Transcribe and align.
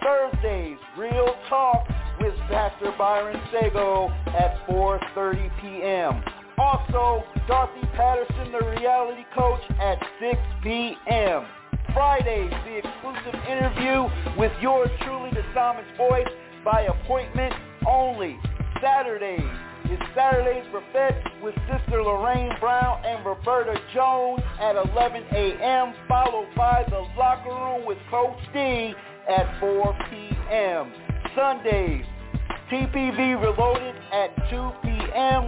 Thursdays, 0.00 0.78
real 0.96 1.34
talk 1.48 1.88
with 2.20 2.34
Pastor 2.48 2.94
Byron 2.96 3.42
Sago 3.50 4.10
at 4.28 4.64
4.30 4.68 5.60
p.m. 5.60 6.33
Also, 6.58 7.24
Dorothy 7.48 7.86
Patterson, 7.94 8.52
the 8.52 8.64
reality 8.80 9.24
coach, 9.34 9.60
at 9.80 9.98
6 10.20 10.38
p.m. 10.62 11.44
Fridays, 11.92 12.50
the 12.64 12.78
exclusive 12.78 13.40
interview 13.48 14.08
with 14.38 14.52
yours 14.60 14.90
truly, 15.02 15.30
the 15.30 15.42
Psalmist 15.52 15.88
Voice, 15.96 16.28
by 16.64 16.82
appointment 16.82 17.54
only. 17.86 18.38
Saturdays 18.80 19.40
is 19.90 19.98
Saturday's 20.14 20.64
Buffet 20.72 21.42
with 21.42 21.54
Sister 21.70 22.02
Lorraine 22.02 22.52
Brown 22.60 23.04
and 23.04 23.24
Roberta 23.24 23.78
Jones 23.94 24.42
at 24.60 24.76
11 24.76 25.24
a.m., 25.32 25.94
followed 26.08 26.48
by 26.56 26.84
the 26.88 27.06
Locker 27.18 27.50
Room 27.50 27.86
with 27.86 27.98
Coach 28.10 28.38
D 28.52 28.94
at 29.28 29.60
4 29.60 29.96
p.m. 30.10 30.92
Sundays, 31.36 32.04
TPV 32.70 33.40
Reloaded 33.40 33.94
at 34.12 34.34
2 34.50 34.70
p.m. 34.82 35.03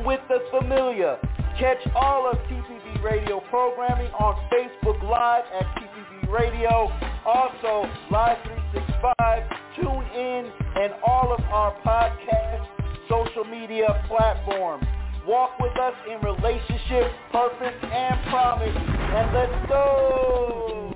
with 0.06 0.21
the 0.28 0.38
Familiar. 0.53 1.19
Catch 1.59 1.78
all 1.97 2.31
of 2.31 2.38
TPV 2.47 3.03
Radio 3.03 3.41
programming 3.50 4.12
on 4.12 4.37
Facebook 4.53 5.03
Live 5.03 5.44
at 5.59 5.66
TPV 5.75 6.31
Radio. 6.31 6.93
Also, 7.27 7.91
Live 8.10 8.38
365, 8.44 9.43
Tune 9.75 10.04
In, 10.15 10.53
and 10.81 10.93
all 11.04 11.34
of 11.37 11.43
our 11.47 11.75
podcast 11.84 12.66
social 13.09 13.44
media 13.44 14.04
platforms. 14.06 14.87
Walk 15.27 15.59
with 15.59 15.77
us 15.77 15.94
in 16.09 16.21
relationship, 16.21 17.10
purpose, 17.33 17.75
and 17.83 18.31
promise. 18.31 18.77
And 18.77 19.34
let's 19.34 19.69
go! 19.69 20.95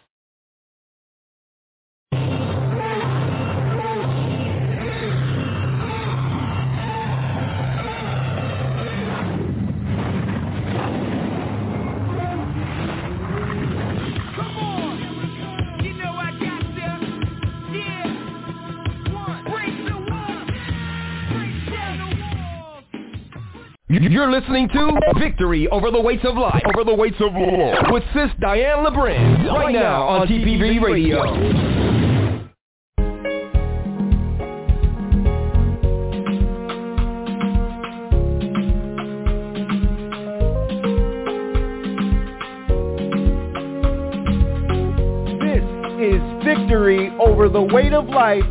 You're 24.11 24.29
listening 24.29 24.67
to 24.67 24.99
Victory 25.17 25.69
Over 25.69 25.89
the 25.89 26.01
Weights 26.01 26.25
of 26.25 26.35
Life. 26.35 26.61
Over 26.75 26.83
the 26.83 26.93
weights 26.93 27.15
of 27.21 27.31
law. 27.31 27.93
With 27.93 28.03
Sis 28.13 28.29
Dian 28.41 28.83
LeBrin. 28.83 29.49
Right 29.49 29.71
now 29.71 30.03
on 30.03 30.27
TPV 30.27 30.81
Radio. 30.81 31.23
This 45.39 45.63
is 46.01 46.21
Victory 46.43 47.15
Over 47.17 47.47
the 47.47 47.61
Weight 47.61 47.93
of 47.93 48.09
Life 48.09 48.43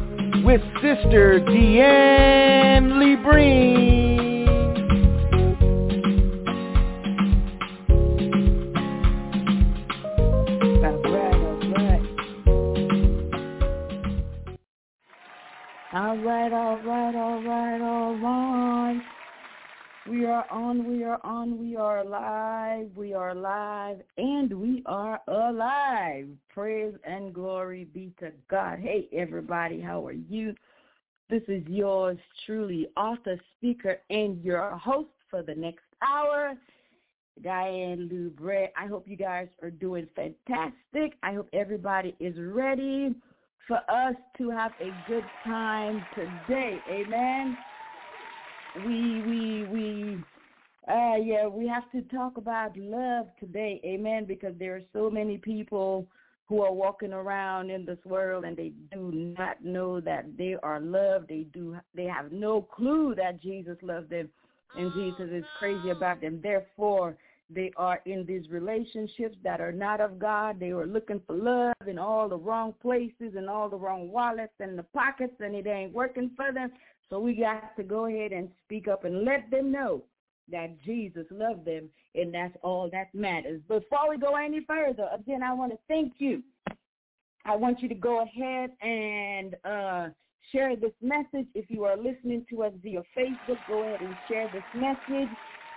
with 0.42 0.62
Sister 0.81 1.38
Dian 1.41 2.92
LeBrin. 2.92 4.19
Right, 16.22 16.52
all 16.52 16.76
right, 16.82 17.14
all 17.14 17.42
right, 17.42 17.80
all 17.80 18.14
right. 18.18 19.00
We 20.06 20.26
are 20.26 20.44
on, 20.50 20.86
we 20.86 21.02
are 21.02 21.18
on, 21.24 21.58
we 21.58 21.76
are 21.76 22.04
live, 22.04 22.90
we 22.94 23.14
are 23.14 23.34
live, 23.34 24.02
and 24.18 24.52
we 24.52 24.82
are 24.84 25.18
alive. 25.28 26.28
Praise 26.52 26.92
and 27.04 27.32
glory 27.32 27.84
be 27.84 28.12
to 28.20 28.32
God. 28.50 28.80
Hey, 28.80 29.08
everybody, 29.14 29.80
how 29.80 30.06
are 30.06 30.12
you? 30.12 30.54
This 31.30 31.42
is 31.48 31.62
yours 31.66 32.18
truly, 32.44 32.88
author, 32.98 33.40
speaker, 33.56 33.96
and 34.10 34.44
your 34.44 34.76
host 34.76 35.08
for 35.30 35.42
the 35.42 35.54
next 35.54 35.84
hour, 36.02 36.52
Dian 37.42 38.10
LeBrin. 38.12 38.68
I 38.76 38.88
hope 38.88 39.08
you 39.08 39.16
guys 39.16 39.48
are 39.62 39.70
doing 39.70 40.06
fantastic. 40.14 41.16
I 41.22 41.32
hope 41.32 41.48
everybody 41.54 42.14
is 42.20 42.34
ready 42.38 43.14
for 43.66 43.78
us 43.89 44.15
to 44.39 44.51
have 44.51 44.72
a 44.80 44.92
good 45.07 45.28
time 45.45 46.07
today. 46.15 46.83
Amen. 46.89 47.57
We 48.74 49.22
we 49.27 49.65
we 49.65 50.24
uh 50.89 51.16
yeah, 51.16 51.47
we 51.47 51.66
have 51.66 51.91
to 51.92 52.03
talk 52.15 52.36
about 52.36 52.77
love 52.77 53.27
today. 53.39 53.80
Amen, 53.84 54.24
because 54.24 54.54
there 54.59 54.77
are 54.77 54.83
so 54.92 55.10
many 55.10 55.39
people 55.39 56.07
who 56.47 56.62
are 56.62 56.72
walking 56.72 57.12
around 57.12 57.71
in 57.71 57.84
this 57.84 57.98
world 58.04 58.45
and 58.45 58.57
they 58.57 58.72
do 58.92 59.12
not 59.12 59.65
know 59.65 60.01
that 60.01 60.36
they 60.36 60.56
are 60.63 60.80
loved. 60.80 61.28
They 61.28 61.47
do 61.53 61.77
they 61.95 62.06
have 62.06 62.33
no 62.33 62.63
clue 62.63 63.15
that 63.16 63.41
Jesus 63.41 63.77
loved 63.83 64.10
them 64.10 64.28
and 64.74 64.92
Jesus 64.92 65.28
is 65.30 65.45
crazy 65.54 65.91
about 65.91 66.21
them. 66.21 66.41
Therefore, 66.42 67.16
they 67.52 67.72
are 67.76 68.00
in 68.06 68.24
these 68.26 68.48
relationships 68.48 69.36
that 69.42 69.60
are 69.60 69.72
not 69.72 70.00
of 70.00 70.18
God. 70.18 70.60
They 70.60 70.70
are 70.70 70.86
looking 70.86 71.20
for 71.26 71.34
love 71.34 71.88
in 71.88 71.98
all 71.98 72.28
the 72.28 72.38
wrong 72.38 72.74
places 72.80 73.34
and 73.36 73.48
all 73.48 73.68
the 73.68 73.76
wrong 73.76 74.10
wallets 74.10 74.52
and 74.60 74.78
the 74.78 74.84
pockets, 74.84 75.34
and 75.41 75.54
it 75.54 75.66
ain't 75.66 75.92
working 75.92 76.30
for 76.36 76.52
them. 76.52 76.70
So 77.08 77.18
we 77.18 77.34
got 77.34 77.76
to 77.76 77.82
go 77.82 78.06
ahead 78.06 78.32
and 78.32 78.48
speak 78.64 78.86
up 78.86 79.04
and 79.04 79.24
let 79.24 79.50
them 79.50 79.72
know 79.72 80.02
that 80.50 80.80
Jesus 80.82 81.26
loved 81.30 81.64
them, 81.64 81.88
and 82.14 82.32
that's 82.32 82.56
all 82.62 82.88
that 82.92 83.12
matters. 83.14 83.60
Before 83.68 84.08
we 84.08 84.16
go 84.16 84.36
any 84.36 84.64
further, 84.66 85.08
again, 85.12 85.42
I 85.42 85.53
want 85.53 85.72
to 85.72 85.78
thank 85.88 86.14
you. 86.18 86.42
I 87.44 87.56
want 87.56 87.80
you 87.80 87.88
to 87.88 87.94
go 87.94 88.22
ahead 88.22 88.70
and 88.80 89.56
uh, 89.64 90.08
share 90.53 90.76
this 90.76 90.92
message. 91.03 91.46
If 91.54 91.66
you 91.68 91.84
are 91.84 91.96
listening 91.96 92.46
to 92.50 92.62
us 92.62 92.72
via 92.82 93.03
Facebook, 93.16 93.58
go 93.68 93.82
ahead 93.82 94.00
and 94.00 94.14
share 94.28 94.50
this 94.53 94.62
message. 94.74 95.28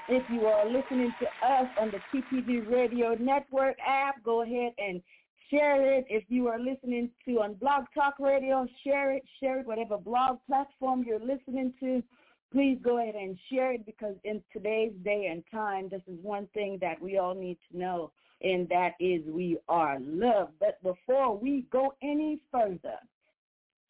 If 0.09 0.23
you 0.29 0.45
are 0.47 0.65
listening 0.65 1.13
to 1.19 1.47
us 1.47 1.67
on 1.79 1.91
the 1.91 1.99
TPV 2.11 2.69
Radio 2.69 3.15
Network 3.15 3.77
app, 3.87 4.21
go 4.21 4.41
ahead 4.41 4.73
and 4.77 5.01
share 5.49 5.97
it. 5.97 6.05
If 6.09 6.25
you 6.27 6.49
are 6.49 6.59
listening 6.59 7.09
to 7.25 7.41
on 7.41 7.53
Blog 7.53 7.85
Talk 7.95 8.15
Radio, 8.19 8.67
share 8.83 9.13
it. 9.13 9.23
Share 9.39 9.61
it, 9.61 9.65
whatever 9.65 9.97
blog 9.97 10.39
platform 10.45 11.05
you're 11.07 11.19
listening 11.19 11.73
to. 11.79 12.03
Please 12.51 12.77
go 12.83 12.97
ahead 13.01 13.15
and 13.15 13.37
share 13.49 13.71
it 13.73 13.85
because 13.85 14.15
in 14.25 14.43
today's 14.51 14.91
day 15.05 15.29
and 15.31 15.41
time, 15.49 15.87
this 15.89 16.01
is 16.07 16.19
one 16.21 16.47
thing 16.53 16.77
that 16.81 17.01
we 17.01 17.17
all 17.17 17.33
need 17.33 17.57
to 17.71 17.77
know, 17.77 18.11
and 18.41 18.67
that 18.67 18.95
is 18.99 19.21
we 19.25 19.57
are 19.69 19.99
loved. 20.01 20.51
But 20.59 20.83
before 20.83 21.37
we 21.37 21.65
go 21.71 21.93
any 22.03 22.39
further, 22.51 22.97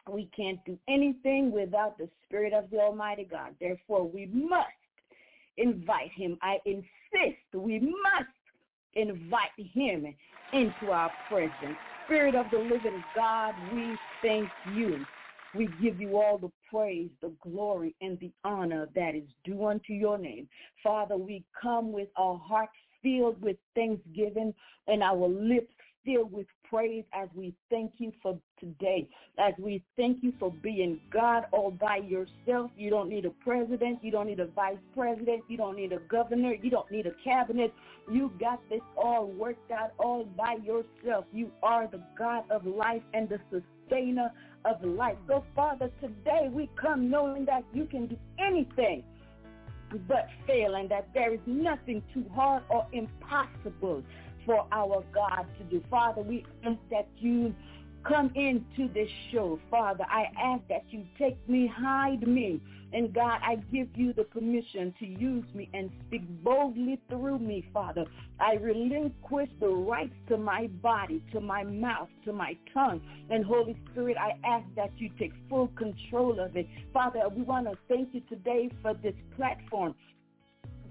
we 0.07 0.29
can't 0.35 0.63
do 0.63 0.77
anything 0.87 1.51
without 1.51 1.97
the 1.97 2.07
Spirit 2.25 2.53
of 2.53 2.69
the 2.69 2.77
Almighty 2.77 3.27
God. 3.29 3.55
Therefore, 3.59 4.07
we 4.07 4.27
must 4.27 4.67
invite 5.57 6.11
him. 6.15 6.37
I 6.41 6.57
insist 6.65 7.37
we 7.53 7.79
must 7.79 8.29
invite 8.95 9.51
him 9.57 10.13
into 10.51 10.91
our 10.91 11.11
presence. 11.29 11.77
Spirit 12.05 12.35
of 12.35 12.45
the 12.51 12.57
living 12.57 13.03
God, 13.15 13.55
we 13.73 13.95
thank 14.21 14.49
you. 14.75 15.05
We 15.55 15.69
give 15.81 15.99
you 16.01 16.17
all 16.17 16.37
the 16.37 16.51
praise, 16.69 17.09
the 17.21 17.31
glory, 17.41 17.95
and 18.01 18.19
the 18.19 18.31
honor 18.43 18.87
that 18.95 19.15
is 19.15 19.27
due 19.43 19.65
unto 19.65 19.93
your 19.93 20.17
name. 20.17 20.49
Father, 20.83 21.15
we 21.15 21.43
come 21.59 21.91
with 21.91 22.09
our 22.17 22.37
hearts 22.37 22.73
filled 23.03 23.39
with 23.41 23.57
thanksgiving 23.75 24.53
and 24.87 25.03
our 25.03 25.27
lips 25.27 25.73
filled 26.03 26.31
with 26.31 26.47
praise 26.73 27.03
as 27.13 27.29
we 27.35 27.53
thank 27.69 27.91
you 27.99 28.11
for 28.19 28.39
today, 28.59 29.07
as 29.37 29.53
we 29.59 29.83
thank 29.95 30.23
you 30.23 30.33
for 30.39 30.51
being 30.63 30.99
God 31.11 31.45
all 31.51 31.69
by 31.69 31.97
yourself. 31.97 32.71
You 32.75 32.89
don't 32.89 33.09
need 33.09 33.25
a 33.25 33.29
president. 33.29 34.03
You 34.03 34.09
don't 34.11 34.25
need 34.25 34.39
a 34.39 34.47
vice 34.47 34.79
president. 34.95 35.43
You 35.47 35.57
don't 35.57 35.75
need 35.75 35.93
a 35.93 35.99
governor. 35.99 36.55
You 36.55 36.71
don't 36.71 36.89
need 36.89 37.05
a 37.05 37.13
cabinet. 37.23 37.71
You 38.11 38.31
got 38.39 38.59
this 38.71 38.81
all 38.97 39.27
worked 39.27 39.69
out 39.71 39.91
all 39.99 40.25
by 40.25 40.57
yourself. 40.63 41.25
You 41.31 41.51
are 41.61 41.87
the 41.87 42.01
God 42.17 42.45
of 42.49 42.65
life 42.65 43.03
and 43.13 43.29
the 43.29 43.39
sustainer 43.51 44.31
of 44.65 44.83
life. 44.83 45.17
So, 45.27 45.43
Father, 45.55 45.91
today 46.01 46.49
we 46.51 46.71
come 46.81 47.07
knowing 47.07 47.45
that 47.45 47.63
you 47.71 47.85
can 47.85 48.07
do 48.07 48.17
anything 48.39 49.03
but 50.07 50.27
fail 50.47 50.73
and 50.73 50.89
that 50.89 51.07
there 51.13 51.33
is 51.33 51.39
nothing 51.45 52.01
too 52.15 52.25
hard 52.33 52.63
or 52.69 52.87
impossible 52.93 54.01
for 54.45 54.65
our 54.71 55.03
God 55.13 55.45
to 55.57 55.63
do. 55.65 55.83
Father, 55.89 56.21
we 56.21 56.45
ask 56.65 56.79
that 56.91 57.07
you 57.17 57.53
come 58.07 58.31
into 58.35 58.91
this 58.93 59.09
show. 59.31 59.59
Father, 59.71 60.05
I 60.09 60.25
ask 60.41 60.61
that 60.69 60.83
you 60.89 61.05
take 61.17 61.37
me, 61.47 61.71
hide 61.73 62.27
me. 62.27 62.61
And 62.91 63.11
God, 63.11 63.39
I 63.41 63.55
give 63.71 63.87
you 63.95 64.13
the 64.13 64.23
permission 64.23 64.93
to 64.99 65.05
use 65.05 65.45
me 65.55 65.67
and 65.73 65.89
speak 66.05 66.21
boldly 66.43 66.99
through 67.09 67.39
me, 67.39 67.65
Father. 67.73 68.05
I 68.39 68.53
relinquish 68.55 69.49
the 69.59 69.67
rights 69.67 70.13
to 70.29 70.37
my 70.37 70.67
body, 70.67 71.23
to 71.31 71.41
my 71.41 71.63
mouth, 71.63 72.09
to 72.25 72.33
my 72.33 72.55
tongue. 72.71 73.01
And 73.31 73.43
Holy 73.43 73.75
Spirit, 73.91 74.17
I 74.19 74.37
ask 74.45 74.65
that 74.75 74.91
you 74.97 75.09
take 75.17 75.31
full 75.49 75.69
control 75.69 76.39
of 76.39 76.55
it. 76.55 76.67
Father, 76.93 77.21
we 77.35 77.41
want 77.41 77.65
to 77.65 77.77
thank 77.87 78.09
you 78.13 78.21
today 78.29 78.69
for 78.83 78.93
this 78.93 79.15
platform. 79.35 79.95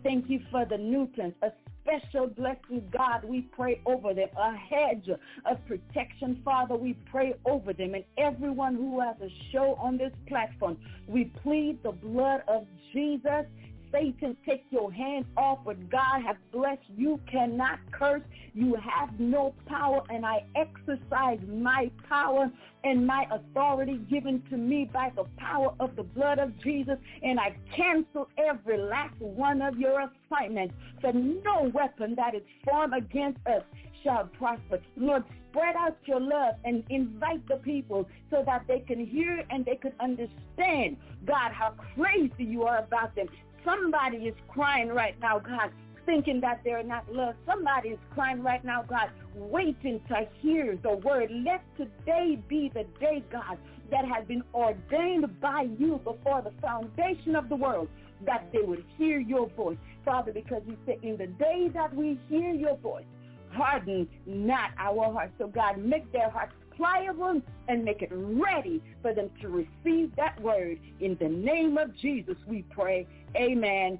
Thank 0.02 0.28
you 0.28 0.40
for 0.50 0.64
the 0.64 0.78
Newtons, 0.78 1.34
special 1.82 2.29
blessing, 2.29 2.88
God, 2.96 3.25
we 3.25 3.43
pray 3.43 3.81
over 3.87 4.14
them. 4.14 4.29
A 4.38 4.56
hedge 4.56 5.08
of 5.08 5.67
protection, 5.67 6.40
Father, 6.44 6.76
we 6.76 6.94
pray 7.11 7.34
over 7.44 7.73
them. 7.73 7.94
And 7.94 8.05
everyone 8.19 8.76
who 8.76 9.00
has 9.00 9.17
a 9.20 9.29
show 9.52 9.76
on 9.81 9.99
this 9.99 10.12
platform, 10.29 10.79
we 11.06 11.25
plead 11.43 11.82
the 11.82 11.93
blood 11.93 12.43
of 12.49 12.67
Jesus 12.93 13.46
Satan, 13.92 14.36
take 14.46 14.64
your 14.70 14.90
hand 14.90 15.26
off 15.36 15.58
what 15.64 15.90
God 15.90 16.22
has 16.26 16.36
blessed. 16.50 16.82
You 16.96 17.20
cannot 17.30 17.78
curse. 17.90 18.22
You 18.54 18.74
have 18.76 19.18
no 19.20 19.54
power, 19.66 20.02
and 20.10 20.24
I 20.24 20.44
exercise 20.56 21.38
my 21.48 21.90
power 22.08 22.50
and 22.84 23.06
my 23.06 23.26
authority 23.30 23.98
given 24.10 24.42
to 24.50 24.56
me 24.56 24.88
by 24.92 25.12
the 25.14 25.24
power 25.36 25.74
of 25.78 25.94
the 25.96 26.02
blood 26.02 26.38
of 26.38 26.58
Jesus, 26.62 26.96
and 27.22 27.38
I 27.38 27.54
cancel 27.74 28.28
every 28.38 28.78
last 28.78 29.18
one 29.20 29.62
of 29.62 29.78
your 29.78 30.10
assignments. 30.30 30.74
For 31.00 31.12
no 31.12 31.70
weapon 31.72 32.14
that 32.16 32.34
is 32.34 32.42
formed 32.64 32.94
against 32.94 33.38
us 33.46 33.62
shall 34.02 34.24
prosper. 34.38 34.80
Lord, 34.96 35.24
spread 35.50 35.76
out 35.76 35.96
your 36.06 36.20
love 36.20 36.54
and 36.64 36.82
invite 36.88 37.46
the 37.46 37.56
people 37.56 38.08
so 38.30 38.42
that 38.46 38.64
they 38.66 38.80
can 38.80 39.04
hear 39.04 39.44
and 39.50 39.64
they 39.64 39.76
can 39.76 39.92
understand, 40.00 40.96
God, 41.26 41.52
how 41.52 41.74
crazy 41.94 42.44
you 42.44 42.64
are 42.64 42.78
about 42.78 43.14
them. 43.14 43.28
Somebody 43.64 44.18
is 44.18 44.34
crying 44.48 44.88
right 44.88 45.18
now, 45.20 45.38
God, 45.38 45.70
thinking 46.04 46.40
that 46.40 46.60
they're 46.64 46.82
not 46.82 47.10
loved. 47.12 47.38
Somebody 47.46 47.90
is 47.90 47.98
crying 48.12 48.42
right 48.42 48.64
now, 48.64 48.82
God, 48.82 49.10
waiting 49.34 50.00
to 50.08 50.26
hear 50.40 50.76
the 50.82 50.96
word. 50.96 51.30
Let 51.30 51.62
today 51.76 52.38
be 52.48 52.70
the 52.74 52.84
day, 52.98 53.22
God, 53.30 53.58
that 53.90 54.04
has 54.04 54.26
been 54.26 54.42
ordained 54.52 55.40
by 55.40 55.68
you 55.78 56.00
before 56.02 56.42
the 56.42 56.52
foundation 56.60 57.36
of 57.36 57.48
the 57.48 57.56
world, 57.56 57.88
that 58.26 58.48
they 58.52 58.62
would 58.62 58.84
hear 58.98 59.20
your 59.20 59.48
voice. 59.50 59.78
Father, 60.04 60.32
because 60.32 60.62
you 60.66 60.76
said 60.86 60.98
in 61.02 61.16
the 61.16 61.26
day 61.26 61.70
that 61.74 61.94
we 61.94 62.18
hear 62.28 62.52
your 62.52 62.76
voice, 62.76 63.04
harden 63.52 64.08
not 64.26 64.70
our 64.78 65.12
hearts. 65.12 65.34
So 65.38 65.46
God, 65.46 65.78
make 65.78 66.10
their 66.12 66.30
hearts 66.30 66.54
pliable 66.82 67.40
and 67.69 67.84
make 67.84 68.02
it 68.02 68.11
ready 68.12 68.82
for 69.02 69.14
them 69.14 69.31
to 69.40 69.49
receive 69.49 70.15
that 70.17 70.41
word. 70.43 70.79
In 71.01 71.17
the 71.20 71.29
name 71.29 71.79
of 71.79 71.96
Jesus, 71.98 72.36
we 72.46 72.65
pray. 72.70 73.06
Amen, 73.36 73.98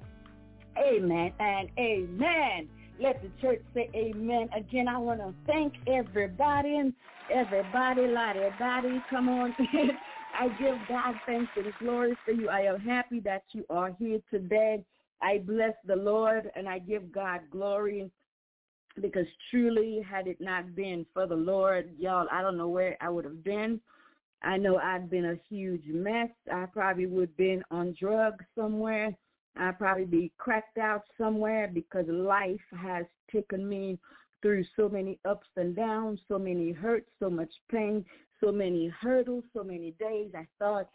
amen, 0.77 1.33
and 1.39 1.69
amen. 1.79 2.67
Let 2.99 3.21
the 3.21 3.29
church 3.41 3.61
say 3.73 3.89
amen. 3.95 4.49
Again, 4.55 4.87
I 4.87 4.97
want 4.97 5.19
to 5.19 5.33
thank 5.47 5.73
everybody 5.87 6.77
and 6.77 6.93
everybody, 7.33 8.07
lot 8.07 8.35
of 8.37 8.43
everybody. 8.43 9.01
Come 9.09 9.29
on. 9.29 9.55
I 10.39 10.47
give 10.59 10.75
God 10.89 11.15
thanks 11.25 11.51
and 11.55 11.71
glory 11.79 12.17
for 12.25 12.31
you. 12.31 12.49
I 12.49 12.61
am 12.61 12.79
happy 12.79 13.19
that 13.21 13.43
you 13.51 13.65
are 13.69 13.95
here 13.99 14.19
today. 14.31 14.83
I 15.21 15.39
bless 15.39 15.73
the 15.85 15.95
Lord 15.95 16.51
and 16.55 16.67
I 16.67 16.79
give 16.79 17.11
God 17.11 17.41
glory 17.51 18.11
because 19.01 19.25
truly 19.49 20.01
had 20.07 20.27
it 20.27 20.39
not 20.39 20.75
been 20.75 21.05
for 21.13 21.27
the 21.27 21.35
Lord, 21.35 21.89
y'all, 21.97 22.27
I 22.31 22.41
don't 22.41 22.57
know 22.57 22.69
where 22.69 22.97
I 23.01 23.09
would 23.09 23.25
have 23.25 23.43
been. 23.43 23.79
I 24.43 24.57
know 24.57 24.77
I'd 24.77 25.09
been 25.09 25.25
a 25.25 25.39
huge 25.49 25.85
mess. 25.87 26.29
I 26.51 26.65
probably 26.65 27.05
would 27.05 27.29
have 27.29 27.37
been 27.37 27.63
on 27.71 27.95
drugs 27.99 28.43
somewhere. 28.55 29.15
I'd 29.55 29.77
probably 29.77 30.05
be 30.05 30.31
cracked 30.37 30.77
out 30.77 31.03
somewhere 31.17 31.69
because 31.73 32.05
life 32.07 32.59
has 32.77 33.05
taken 33.31 33.67
me 33.67 33.99
through 34.41 34.65
so 34.75 34.89
many 34.89 35.19
ups 35.25 35.47
and 35.55 35.75
downs, 35.75 36.19
so 36.27 36.37
many 36.37 36.71
hurts, 36.71 37.09
so 37.19 37.29
much 37.29 37.51
pain, 37.71 38.03
so 38.43 38.51
many 38.51 38.89
hurdles, 38.89 39.45
so 39.53 39.63
many 39.63 39.91
days 39.91 40.31
I 40.35 40.45
thought 40.59 40.89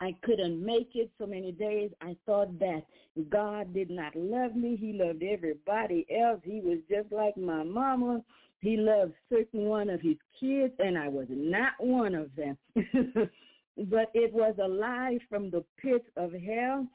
I 0.00 0.16
couldn't 0.22 0.64
make 0.64 0.90
it 0.94 1.10
so 1.18 1.26
many 1.26 1.52
days. 1.52 1.90
I 2.00 2.16
thought 2.24 2.58
that 2.58 2.82
God 3.28 3.74
did 3.74 3.90
not 3.90 4.16
love 4.16 4.56
me. 4.56 4.76
He 4.76 4.92
loved 4.92 5.22
everybody 5.22 6.06
else. 6.10 6.40
He 6.42 6.60
was 6.60 6.78
just 6.88 7.12
like 7.12 7.36
my 7.36 7.62
mama. 7.62 8.22
He 8.60 8.76
loved 8.76 9.12
certain 9.30 9.64
one 9.64 9.90
of 9.90 10.00
his 10.00 10.16
kids, 10.38 10.72
and 10.78 10.96
I 10.96 11.08
was 11.08 11.26
not 11.28 11.72
one 11.78 12.14
of 12.14 12.30
them. 12.34 12.56
but 12.76 14.10
it 14.14 14.32
was 14.32 14.54
a 14.62 14.68
lie 14.68 15.18
from 15.28 15.50
the 15.50 15.64
pit 15.78 16.04
of 16.16 16.32
hell. 16.32 16.86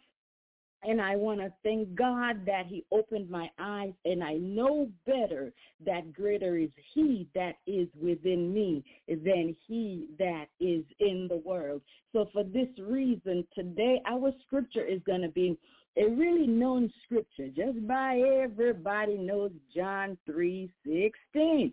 And 0.87 1.01
I 1.01 1.15
want 1.15 1.39
to 1.39 1.51
thank 1.63 1.95
God 1.95 2.45
that 2.45 2.67
he 2.67 2.83
opened 2.91 3.29
my 3.29 3.49
eyes 3.57 3.93
and 4.05 4.23
I 4.23 4.33
know 4.33 4.87
better 5.05 5.51
that 5.85 6.13
greater 6.13 6.57
is 6.57 6.69
he 6.93 7.27
that 7.33 7.55
is 7.65 7.87
within 7.99 8.53
me 8.53 8.83
than 9.07 9.55
he 9.67 10.07
that 10.19 10.45
is 10.59 10.83
in 10.99 11.27
the 11.29 11.37
world. 11.37 11.81
So 12.13 12.29
for 12.31 12.43
this 12.43 12.67
reason, 12.79 13.47
today 13.55 14.01
our 14.07 14.31
scripture 14.45 14.85
is 14.85 15.01
going 15.05 15.21
to 15.21 15.29
be 15.29 15.57
a 15.97 16.07
really 16.07 16.47
known 16.47 16.91
scripture. 17.05 17.47
Just 17.47 17.87
by 17.87 18.21
everybody 18.43 19.17
knows 19.17 19.51
John 19.75 20.17
3.16. 20.29 21.71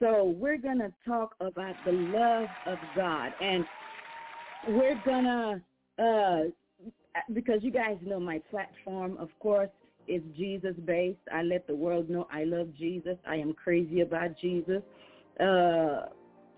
So 0.00 0.34
we're 0.38 0.58
going 0.58 0.78
to 0.78 0.92
talk 1.06 1.34
about 1.40 1.74
the 1.84 1.92
love 1.92 2.48
of 2.66 2.78
God. 2.96 3.32
And 3.40 3.64
we're 4.68 5.00
going 5.04 5.24
to, 5.24 6.02
uh, 6.02 6.50
because 7.32 7.60
you 7.62 7.70
guys 7.70 7.96
know 8.02 8.20
my 8.20 8.40
platform, 8.50 9.16
of 9.18 9.28
course, 9.40 9.70
is 10.06 10.22
Jesus-based. 10.36 11.18
I 11.32 11.42
let 11.42 11.66
the 11.66 11.74
world 11.74 12.10
know 12.10 12.26
I 12.30 12.44
love 12.44 12.68
Jesus. 12.78 13.16
I 13.26 13.36
am 13.36 13.54
crazy 13.54 14.00
about 14.00 14.38
Jesus. 14.40 14.82
Uh, 15.40 16.06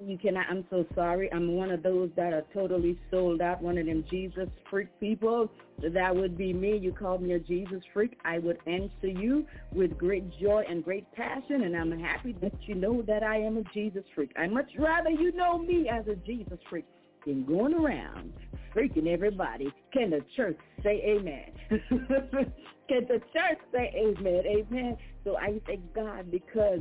you 0.05 0.19
cannot, 0.19 0.47
I'm 0.51 0.67
so 0.69 0.85
sorry. 0.95 1.33
I'm 1.33 1.53
one 1.53 1.71
of 1.71 1.83
those 1.83 2.11
that 2.17 2.33
are 2.33 2.45
totally 2.53 2.99
sold 3.11 3.41
out, 3.41 3.63
one 3.63 3.79
of 3.79 3.87
them 3.87 4.05
Jesus 4.11 4.49
freak 4.69 4.89
people. 5.01 5.51
That 5.95 6.15
would 6.15 6.37
be 6.37 6.53
me. 6.53 6.77
You 6.77 6.93
call 6.93 7.19
me 7.19 7.33
a 7.33 7.39
Jesus 7.39 7.83
freak. 7.95 8.19
I 8.25 8.39
would 8.39 8.59
answer 8.67 9.09
you 9.09 9.47
with 9.75 9.97
great 9.97 10.25
joy 10.39 10.65
and 10.69 10.85
great 10.85 11.11
passion, 11.13 11.63
and 11.63 11.77
I'm 11.77 11.99
happy 11.99 12.35
that 12.43 12.53
you 12.67 12.75
know 12.75 13.03
that 13.03 13.23
I 13.23 13.37
am 13.39 13.57
a 13.57 13.63
Jesus 13.73 14.05
freak. 14.15 14.33
I 14.37 14.47
much 14.49 14.71
rather 14.79 15.11
you 15.11 15.35
know 15.35 15.59
me 15.59 15.89
as 15.89 16.07
a 16.09 16.17
Jesus 16.17 16.59
freak 16.69 16.87
than 17.27 17.45
going 17.45 17.75
around 17.75 18.33
freaking 18.77 19.09
everybody. 19.09 19.73
Can 19.93 20.11
the 20.11 20.21
church 20.37 20.59
say 20.83 21.03
amen? 21.05 21.53
Can 22.89 23.07
the 23.09 23.21
church 23.33 23.59
say 23.73 23.93
amen? 23.97 24.43
Amen. 24.47 24.97
So 25.25 25.37
I 25.39 25.61
thank 25.67 25.95
God 25.95 26.31
because 26.31 26.81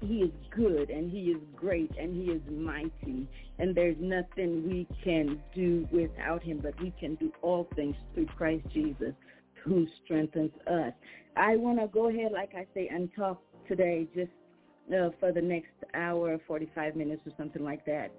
he 0.00 0.20
is 0.20 0.30
good 0.54 0.90
and 0.90 1.10
he 1.10 1.24
is 1.24 1.42
great 1.56 1.90
and 1.98 2.14
he 2.14 2.32
is 2.32 2.40
mighty 2.50 3.28
and 3.58 3.74
there's 3.74 3.96
nothing 3.98 4.68
we 4.68 4.86
can 5.02 5.40
do 5.54 5.88
without 5.90 6.42
him 6.42 6.60
but 6.62 6.80
we 6.80 6.92
can 6.98 7.16
do 7.16 7.32
all 7.42 7.68
things 7.74 7.96
through 8.14 8.26
Christ 8.26 8.64
Jesus 8.72 9.12
who 9.64 9.86
strengthens 10.04 10.52
us. 10.70 10.92
I 11.36 11.56
want 11.56 11.80
to 11.80 11.88
go 11.88 12.08
ahead 12.08 12.32
like 12.32 12.52
I 12.54 12.66
say 12.74 12.88
and 12.88 13.10
talk 13.14 13.42
today 13.66 14.06
just 14.14 14.30
uh, 14.96 15.10
for 15.20 15.32
the 15.32 15.42
next 15.42 15.72
hour 15.94 16.38
45 16.46 16.96
minutes 16.96 17.22
or 17.26 17.32
something 17.36 17.64
like 17.64 17.84
that 17.86 18.10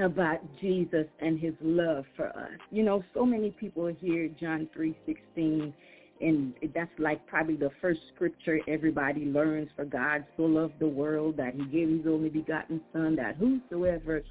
about 0.00 0.40
Jesus 0.60 1.06
and 1.20 1.38
his 1.38 1.54
love 1.60 2.04
for 2.16 2.28
us. 2.28 2.58
You 2.70 2.82
know, 2.82 3.04
so 3.14 3.24
many 3.24 3.50
people 3.50 3.86
hear 3.86 4.28
John 4.28 4.68
3:16 4.74 5.72
and 6.20 6.52
that's 6.74 6.90
like 6.98 7.26
probably 7.26 7.56
the 7.56 7.70
first 7.80 8.00
scripture 8.14 8.60
everybody 8.68 9.24
learns 9.24 9.70
for 9.74 9.86
God 9.86 10.24
so 10.36 10.42
loved 10.42 10.78
the 10.78 10.86
world 10.86 11.36
that 11.38 11.54
he 11.54 11.64
gave 11.64 11.88
his 11.88 12.06
only 12.06 12.28
begotten 12.28 12.80
son 12.92 13.16
that 13.16 13.36
whosoever 13.36 14.22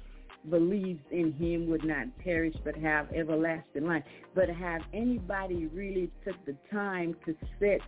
believes 0.48 1.02
in 1.10 1.32
him 1.32 1.68
would 1.68 1.84
not 1.84 2.06
perish 2.18 2.54
but 2.64 2.76
have 2.76 3.10
everlasting 3.12 3.86
life. 3.86 4.04
But 4.34 4.48
have 4.48 4.82
anybody 4.94 5.66
really 5.66 6.10
took 6.24 6.36
the 6.46 6.56
time 6.72 7.16
to 7.26 7.34
sit 7.58 7.82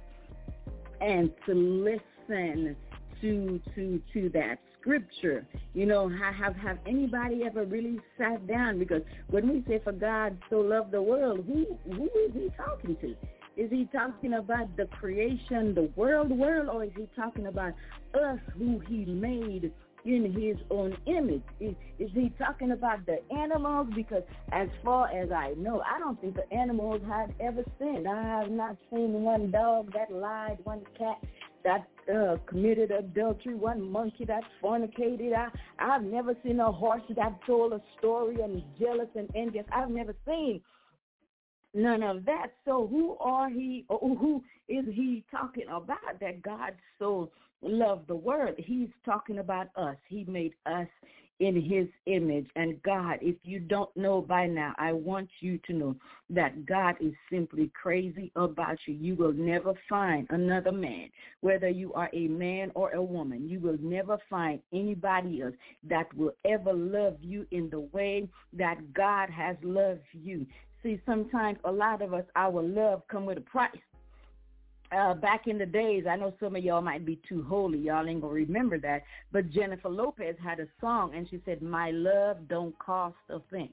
and 1.01 1.31
to 1.47 1.55
listen 1.55 2.77
to 3.21 3.61
to 3.75 4.03
to 4.12 4.29
that 4.31 4.59
scripture. 4.83 5.47
You 5.73 5.87
know, 5.87 6.09
have 6.09 6.55
have 6.57 6.79
anybody 6.87 7.43
ever 7.47 7.65
really 7.65 7.99
sat 8.19 8.47
down? 8.47 8.79
Because 8.79 9.03
when 9.31 9.49
we 9.49 9.65
say 9.67 9.81
for 9.83 9.93
God 9.93 10.37
so 10.51 10.57
loved 10.57 10.91
the 10.91 11.01
world, 11.01 11.45
who 11.47 11.67
who 11.95 12.05
is 12.05 12.35
he 12.35 12.51
talking 12.57 12.97
to? 13.01 13.17
Is 13.57 13.71
he 13.71 13.89
talking 13.93 14.35
about 14.35 14.77
the 14.77 14.87
creation, 14.87 15.75
the 15.75 15.91
world, 15.95 16.31
world, 16.31 16.69
or 16.69 16.85
is 16.85 16.91
he 16.97 17.07
talking 17.15 17.47
about 17.47 17.73
us 18.15 18.39
who 18.57 18.81
he 18.89 19.05
made 19.05 19.71
in 20.05 20.33
his 20.33 20.57
own 20.71 20.97
image? 21.07 21.43
Is, 21.61 21.75
is 21.99 22.11
he 22.15 22.33
talking 22.39 22.73
about 22.73 23.05
the 23.05 23.19
animals? 23.31 23.89
Because 23.95 24.23
as 24.53 24.69
far 24.83 25.09
as 25.09 25.31
I 25.31 25.53
know, 25.59 25.83
I 25.83 25.99
don't 25.99 26.19
think 26.21 26.35
the 26.35 26.51
animals 26.53 27.03
had 27.07 27.35
ever 27.41 27.62
sinned. 27.79 28.09
I 28.09 28.41
have 28.41 28.51
not 28.51 28.77
seen 28.91 29.23
one 29.23 29.51
dog 29.51 29.93
that 29.93 30.11
lied, 30.11 30.59
one 30.65 30.81
cat 30.99 31.19
that 31.64 31.88
uh, 32.12 32.37
committed 32.47 32.90
adultery, 32.90 33.54
one 33.54 33.90
monkey 33.90 34.25
that 34.25 34.42
fornicated. 34.62 35.33
I, 35.35 35.49
I've 35.78 36.02
never 36.02 36.35
seen 36.45 36.61
a 36.61 36.71
horse 36.71 37.02
that 37.16 37.38
told 37.47 37.73
a 37.73 37.83
story 37.99 38.37
and 38.42 38.62
jealous 38.81 39.09
and 39.14 39.28
envious. 39.35 39.66
I've 39.73 39.90
never 39.90 40.14
seen 40.26 40.61
none 41.75 42.02
of 42.02 42.25
that. 42.25 42.49
So 42.64 42.87
who 42.87 43.16
are 43.19 43.49
he, 43.49 43.85
or 43.88 44.16
who 44.16 44.42
is 44.69 44.85
he 44.92 45.25
talking 45.31 45.66
about 45.69 46.21
that 46.21 46.42
God 46.42 46.75
so 46.99 47.31
loved 47.62 48.09
the 48.09 48.16
world? 48.16 48.54
He's 48.59 48.90
talking 49.04 49.38
about 49.38 49.69
us. 49.76 49.97
He 50.09 50.25
made 50.25 50.52
us 50.66 50.88
in 51.43 51.61
his 51.61 51.89
image. 52.07 52.47
And 52.55 52.81
God, 52.85 53.19
if 53.21 53.35
you 53.43 53.59
don't 53.59 53.95
know 53.97 54.23
by 54.23 54.47
now, 54.47 54.75
I 54.79 54.93
want 54.93 55.29
you 55.41 55.59
to 55.67 55.73
know 55.73 55.97
that 56.31 56.65
God 56.65 56.95
is 57.01 57.13
simply 57.31 57.69
crazy 57.81 58.31
about 58.37 58.79
you. 58.87 58.95
You 58.95 59.17
will 59.17 59.33
never 59.33 59.75
find 59.89 60.29
another 60.31 60.71
man, 60.71 61.09
whether 61.41 61.69
you 61.69 61.93
are 61.95 62.09
a 62.13 62.29
man 62.29 62.71
or 62.77 62.93
a 62.93 63.03
woman. 63.03 63.49
You 63.49 63.59
will 63.59 63.77
never 63.81 64.19
find 64.31 64.61
anybody 64.73 65.43
else 65.43 65.55
that 65.89 66.15
will 66.17 66.33
ever 66.45 66.73
love 66.73 67.17
you 67.21 67.45
in 67.51 67.69
the 67.71 67.81
way 67.81 68.29
that 68.53 68.95
God 68.95 69.29
has 69.29 69.57
loved 69.65 70.01
you. 70.13 70.47
See, 70.85 71.01
sometimes 71.05 71.59
a 71.65 71.73
lot 71.73 72.03
of 72.03 72.15
us, 72.15 72.25
our 72.37 72.63
love 72.63 73.03
come 73.09 73.27
with 73.27 73.39
a 73.39 73.43
price. 73.43 73.71
Uh, 74.95 75.15
back 75.15 75.47
in 75.47 75.57
the 75.57 75.65
days, 75.65 76.05
I 76.09 76.17
know 76.17 76.35
some 76.39 76.55
of 76.55 76.63
y'all 76.63 76.83
might 76.83 77.07
be 77.07 77.19
too 77.27 77.43
holy. 77.49 77.79
Y'all 77.79 78.07
ain't 78.07 78.21
going 78.21 78.47
to 78.47 78.53
remember 78.53 78.79
that. 78.81 79.03
But 79.33 79.51
Jennifer 79.51 79.89
Lopez 79.89 80.37
had 80.43 80.61
a 80.61 80.67
song, 80.81 81.13
and 81.15 81.27
she 81.31 81.41
said, 81.47 81.63
my 81.63 81.91
love 81.93 82.37
don't 82.49 82.79
cost 82.79 83.17
a 83.31 83.39
thing. 83.51 83.71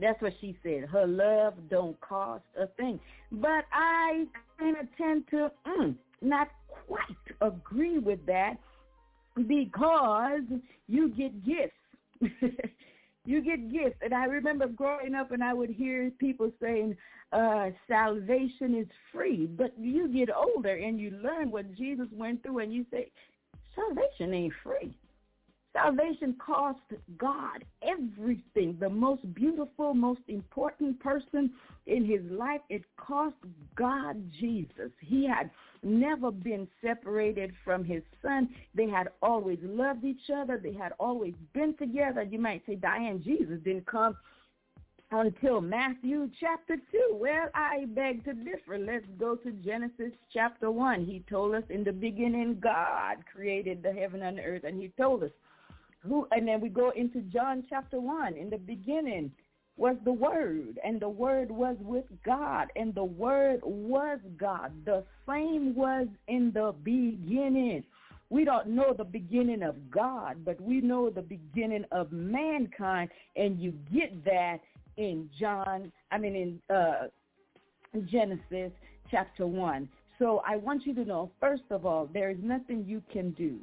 That's 0.00 0.20
what 0.22 0.32
she 0.40 0.56
said. 0.62 0.88
Her 0.90 1.06
love 1.06 1.54
don't 1.68 2.00
cost 2.00 2.44
a 2.58 2.66
thing. 2.68 2.98
But 3.30 3.64
I 3.72 4.24
kind 4.58 4.76
of 4.78 4.86
tend 4.96 5.24
to 5.30 5.52
mm, 5.66 5.94
not 6.22 6.48
quite 6.86 7.02
agree 7.40 7.98
with 7.98 8.24
that 8.26 8.54
because 9.36 10.42
you 10.88 11.10
get 11.10 11.44
gifts. 11.44 11.74
you 13.24 13.42
get 13.42 13.72
gifts. 13.72 13.98
And 14.02 14.12
I 14.12 14.24
remember 14.24 14.66
growing 14.68 15.14
up 15.14 15.32
and 15.32 15.42
I 15.42 15.54
would 15.54 15.70
hear 15.70 16.10
people 16.18 16.50
saying, 16.60 16.96
uh, 17.32 17.70
salvation 17.88 18.76
is 18.76 18.86
free. 19.12 19.46
But 19.46 19.72
you 19.78 20.08
get 20.08 20.28
older 20.34 20.74
and 20.74 21.00
you 21.00 21.10
learn 21.22 21.50
what 21.50 21.74
Jesus 21.74 22.06
went 22.12 22.42
through 22.42 22.60
and 22.60 22.72
you 22.72 22.84
say, 22.90 23.10
salvation 23.74 24.34
ain't 24.34 24.54
free. 24.62 24.96
Salvation 25.72 26.36
cost 26.38 26.78
God 27.18 27.64
everything. 27.82 28.76
The 28.78 28.88
most 28.88 29.34
beautiful, 29.34 29.92
most 29.92 30.20
important 30.28 31.00
person 31.00 31.50
in 31.86 32.04
his 32.04 32.20
life, 32.30 32.60
it 32.70 32.82
cost 32.96 33.34
God 33.74 34.22
Jesus. 34.38 34.92
He 35.00 35.26
had 35.26 35.50
never 35.84 36.30
been 36.30 36.66
separated 36.82 37.52
from 37.64 37.84
his 37.84 38.02
son. 38.22 38.48
They 38.74 38.88
had 38.88 39.08
always 39.22 39.58
loved 39.62 40.04
each 40.04 40.30
other. 40.34 40.58
They 40.58 40.72
had 40.72 40.92
always 40.98 41.34
been 41.52 41.74
together. 41.74 42.22
You 42.22 42.38
might 42.38 42.62
say, 42.66 42.74
Dian, 42.76 43.22
Jesus 43.22 43.58
didn't 43.64 43.86
come 43.86 44.16
until 45.10 45.60
Matthew 45.60 46.30
chapter 46.40 46.76
2. 46.76 46.82
Well, 47.12 47.48
I 47.54 47.84
beg 47.88 48.24
to 48.24 48.34
differ. 48.34 48.78
Let's 48.78 49.06
go 49.18 49.36
to 49.36 49.52
Genesis 49.52 50.12
chapter 50.32 50.70
1. 50.70 51.04
He 51.04 51.24
told 51.30 51.54
us 51.54 51.64
in 51.70 51.84
the 51.84 51.92
beginning 51.92 52.58
God 52.60 53.18
created 53.32 53.82
the 53.82 53.92
heaven 53.92 54.22
and 54.22 54.38
the 54.38 54.42
earth, 54.42 54.64
and 54.64 54.80
he 54.80 54.88
told 54.96 55.22
us 55.22 55.30
who, 56.00 56.26
and 56.32 56.46
then 56.46 56.60
we 56.60 56.68
go 56.68 56.90
into 56.90 57.20
John 57.22 57.64
chapter 57.68 58.00
1. 58.00 58.34
In 58.36 58.50
the 58.50 58.58
beginning 58.58 59.30
was 59.76 59.96
the 60.04 60.12
Word, 60.12 60.78
and 60.84 61.00
the 61.00 61.08
Word 61.08 61.50
was 61.50 61.76
with 61.80 62.04
God, 62.24 62.68
and 62.76 62.94
the 62.94 63.04
Word 63.04 63.60
was 63.64 64.18
God. 64.38 64.72
The 64.84 65.04
same 65.28 65.74
was 65.74 66.06
in 66.28 66.52
the 66.54 66.74
beginning. 66.84 67.84
We 68.30 68.44
don't 68.44 68.68
know 68.68 68.94
the 68.96 69.04
beginning 69.04 69.62
of 69.62 69.90
God, 69.90 70.44
but 70.44 70.60
we 70.60 70.80
know 70.80 71.10
the 71.10 71.22
beginning 71.22 71.84
of 71.92 72.12
mankind, 72.12 73.10
and 73.36 73.60
you 73.60 73.72
get 73.92 74.24
that 74.24 74.58
in 74.96 75.28
John, 75.38 75.92
I 76.10 76.18
mean 76.18 76.60
in 76.70 76.74
uh, 76.74 77.08
Genesis 78.10 78.72
chapter 79.10 79.46
1. 79.46 79.88
So 80.18 80.42
I 80.46 80.56
want 80.56 80.86
you 80.86 80.94
to 80.94 81.04
know, 81.04 81.30
first 81.40 81.64
of 81.70 81.84
all, 81.84 82.08
there 82.12 82.30
is 82.30 82.38
nothing 82.40 82.84
you 82.86 83.02
can 83.12 83.32
do 83.32 83.58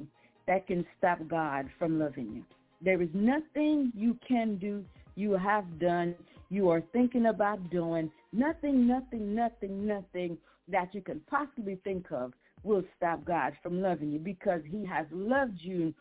that 0.46 0.66
can 0.66 0.84
stop 0.98 1.18
God 1.28 1.66
from 1.78 1.98
loving 1.98 2.32
you. 2.34 2.44
There 2.82 3.00
is 3.00 3.08
nothing 3.14 3.92
you 3.94 4.18
can 4.26 4.56
do, 4.56 4.84
you 5.14 5.32
have 5.32 5.78
done, 5.78 6.14
you 6.50 6.68
are 6.70 6.82
thinking 6.92 7.26
about 7.26 7.70
doing, 7.70 8.10
nothing, 8.32 8.86
nothing, 8.86 9.34
nothing, 9.34 9.86
nothing 9.86 10.38
that 10.68 10.94
you 10.94 11.02
can 11.02 11.20
possibly 11.28 11.78
think 11.84 12.06
of 12.10 12.32
will 12.62 12.84
stop 12.96 13.24
God 13.24 13.52
from 13.62 13.80
loving 13.80 14.12
you 14.12 14.18
because 14.18 14.60
he 14.70 14.84
has 14.86 15.06
loved 15.10 15.58
you 15.60 15.92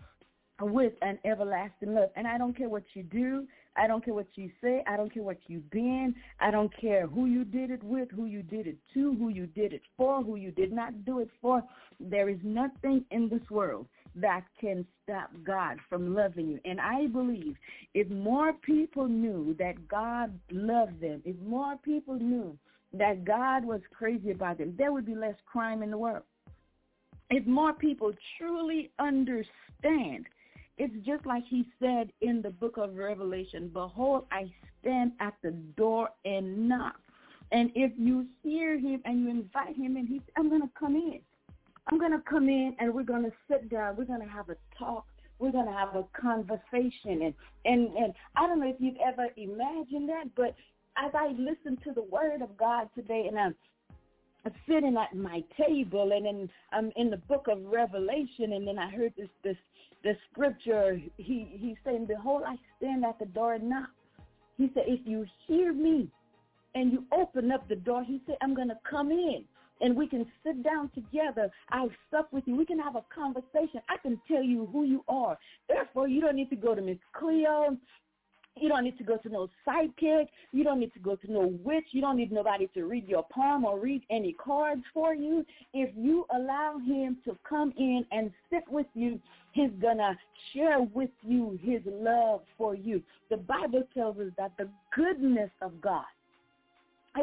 with 0.60 0.94
an 1.02 1.18
everlasting 1.26 1.94
love. 1.94 2.10
And 2.16 2.28
I 2.28 2.38
don't 2.38 2.56
care 2.56 2.70
what 2.70 2.84
you 2.94 3.04
do. 3.04 3.48
I 3.76 3.88
don't 3.88 4.04
care 4.04 4.14
what 4.14 4.28
you 4.36 4.52
say. 4.62 4.84
I 4.88 4.98
don't 4.98 5.12
care 5.12 5.24
what 5.24 5.38
you've 5.48 5.70
been. 5.72 6.14
I 6.40 6.52
don't 6.52 6.72
care 6.80 7.08
who 7.08 7.26
you 7.26 7.46
did 7.46 7.72
it 7.72 7.84
with, 7.84 8.12
who 8.12 8.26
you 8.26 8.44
did 8.44 8.68
it 8.68 8.78
to, 8.94 9.16
who 9.16 9.30
you 9.30 9.48
did 9.48 9.74
it 9.74 9.82
for, 9.98 10.22
who 10.22 10.36
you 10.36 10.52
did 10.52 10.72
not 10.72 11.06
do 11.06 11.20
it 11.20 11.30
for. 11.42 11.64
There 12.00 12.30
is 12.30 12.40
nothing 12.44 13.06
in 13.12 13.30
this 13.30 13.50
world 13.50 13.88
that 14.16 14.44
can 14.60 14.86
stop 15.04 15.30
God 15.44 15.78
from 15.90 16.14
loving 16.14 16.50
you. 16.50 16.60
And 16.66 16.80
I 16.82 17.08
believe 17.08 17.56
if 17.94 18.10
more 18.10 18.54
people 18.54 19.08
knew 19.08 19.56
that 19.60 19.88
God 19.88 20.38
loved 20.52 21.02
them, 21.02 21.22
if 21.26 21.38
more 21.40 21.78
people 21.78 22.16
knew 22.16 22.58
that 22.94 23.24
God 23.24 23.64
was 23.64 23.82
crazy 23.94 24.32
about 24.32 24.58
them, 24.58 24.76
there 24.78 24.92
would 24.92 25.06
be 25.06 25.16
less 25.16 25.36
crime 25.46 25.82
in 25.82 25.92
the 25.92 25.98
world. 25.98 26.24
If 27.30 27.46
more 27.48 27.74
people 27.74 28.12
truly 28.38 28.92
understand. 29.00 30.26
It's 30.78 30.94
just 31.06 31.26
like 31.26 31.44
he 31.48 31.66
said 31.80 32.12
in 32.22 32.42
the 32.42 32.50
book 32.50 32.78
of 32.78 32.96
Revelation, 32.96 33.70
Behold, 33.72 34.26
I 34.32 34.52
stand 34.82 35.14
at 35.20 35.36
the 35.44 35.52
door 35.52 36.10
and 36.26 36.68
knock. 36.68 36.96
And 37.52 37.70
if 37.76 37.92
you 37.98 38.26
hear 38.42 38.80
him 38.80 39.02
and 39.06 39.22
you 39.22 39.30
invite 39.30 39.76
him 39.76 39.98
in, 39.98 40.08
he 40.08 40.22
I'm 40.38 40.50
going 40.50 40.62
to 40.62 40.70
come 40.78 40.96
in. 40.96 41.20
I'm 41.88 42.00
going 42.00 42.12
to 42.12 42.22
come 42.30 42.48
in 42.48 42.76
and 42.80 42.94
we're 42.94 43.04
going 43.04 43.24
to 43.24 43.32
sit 43.50 43.70
down. 43.70 43.96
We're 43.96 44.06
going 44.06 44.22
to 44.22 44.28
have 44.28 44.50
a 44.50 44.56
talk. 44.78 45.06
We're 45.40 45.52
going 45.52 45.66
to 45.66 45.72
have 45.72 45.96
a 45.96 46.06
conversation. 46.20 47.24
And, 47.24 47.34
and, 47.66 47.96
and 47.96 48.14
I 48.36 48.48
don't 48.48 48.60
know 48.60 48.70
if 48.70 48.76
you've 48.80 48.98
ever 49.06 49.28
imagined 49.36 50.10
that, 50.10 50.26
but 50.36 50.56
as 50.98 51.12
I 51.14 51.34
listen 51.38 51.78
to 51.84 51.94
the 51.94 52.04
word 52.04 52.42
of 52.42 52.56
God 52.58 52.90
today 52.96 53.26
and 53.28 53.40
I'm 53.40 53.56
sitting 54.68 54.98
at 54.98 55.16
my 55.16 55.44
table 55.58 56.12
and 56.14 56.26
then 56.26 56.50
I'm 56.72 56.92
in 56.96 57.10
the 57.10 57.18
book 57.18 57.48
of 57.48 57.64
Revelation 57.64 58.54
and 58.54 58.68
then 58.68 58.78
I 58.78 58.90
heard 58.90 59.14
this 59.18 59.30
this 59.44 59.58
the 60.04 60.14
scripture 60.32 61.00
he 61.18 61.48
he's 61.52 61.78
saying, 61.86 62.06
Behold, 62.08 62.44
I 62.46 62.56
stand 62.78 63.06
at 63.06 63.20
the 63.20 63.26
door 63.26 63.54
and 63.54 63.70
knock. 63.70 63.90
He 64.58 64.70
said, 64.74 64.84
If 64.88 65.02
you 65.06 65.26
hear 65.48 65.74
me 65.74 66.10
and 66.76 66.92
you 66.92 67.06
open 67.12 67.52
up 67.52 67.68
the 67.70 67.76
door, 67.76 68.04
he 68.04 68.22
said, 68.26 68.38
I'm 68.42 68.56
gonna 68.56 68.80
come 68.90 69.12
in 69.12 69.46
and 69.82 69.96
we 69.96 70.08
can 70.08 70.26
sit 70.46 70.64
down 70.64 70.90
together. 70.96 71.52
I'll 71.70 71.92
sup 72.10 72.32
with 72.32 72.44
you. 72.46 72.56
We 72.56 72.66
can 72.66 72.80
have 72.80 72.96
a 72.96 73.04
conversation. 73.14 73.82
I 73.90 73.98
can 74.02 74.20
tell 74.28 74.44
you 74.44 74.68
who 74.72 74.86
you 74.86 75.04
are. 75.08 75.38
Therefore, 75.68 76.08
you 76.08 76.22
don't 76.22 76.36
need 76.36 76.50
to 76.52 76.56
go 76.56 76.76
to 76.76 76.82
Miss 76.82 76.98
Cleo 77.14 77.78
you 78.58 78.70
don't 78.70 78.84
need 78.84 78.98
to 78.98 79.04
go 79.04 79.18
to 79.18 79.30
no 79.30 79.48
psychic. 79.64 80.30
You 80.52 80.64
don't 80.64 80.80
need 80.80 80.94
to 80.94 81.00
go 81.00 81.16
to 81.16 81.32
no 81.32 81.54
witch. 81.64 81.86
You 81.92 82.02
don't 82.02 82.18
need 82.18 82.32
nobody 82.32 82.68
to 82.74 82.84
read 82.84 83.08
your 83.08 83.24
palm 83.24 83.64
or 83.66 83.80
read 83.80 84.04
any 84.10 84.34
cards 84.34 84.84
for 84.94 85.14
you. 85.14 85.46
If 85.74 85.90
you 85.96 86.26
allow 86.34 86.78
him 86.78 87.18
to 87.26 87.38
come 87.48 87.74
in 87.78 88.06
and 88.12 88.32
sit 88.50 88.64
with 88.70 88.88
you, 88.94 89.20
he's 89.54 89.72
going 89.82 89.98
to 89.98 90.18
share 90.54 90.82
with 90.82 91.10
you 91.24 91.58
his 91.62 91.82
love 91.86 92.42
for 92.58 92.76
you. 92.76 93.02
The 93.30 93.38
Bible 93.38 93.84
tells 93.94 94.18
us 94.18 94.32
that 94.38 94.52
the 94.58 94.70
goodness 94.96 95.52
of 95.62 95.80
God 95.82 96.06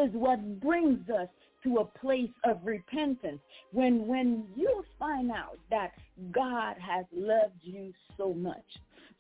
is 0.03 0.11
what 0.13 0.61
brings 0.61 1.09
us 1.11 1.29
to 1.65 1.79
a 1.79 1.85
place 1.85 2.31
of 2.45 2.59
repentance. 2.65 3.41
When 3.73 4.07
when 4.07 4.47
you 4.57 4.85
find 4.99 5.31
out 5.31 5.59
that 5.71 5.93
God 6.31 6.77
has 6.79 7.05
loved 7.13 7.61
you 7.63 7.93
so 8.17 8.33
much, 8.35 8.65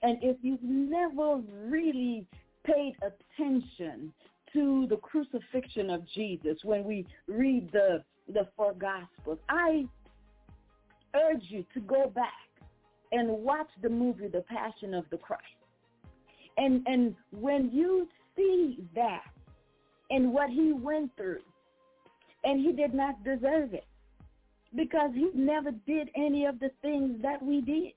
and 0.02 0.18
if 0.22 0.36
you've 0.42 0.62
never 0.62 1.40
really 1.66 2.26
paid 2.64 2.96
attention 3.02 4.12
to 4.52 4.86
the 4.88 4.96
crucifixion 4.96 5.90
of 5.90 6.02
Jesus 6.14 6.58
when 6.64 6.84
we 6.84 7.06
read 7.26 7.70
the 7.72 8.02
the 8.32 8.46
four 8.56 8.74
gospels, 8.74 9.38
I 9.48 9.86
urge 11.14 11.44
you 11.48 11.64
to 11.74 11.80
go 11.80 12.08
back 12.08 12.32
and 13.12 13.28
watch 13.28 13.68
the 13.82 13.88
movie 13.88 14.28
The 14.28 14.42
Passion 14.42 14.94
of 14.94 15.04
the 15.10 15.16
Christ. 15.16 15.42
And 16.56 16.86
and 16.86 17.14
when 17.32 17.70
you 17.72 18.08
see 18.36 18.78
that 18.94 19.24
and 20.10 20.32
what 20.32 20.50
he 20.50 20.72
went 20.72 21.14
through, 21.16 21.40
and 22.48 22.60
he 22.60 22.72
did 22.72 22.94
not 22.94 23.22
deserve 23.24 23.74
it 23.74 23.86
because 24.74 25.10
he 25.14 25.30
never 25.34 25.70
did 25.86 26.10
any 26.16 26.44
of 26.46 26.58
the 26.60 26.70
things 26.82 27.20
that 27.22 27.42
we 27.42 27.60
did 27.60 27.92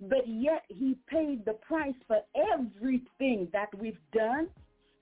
but 0.00 0.26
yet 0.26 0.64
he 0.68 0.96
paid 1.06 1.44
the 1.44 1.54
price 1.54 1.94
for 2.06 2.20
everything 2.52 3.48
that 3.52 3.68
we've 3.78 3.98
done, 4.12 4.48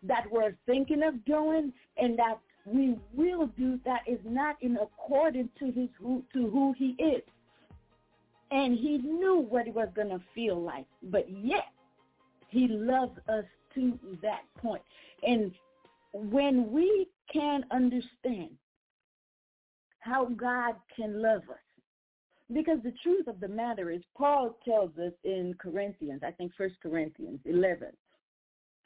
that 0.02 0.24
we're 0.30 0.56
thinking 0.66 1.02
of 1.02 1.24
doing, 1.24 1.72
and 1.96 2.18
that 2.18 2.38
we 2.64 2.96
will 3.12 3.48
do 3.58 3.78
that 3.84 4.02
is 4.06 4.20
not 4.24 4.56
in 4.60 4.76
accordance 4.76 5.50
to 5.58 5.66
his 5.66 5.88
who, 5.98 6.22
to 6.32 6.48
who 6.48 6.74
he 6.78 6.90
is. 6.98 7.22
And 8.50 8.78
he 8.78 8.98
knew 8.98 9.44
what 9.48 9.66
it 9.66 9.74
was 9.74 9.88
going 9.94 10.10
to 10.10 10.20
feel 10.34 10.60
like, 10.60 10.86
but 11.02 11.26
yet 11.28 11.72
he 12.48 12.68
loves 12.68 13.18
us 13.28 13.44
to 13.74 13.98
that 14.22 14.42
point. 14.58 14.82
And 15.26 15.50
when 16.12 16.70
we 16.70 17.08
can 17.32 17.64
understand 17.72 18.50
how 20.04 20.26
God 20.26 20.74
can 20.94 21.22
love 21.22 21.42
us, 21.48 21.56
because 22.52 22.78
the 22.84 22.92
truth 23.02 23.26
of 23.26 23.40
the 23.40 23.48
matter 23.48 23.90
is, 23.90 24.02
Paul 24.16 24.58
tells 24.64 24.90
us 24.98 25.12
in 25.24 25.54
Corinthians, 25.58 26.22
I 26.22 26.30
think 26.30 26.52
First 26.58 26.74
Corinthians 26.82 27.40
11, 27.46 27.88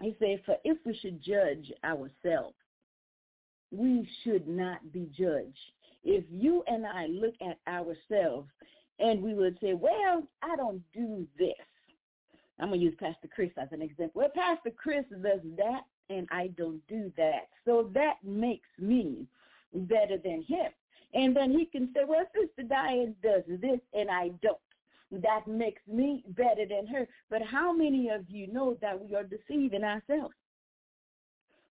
he 0.00 0.16
says, 0.20 0.38
for 0.46 0.56
if 0.62 0.78
we 0.86 0.96
should 1.02 1.20
judge 1.20 1.72
ourselves, 1.82 2.54
we 3.72 4.08
should 4.22 4.46
not 4.46 4.92
be 4.92 5.10
judged. 5.18 5.58
If 6.04 6.24
you 6.30 6.62
and 6.68 6.86
I 6.86 7.06
look 7.06 7.34
at 7.42 7.58
ourselves 7.66 8.48
and 9.00 9.20
we 9.20 9.34
would 9.34 9.58
say, 9.60 9.74
well, 9.74 10.22
I 10.40 10.54
don't 10.54 10.82
do 10.94 11.26
this. 11.36 11.52
I'm 12.60 12.68
going 12.68 12.78
to 12.78 12.86
use 12.86 12.94
Pastor 13.00 13.28
Chris 13.34 13.50
as 13.60 13.68
an 13.72 13.82
example. 13.82 14.22
Well, 14.22 14.30
Pastor 14.34 14.70
Chris 14.70 15.04
does 15.10 15.40
that 15.56 15.80
and 16.10 16.28
I 16.30 16.50
don't 16.56 16.80
do 16.86 17.12
that. 17.16 17.48
So 17.64 17.90
that 17.94 18.14
makes 18.24 18.68
me 18.78 19.26
better 19.74 20.16
than 20.16 20.42
him. 20.42 20.70
And 21.14 21.34
then 21.34 21.52
he 21.52 21.66
can 21.66 21.90
say, 21.94 22.00
well, 22.06 22.24
Sister 22.34 22.68
Dian 22.68 23.14
does 23.22 23.42
this 23.60 23.80
and 23.94 24.10
I 24.10 24.30
don't. 24.42 24.58
That 25.10 25.46
makes 25.46 25.80
me 25.86 26.22
better 26.28 26.66
than 26.68 26.86
her. 26.88 27.06
But 27.30 27.42
how 27.42 27.72
many 27.72 28.10
of 28.10 28.28
you 28.28 28.46
know 28.52 28.76
that 28.82 29.02
we 29.02 29.14
are 29.14 29.24
deceiving 29.24 29.84
ourselves? 29.84 30.34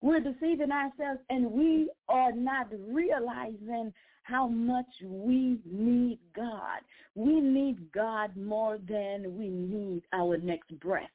We're 0.02 0.22
deceiving 0.22 0.72
ourselves 0.72 1.20
and 1.30 1.52
we 1.52 1.90
are 2.08 2.32
not 2.32 2.68
realizing 2.88 3.92
how 4.24 4.48
much 4.48 4.86
we 5.04 5.60
need 5.66 6.20
God. 6.36 6.80
We 7.14 7.40
need 7.40 7.92
God 7.92 8.36
more 8.38 8.78
than 8.88 9.38
we 9.38 9.50
need 9.50 10.04
our 10.14 10.38
next 10.38 10.80
breath 10.80 11.10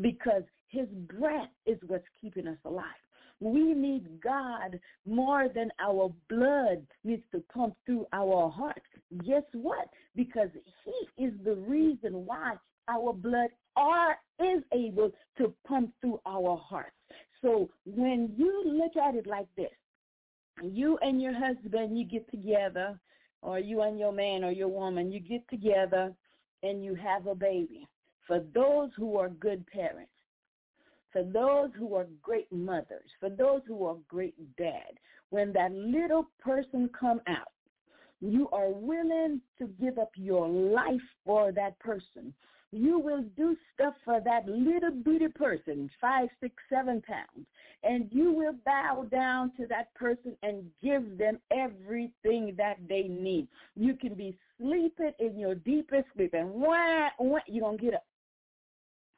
because 0.00 0.42
his 0.68 0.88
breath 1.18 1.48
is 1.64 1.78
what's 1.86 2.04
keeping 2.20 2.48
us 2.48 2.58
God 4.26 4.80
more 5.06 5.48
than 5.54 5.70
our 5.80 6.12
blood 6.28 6.84
needs 7.04 7.22
to 7.32 7.42
pump 7.52 7.74
through 7.86 8.06
our 8.12 8.50
hearts. 8.50 8.86
Guess 9.24 9.44
what? 9.52 9.88
Because 10.16 10.48
he 10.84 11.24
is 11.24 11.32
the 11.44 11.54
reason 11.54 12.26
why 12.26 12.54
our 12.88 13.12
blood 13.12 13.50
are 13.76 14.16
is 14.40 14.62
able 14.72 15.12
to 15.38 15.54
pump 15.66 15.92
through 16.00 16.20
our 16.26 16.56
hearts. 16.56 16.96
So 17.42 17.70
when 17.84 18.32
you 18.36 18.64
look 18.66 18.96
at 18.96 19.14
it 19.14 19.26
like 19.26 19.48
this, 19.56 19.70
you 20.62 20.98
and 21.02 21.22
your 21.22 21.34
husband, 21.34 21.98
you 21.98 22.04
get 22.04 22.28
together, 22.30 22.98
or 23.42 23.58
you 23.60 23.82
and 23.82 23.98
your 23.98 24.12
man 24.12 24.42
or 24.42 24.50
your 24.50 24.68
woman, 24.68 25.12
you 25.12 25.20
get 25.20 25.48
together 25.48 26.12
and 26.62 26.84
you 26.84 26.94
have 26.94 27.26
a 27.26 27.34
baby. 27.34 27.86
For 28.26 28.40
those 28.54 28.90
who 28.96 29.18
are 29.18 29.28
good 29.28 29.64
parents, 29.68 30.10
for 31.16 31.22
those 31.22 31.70
who 31.78 31.94
are 31.94 32.06
great 32.20 32.52
mothers, 32.52 33.08
for 33.20 33.30
those 33.30 33.62
who 33.66 33.86
are 33.86 33.96
great 34.06 34.34
dads, 34.58 34.98
when 35.30 35.50
that 35.54 35.72
little 35.72 36.28
person 36.38 36.90
come 36.98 37.22
out, 37.26 37.52
you 38.20 38.50
are 38.52 38.68
willing 38.68 39.40
to 39.58 39.66
give 39.80 39.98
up 39.98 40.10
your 40.14 40.46
life 40.46 41.00
for 41.24 41.52
that 41.52 41.78
person. 41.78 42.34
You 42.70 42.98
will 42.98 43.24
do 43.34 43.56
stuff 43.72 43.94
for 44.04 44.20
that 44.20 44.46
little 44.46 44.90
bitty 44.90 45.28
person, 45.28 45.88
five, 45.98 46.28
six, 46.38 46.54
seven 46.68 47.00
pounds, 47.00 47.46
and 47.82 48.10
you 48.10 48.32
will 48.32 48.54
bow 48.66 49.06
down 49.10 49.52
to 49.58 49.66
that 49.68 49.94
person 49.94 50.36
and 50.42 50.64
give 50.82 51.16
them 51.16 51.38
everything 51.50 52.54
that 52.58 52.76
they 52.86 53.04
need. 53.04 53.48
You 53.74 53.94
can 53.94 54.12
be 54.12 54.36
sleeping 54.58 55.12
in 55.18 55.38
your 55.38 55.54
deepest 55.54 56.08
sleep, 56.14 56.34
and 56.34 56.50
why, 56.50 57.08
why 57.16 57.40
you 57.46 57.62
don't 57.62 57.80
get 57.80 57.94
up. 57.94 58.04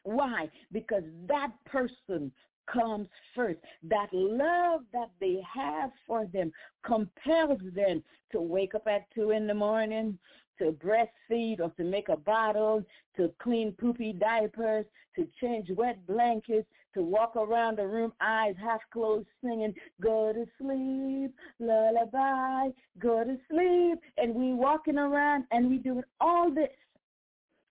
Why? 0.02 0.50
Because 0.72 1.04
that 1.26 1.52
person 1.64 2.32
comes 2.72 3.08
first. 3.34 3.58
That 3.82 4.08
love 4.12 4.82
that 4.92 5.10
they 5.20 5.40
have 5.52 5.90
for 6.06 6.26
them 6.26 6.52
compels 6.84 7.60
them 7.74 8.02
to 8.32 8.40
wake 8.40 8.74
up 8.74 8.86
at 8.86 9.10
2 9.14 9.30
in 9.30 9.46
the 9.46 9.54
morning, 9.54 10.18
to 10.58 10.72
breastfeed 10.72 11.60
or 11.60 11.70
to 11.76 11.84
make 11.84 12.08
a 12.08 12.16
bottle, 12.16 12.84
to 13.16 13.32
clean 13.38 13.72
poopy 13.72 14.12
diapers, 14.12 14.84
to 15.16 15.26
change 15.40 15.70
wet 15.70 16.04
blankets, 16.06 16.68
to 16.94 17.02
walk 17.02 17.36
around 17.36 17.78
the 17.78 17.86
room, 17.86 18.12
eyes 18.20 18.54
half 18.60 18.80
closed, 18.92 19.26
singing, 19.42 19.74
go 20.00 20.32
to 20.32 20.46
sleep, 20.60 21.32
lullaby, 21.60 22.70
go 22.98 23.24
to 23.24 23.36
sleep. 23.50 23.98
And 24.16 24.34
we 24.34 24.52
walking 24.52 24.98
around 24.98 25.44
and 25.52 25.68
we 25.68 25.78
doing 25.78 26.04
all 26.20 26.50
this 26.50 26.68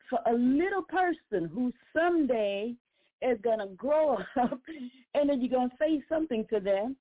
for 0.10 0.20
a 0.26 0.34
little 0.34 0.84
person 0.84 1.50
who 1.54 1.74
someday 1.96 2.74
is 3.22 3.38
going 3.42 3.60
to 3.60 3.68
grow 3.76 4.18
up 4.42 4.60
and 5.14 5.30
then 5.30 5.42
you're 5.42 5.50
going 5.50 5.70
to 5.70 5.76
say 5.80 6.02
something 6.10 6.46
to 6.50 6.60
them 6.60 6.96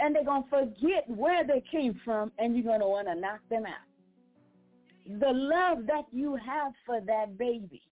and 0.00 0.14
they're 0.14 0.24
going 0.24 0.44
to 0.44 0.48
forget 0.48 1.08
where 1.08 1.44
they 1.44 1.62
came 1.70 2.00
from 2.04 2.30
and 2.38 2.54
you're 2.54 2.64
going 2.64 2.80
to 2.80 2.86
want 2.86 3.08
to 3.08 3.14
knock 3.14 3.40
them 3.50 3.64
out. 3.66 5.18
The 5.20 5.32
love 5.32 5.86
that 5.86 6.04
you 6.12 6.36
have 6.36 6.72
for 6.84 7.00
that 7.00 7.38
baby. 7.38 7.82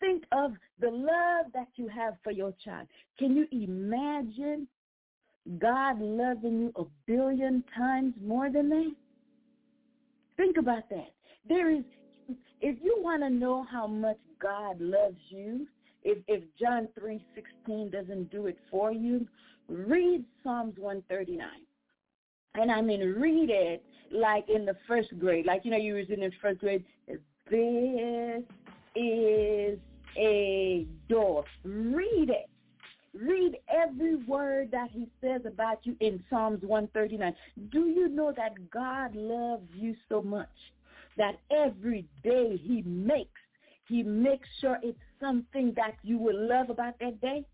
Think 0.00 0.24
of 0.32 0.52
the 0.80 0.90
love 0.90 1.52
that 1.54 1.68
you 1.76 1.88
have 1.88 2.14
for 2.24 2.32
your 2.32 2.52
child. 2.64 2.88
Can 3.18 3.36
you 3.36 3.46
imagine 3.52 4.66
God 5.58 6.00
loving 6.00 6.60
you 6.60 6.72
a 6.76 6.84
billion 7.06 7.64
times 7.76 8.14
more 8.20 8.50
than 8.50 8.68
that? 8.70 8.92
Think 10.36 10.56
about 10.56 10.88
that. 10.90 11.12
There 11.48 11.70
is 11.70 11.84
if 12.62 12.76
you 12.80 12.96
want 13.00 13.22
to 13.22 13.28
know 13.30 13.66
how 13.70 13.86
much 13.86 14.18
God 14.40 14.80
loves 14.80 15.18
you, 15.28 15.66
if 16.04 16.18
if 16.28 16.42
John 16.58 16.88
three 16.98 17.22
sixteen 17.34 17.90
doesn't 17.90 18.30
do 18.30 18.46
it 18.46 18.56
for 18.70 18.92
you, 18.92 19.26
read 19.68 20.24
Psalms 20.42 20.74
one 20.78 21.02
thirty 21.08 21.36
nine. 21.36 21.66
And 22.54 22.70
I 22.70 22.80
mean, 22.80 23.00
read 23.18 23.50
it 23.50 23.84
like 24.10 24.48
in 24.48 24.64
the 24.64 24.76
first 24.86 25.18
grade, 25.18 25.44
like 25.46 25.64
you 25.64 25.70
know 25.70 25.76
you 25.76 25.94
was 25.94 26.06
in 26.08 26.20
the 26.20 26.30
first 26.40 26.60
grade. 26.60 26.84
This 27.50 28.44
is 28.94 29.78
a 30.16 30.86
door. 31.08 31.44
Read 31.64 32.30
it. 32.30 32.48
Read 33.14 33.56
every 33.68 34.16
word 34.16 34.70
that 34.70 34.90
he 34.90 35.08
says 35.20 35.42
about 35.44 35.80
you 35.84 35.94
in 36.00 36.22
Psalms 36.30 36.62
139. 36.62 37.34
Do 37.70 37.88
you 37.88 38.08
know 38.08 38.32
that 38.34 38.70
God 38.70 39.14
loves 39.14 39.68
you 39.74 39.94
so 40.08 40.22
much 40.22 40.48
that 41.16 41.36
every 41.50 42.06
day 42.22 42.56
he 42.56 42.82
makes, 42.82 43.40
he 43.88 44.02
makes 44.02 44.48
sure 44.60 44.78
it's 44.82 44.98
something 45.20 45.72
that 45.76 45.96
you 46.02 46.18
will 46.18 46.48
love 46.48 46.70
about 46.70 46.98
that 47.00 47.20
day? 47.20 47.44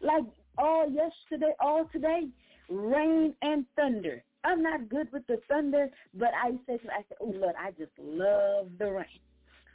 Like 0.00 0.24
all 0.58 0.88
yesterday, 0.90 1.52
all 1.60 1.86
today, 1.92 2.28
rain 2.68 3.34
and 3.42 3.64
thunder. 3.76 4.22
I'm 4.44 4.62
not 4.62 4.88
good 4.88 5.12
with 5.12 5.26
the 5.26 5.38
thunder, 5.48 5.88
but 6.14 6.30
I 6.34 6.52
said, 6.66 6.80
to 6.80 6.86
him, 6.86 6.90
I 6.90 7.02
said, 7.08 7.18
oh 7.20 7.34
Lord, 7.36 7.54
I 7.58 7.72
just 7.72 7.92
love 7.98 8.68
the 8.78 8.90
rain. 8.90 9.20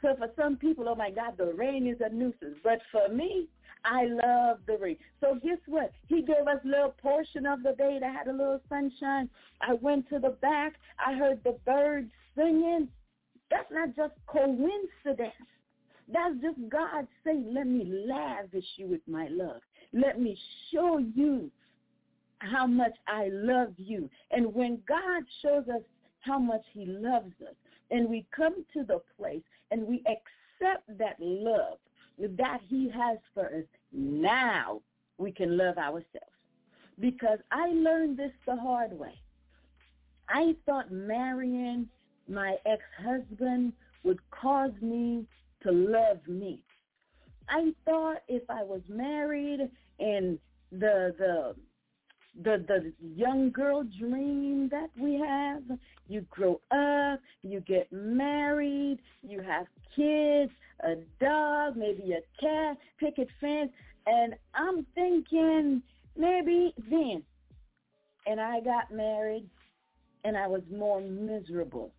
So 0.02 0.14
for 0.16 0.28
some 0.36 0.56
people, 0.56 0.88
oh 0.88 0.94
my 0.94 1.10
God, 1.10 1.34
the 1.36 1.52
rain 1.54 1.86
is 1.86 2.00
a 2.00 2.12
nuisance. 2.12 2.58
But 2.62 2.80
for 2.92 3.08
me, 3.12 3.48
I 3.84 4.06
love 4.06 4.58
the 4.66 4.76
rain. 4.78 4.96
So 5.20 5.38
guess 5.42 5.58
what? 5.66 5.92
He 6.08 6.22
gave 6.22 6.46
us 6.48 6.60
a 6.64 6.68
little 6.68 6.94
portion 7.00 7.46
of 7.46 7.62
the 7.62 7.72
day 7.72 7.98
that 8.00 8.14
had 8.14 8.26
a 8.26 8.32
little 8.32 8.60
sunshine. 8.68 9.30
I 9.60 9.74
went 9.74 10.08
to 10.10 10.18
the 10.18 10.36
back. 10.42 10.74
I 11.04 11.14
heard 11.14 11.42
the 11.44 11.56
birds 11.64 12.10
singing. 12.36 12.88
That's 13.50 13.70
not 13.70 13.94
just 13.96 14.14
coincidence. 14.26 15.32
That's 16.12 16.34
just 16.40 16.58
God 16.68 17.06
saying, 17.24 17.52
let 17.52 17.66
me 17.66 17.84
lavish 18.06 18.64
you 18.76 18.86
with 18.88 19.00
my 19.08 19.28
love. 19.30 19.60
Let 19.92 20.20
me 20.20 20.38
show 20.72 20.98
you 20.98 21.50
how 22.38 22.66
much 22.66 22.92
I 23.08 23.28
love 23.32 23.74
you. 23.76 24.08
And 24.30 24.54
when 24.54 24.80
God 24.86 25.24
shows 25.42 25.64
us 25.68 25.82
how 26.20 26.38
much 26.38 26.62
he 26.72 26.86
loves 26.86 27.32
us, 27.42 27.54
and 27.90 28.08
we 28.08 28.26
come 28.34 28.64
to 28.72 28.82
the 28.82 29.00
place 29.16 29.42
and 29.70 29.86
we 29.86 30.02
accept 30.06 30.98
that 30.98 31.16
love 31.20 31.78
that 32.18 32.60
he 32.68 32.90
has 32.90 33.18
for 33.34 33.46
us, 33.46 33.64
now 33.92 34.80
we 35.18 35.30
can 35.30 35.56
love 35.56 35.78
ourselves. 35.78 36.32
Because 36.98 37.38
I 37.50 37.68
learned 37.68 38.16
this 38.16 38.32
the 38.46 38.56
hard 38.56 38.98
way. 38.98 39.14
I 40.28 40.56
thought 40.64 40.90
marrying 40.90 41.88
my 42.28 42.56
ex-husband 42.66 43.72
would 44.02 44.18
cause 44.30 44.72
me 44.80 45.26
to 45.62 45.72
love 45.72 46.26
me. 46.28 46.62
I 47.48 47.72
thought 47.84 48.18
if 48.28 48.42
I 48.48 48.62
was 48.62 48.82
married 48.88 49.70
and 49.98 50.38
the 50.72 51.14
the 51.18 51.54
the 52.42 52.64
the 52.68 52.92
young 53.00 53.50
girl 53.50 53.84
dream 53.98 54.68
that 54.70 54.90
we 55.00 55.14
have. 55.14 55.62
You 56.08 56.20
grow 56.30 56.60
up, 56.70 57.20
you 57.42 57.60
get 57.60 57.90
married, 57.92 58.98
you 59.22 59.40
have 59.40 59.66
kids, 59.94 60.52
a 60.80 60.96
dog, 61.20 61.76
maybe 61.76 62.12
a 62.12 62.40
cat, 62.40 62.76
picket 62.98 63.28
fence, 63.40 63.72
and 64.06 64.34
I'm 64.54 64.86
thinking 64.94 65.82
maybe 66.16 66.74
then. 66.90 67.22
And 68.26 68.40
I 68.40 68.60
got 68.60 68.92
married 68.92 69.48
and 70.24 70.36
I 70.36 70.46
was 70.46 70.62
more 70.70 71.00
miserable. 71.00 71.92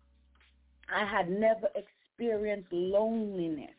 I 0.94 1.04
had 1.04 1.28
never 1.28 1.68
experienced 1.74 2.72
loneliness 2.72 3.70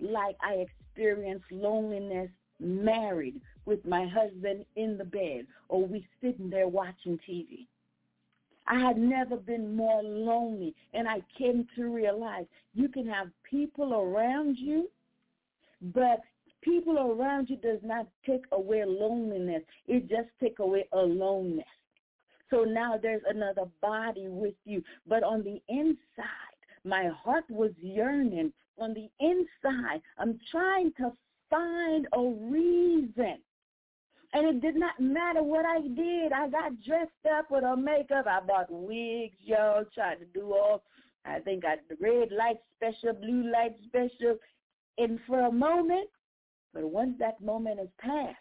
like 0.00 0.36
I 0.40 0.66
experienced 0.66 1.50
loneliness 1.50 2.30
married 2.60 3.40
with 3.64 3.84
my 3.84 4.06
husband 4.06 4.64
in 4.76 4.98
the 4.98 5.04
bed 5.04 5.46
or 5.68 5.84
we 5.84 6.06
sitting 6.20 6.50
there 6.50 6.68
watching 6.68 7.18
TV. 7.28 7.66
I 8.66 8.78
had 8.78 8.96
never 8.96 9.36
been 9.36 9.76
more 9.76 10.02
lonely 10.02 10.74
and 10.92 11.08
I 11.08 11.22
came 11.36 11.66
to 11.76 11.92
realize 11.92 12.46
you 12.74 12.88
can 12.88 13.06
have 13.06 13.28
people 13.48 13.94
around 13.94 14.56
you, 14.58 14.90
but 15.94 16.20
people 16.62 16.98
around 16.98 17.50
you 17.50 17.56
does 17.56 17.80
not 17.82 18.06
take 18.24 18.44
away 18.52 18.84
loneliness. 18.86 19.62
It 19.86 20.08
just 20.08 20.28
take 20.40 20.60
away 20.60 20.86
aloneness. 20.92 21.66
So 22.54 22.62
now 22.62 22.96
there's 23.00 23.22
another 23.28 23.64
body 23.82 24.28
with 24.28 24.54
you. 24.64 24.82
But 25.08 25.24
on 25.24 25.42
the 25.42 25.60
inside, 25.68 26.54
my 26.84 27.08
heart 27.08 27.44
was 27.50 27.72
yearning. 27.80 28.52
On 28.78 28.94
the 28.94 29.08
inside, 29.18 30.00
I'm 30.18 30.38
trying 30.52 30.92
to 30.98 31.12
find 31.50 32.06
a 32.12 32.22
reason 32.22 33.38
and 34.34 34.48
it 34.48 34.60
did 34.60 34.74
not 34.74 34.98
matter 34.98 35.44
what 35.44 35.64
I 35.64 35.80
did. 35.80 36.32
I 36.32 36.48
got 36.48 36.72
dressed 36.84 37.10
up 37.32 37.52
with 37.52 37.62
a 37.62 37.76
makeup. 37.76 38.26
I 38.28 38.40
bought 38.40 38.66
wigs, 38.68 39.36
y'all, 39.38 39.84
tried 39.94 40.16
to 40.16 40.24
do 40.34 40.52
all. 40.52 40.82
I 41.24 41.38
think 41.38 41.64
I 41.64 41.76
red 42.00 42.32
light 42.32 42.58
special, 42.76 43.14
blue 43.14 43.50
light 43.50 43.76
special. 43.86 44.36
And 44.98 45.20
for 45.26 45.40
a 45.40 45.52
moment, 45.52 46.10
but 46.72 46.82
once 46.82 47.14
that 47.20 47.40
moment 47.40 47.78
has 47.78 47.88
passed, 48.00 48.36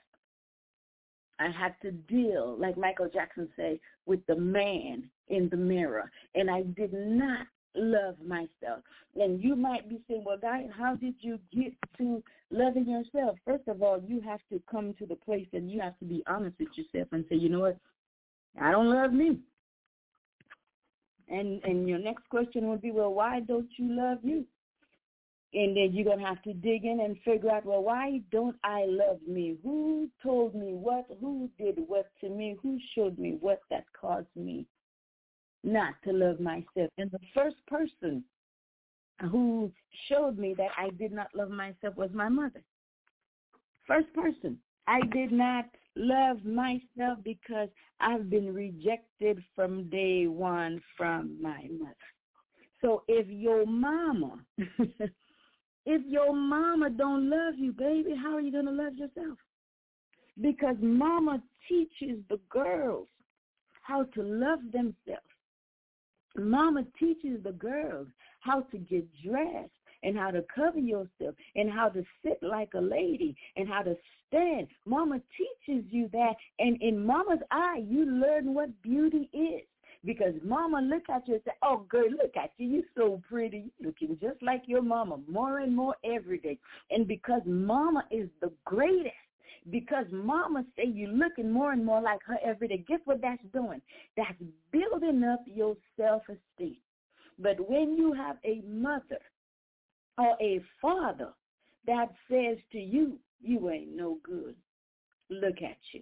I 1.39 1.49
had 1.49 1.75
to 1.81 1.91
deal, 1.91 2.55
like 2.57 2.77
Michael 2.77 3.09
Jackson 3.11 3.49
say, 3.57 3.79
with 4.05 4.25
the 4.27 4.35
man 4.35 5.09
in 5.29 5.49
the 5.49 5.57
mirror. 5.57 6.11
And 6.35 6.49
I 6.49 6.63
did 6.63 6.93
not 6.93 7.47
love 7.75 8.15
myself. 8.25 8.83
And 9.15 9.43
you 9.43 9.55
might 9.55 9.89
be 9.89 9.99
saying, 10.07 10.23
well, 10.25 10.37
Dian, 10.37 10.69
how 10.69 10.95
did 10.95 11.15
you 11.19 11.39
get 11.53 11.73
to 11.97 12.23
loving 12.51 12.87
yourself? 12.87 13.37
First 13.45 13.67
of 13.67 13.81
all, 13.81 14.01
you 14.05 14.21
have 14.21 14.39
to 14.51 14.61
come 14.69 14.93
to 14.99 15.05
the 15.05 15.15
place 15.15 15.47
and 15.53 15.71
you 15.71 15.81
have 15.81 15.97
to 15.99 16.05
be 16.05 16.23
honest 16.27 16.57
with 16.59 16.69
yourself 16.75 17.07
and 17.11 17.25
say, 17.29 17.35
you 17.35 17.49
know 17.49 17.61
what, 17.61 17.77
I 18.61 18.71
don't 18.71 18.89
love 18.89 19.13
me. 19.13 19.39
And 21.29 21.63
and 21.63 21.87
your 21.87 21.99
next 21.99 22.29
question 22.29 22.67
would 22.69 22.81
be, 22.81 22.91
well, 22.91 23.13
why 23.13 23.39
don't 23.39 23.69
you 23.77 23.95
love 23.95 24.19
you? 24.23 24.45
And 25.53 25.77
then 25.77 25.89
you're 25.93 26.05
gonna 26.05 26.27
have 26.27 26.41
to 26.43 26.53
dig 26.53 26.85
in 26.85 26.99
and 26.99 27.17
figure 27.23 27.51
out, 27.51 27.65
well, 27.65 27.83
why 27.83 28.21
don't 28.31 28.55
I 28.63 28.85
love 28.87 29.19
me? 29.27 29.57
Who 29.63 30.09
told 30.21 30.55
me 30.55 30.73
what? 30.73 31.05
Who 31.21 31.49
did 31.59 31.77
what 31.87 32.09
to 32.21 32.29
me? 32.29 32.57
Who 32.63 32.79
showed 32.95 33.19
me 33.19 33.37
what 33.39 33.61
that 33.69 33.85
caused 33.99 34.35
me 34.35 34.65
not 35.63 35.93
to 36.03 36.11
love 36.11 36.39
myself. 36.39 36.89
And 36.97 37.09
the 37.11 37.19
first 37.33 37.55
person 37.67 38.23
who 39.31 39.71
showed 40.09 40.37
me 40.37 40.53
that 40.57 40.71
I 40.77 40.89
did 40.91 41.11
not 41.11 41.27
love 41.33 41.49
myself 41.49 41.95
was 41.95 42.09
my 42.13 42.29
mother. 42.29 42.61
First 43.87 44.13
person. 44.13 44.57
I 44.87 44.99
did 45.13 45.31
not 45.31 45.65
love 45.95 46.43
myself 46.43 47.19
because 47.23 47.69
I've 48.01 48.29
been 48.29 48.53
rejected 48.53 49.41
from 49.55 49.89
day 49.89 50.27
one 50.27 50.81
from 50.97 51.37
my 51.41 51.67
mother. 51.71 51.95
So 52.81 53.03
if 53.07 53.27
your 53.27 53.65
mama, 53.65 54.39
if 55.85 56.01
your 56.07 56.33
mama 56.33 56.89
don't 56.89 57.29
love 57.29 57.55
you, 57.57 57.73
baby, 57.73 58.15
how 58.15 58.35
are 58.35 58.41
you 58.41 58.51
going 58.51 58.65
to 58.65 58.71
love 58.71 58.95
yourself? 58.95 59.37
Because 60.41 60.75
mama 60.81 61.41
teaches 61.67 62.19
the 62.29 62.39
girls 62.49 63.07
how 63.81 64.03
to 64.03 64.23
love 64.23 64.59
themselves. 64.71 65.27
Mama 66.35 66.83
teaches 66.97 67.43
the 67.43 67.51
girls 67.51 68.07
how 68.39 68.61
to 68.61 68.77
get 68.77 69.05
dressed 69.23 69.71
and 70.01 70.17
how 70.17 70.31
to 70.31 70.43
cover 70.53 70.79
yourself 70.79 71.35
and 71.55 71.69
how 71.69 71.89
to 71.89 72.03
sit 72.25 72.39
like 72.41 72.69
a 72.75 72.81
lady 72.81 73.35
and 73.55 73.67
how 73.67 73.81
to 73.81 73.95
stand. 74.27 74.67
Mama 74.85 75.21
teaches 75.37 75.85
you 75.89 76.09
that 76.11 76.33
and 76.59 76.81
in 76.81 77.05
mama's 77.05 77.39
eye 77.51 77.83
you 77.87 78.05
learn 78.05 78.53
what 78.53 78.69
beauty 78.81 79.29
is. 79.33 79.67
Because 80.05 80.33
mama 80.43 80.81
look 80.81 81.03
at 81.09 81.27
you 81.27 81.35
and 81.35 81.43
say, 81.45 81.51
oh 81.61 81.85
girl, 81.89 82.09
look 82.09 82.35
at 82.35 82.51
you. 82.57 82.67
You're 82.67 82.83
so 82.95 83.21
pretty. 83.29 83.71
looking 83.83 84.17
just 84.21 84.41
like 84.41 84.63
your 84.67 84.81
mama 84.81 85.19
more 85.27 85.59
and 85.59 85.75
more 85.75 85.95
every 86.03 86.39
day. 86.39 86.59
And 86.91 87.07
because 87.07 87.41
mama 87.45 88.03
is 88.11 88.27
the 88.41 88.51
greatest, 88.65 89.13
because 89.69 90.05
mama 90.11 90.65
say 90.75 90.83
you're 90.93 91.09
looking 91.09 91.49
more 91.49 91.71
and 91.71 91.85
more 91.85 92.01
like 92.01 92.19
her 92.25 92.37
every 92.45 92.67
day. 92.67 92.83
Guess 92.87 92.99
what 93.05 93.21
that's 93.21 93.41
doing? 93.53 93.81
That's 94.17 94.37
building 94.71 95.23
up 95.23 95.39
your 95.45 95.75
self-esteem. 95.97 96.77
But 97.39 97.69
when 97.69 97.95
you 97.95 98.13
have 98.13 98.37
a 98.43 98.61
mother 98.67 99.19
or 100.17 100.35
a 100.41 100.61
father 100.81 101.29
that 101.87 102.09
says 102.29 102.57
to 102.73 102.77
you, 102.77 103.17
you 103.41 103.69
ain't 103.69 103.95
no 103.95 104.17
good, 104.23 104.55
look 105.29 105.61
at 105.61 105.77
you 105.93 106.01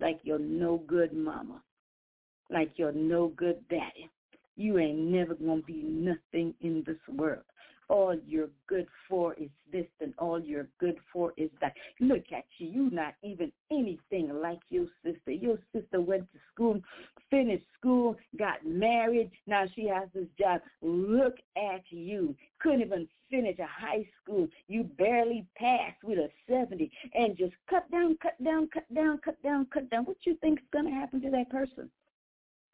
like 0.00 0.20
you're 0.22 0.38
no 0.38 0.82
good 0.86 1.12
mama, 1.12 1.62
like 2.54 2.70
you're 2.76 2.92
no 2.92 3.28
good 3.36 3.58
daddy. 3.68 4.08
You 4.56 4.78
ain't 4.78 4.98
never 4.98 5.34
going 5.34 5.60
to 5.60 5.66
be 5.66 5.82
nothing 5.82 6.54
in 6.60 6.84
this 6.86 6.96
world. 7.08 7.42
all 7.88 8.16
you're 8.26 8.48
good 8.66 8.86
for 9.08 9.34
is 9.34 9.50
this 9.72 9.86
and 10.00 10.14
all 10.18 10.40
you're 10.40 10.68
good 10.78 10.96
for 11.12 11.32
is 11.36 11.50
that. 11.60 11.74
Look 12.00 12.24
at 12.32 12.44
you. 12.58 12.68
You 12.68 12.90
not 12.90 13.14
even 13.22 13.52
anything 13.70 14.30
like 14.40 14.60
your 14.70 14.86
sister. 15.04 15.32
Your 15.32 15.58
sister 15.72 16.00
went 16.00 16.30
to 16.32 16.38
school, 16.52 16.80
finished 17.30 17.66
school, 17.78 18.16
got 18.38 18.64
married. 18.64 19.30
Now 19.46 19.64
she 19.74 19.88
has 19.88 20.08
this 20.14 20.28
job. 20.38 20.60
Look 20.82 21.36
at 21.56 21.82
you. 21.90 22.34
Couldn't 22.60 22.82
even 22.82 23.08
finish 23.30 23.58
a 23.58 23.66
high 23.66 24.06
school. 24.22 24.46
You 24.68 24.84
barely 24.84 25.46
passed 25.56 26.02
with 26.04 26.18
a 26.18 26.28
70 26.48 26.90
and 27.14 27.36
just 27.36 27.54
cut 27.68 27.90
down, 27.90 28.16
cut 28.22 28.42
down, 28.42 28.68
cut 28.72 28.92
down, 28.94 29.18
cut 29.24 29.42
down, 29.42 29.66
cut 29.72 29.90
down. 29.90 30.04
What 30.04 30.18
you 30.24 30.36
think 30.40 30.60
is 30.60 30.66
going 30.72 30.86
to 30.86 30.92
happen 30.92 31.20
to 31.22 31.30
that 31.30 31.50
person? 31.50 31.90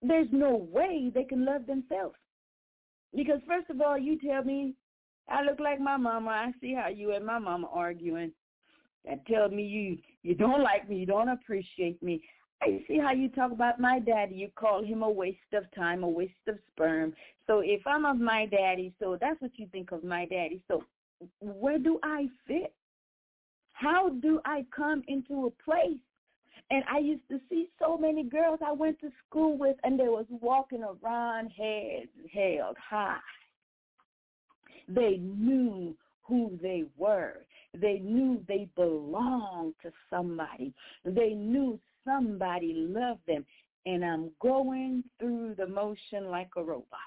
There's 0.03 0.29
no 0.33 0.69
way 0.73 1.11
they 1.15 1.25
can 1.25 1.45
love 1.45 1.67
themselves. 1.67 2.17
Because 3.15 3.41
first 3.47 3.69
of 3.71 3.81
all, 3.81 3.99
you 3.99 4.19
tell 4.19 4.45
me 4.45 4.75
I 5.29 5.43
look 5.43 5.61
like 5.61 5.81
my 5.81 5.97
mama. 5.97 6.31
I 6.31 6.53
see 6.61 6.75
how 6.75 6.89
you 6.89 7.13
and 7.13 7.25
my 7.25 7.39
mama 7.39 7.69
arguing. 7.73 8.33
That 9.05 9.25
tell 9.27 9.49
me 9.49 9.63
you 9.63 9.99
you 10.23 10.35
don't 10.35 10.63
like 10.63 10.89
me, 10.89 10.99
you 10.99 11.07
don't 11.07 11.31
appreciate 11.31 12.03
me. 12.03 12.23
I 12.63 12.85
see 12.87 12.99
how 12.99 13.13
you 13.13 13.31
talk 13.31 13.53
about 13.53 13.81
my 13.81 14.01
daddy. 14.01 14.35
You 14.35 14.49
call 14.55 14.85
him 14.85 15.03
a 15.03 15.11
waste 15.11 15.39
of 15.55 15.65
time, 15.75 16.03
a 16.03 16.09
waste 16.09 16.35
of 16.47 16.59
sperm. 16.71 17.15
So 17.47 17.61
if 17.61 17.87
I'm 17.87 18.05
of 18.05 18.19
my 18.19 18.45
daddy, 18.47 18.93
so 19.01 19.17
that's 19.19 19.41
what 19.41 19.53
you 19.57 19.67
think 19.73 19.93
of 19.93 20.05
my 20.05 20.27
daddy. 20.27 20.63
So 20.69 20.85
where 21.41 21.79
do 21.79 21.99
I 22.03 22.27
fit? 22.47 22.75
How 23.73 24.11
do 24.11 24.41
I 24.45 24.67
come 24.77 25.03
into 25.09 25.47
a 25.47 25.65
place? 25.65 25.97
And 26.71 26.85
I 26.89 26.99
used 26.99 27.29
to 27.31 27.41
see 27.49 27.69
so 27.81 27.99
many 27.99 28.23
girls 28.23 28.61
I 28.65 28.71
went 28.73 29.01
to 29.01 29.11
school 29.27 29.59
with, 29.59 29.77
and 29.83 29.99
they 29.99 30.05
was 30.05 30.27
walking 30.31 30.85
around 30.85 31.49
heads 31.49 32.11
held 32.33 32.77
high. 32.79 33.19
They 34.89 35.17
knew 35.17 35.97
who 36.23 36.59
they 36.63 36.85
were. 36.97 37.45
They 37.75 37.99
knew 37.99 38.45
they 38.47 38.69
belonged 38.77 39.75
to 39.83 39.91
somebody. 40.09 40.73
They 41.05 41.31
knew 41.31 41.79
somebody 42.05 42.75
loved 42.75 43.27
them. 43.27 43.45
And 43.87 44.05
I'm 44.05 44.31
going 44.41 45.03
through 45.19 45.55
the 45.57 45.67
motion 45.67 46.31
like 46.31 46.51
a 46.57 46.63
robot, 46.63 46.99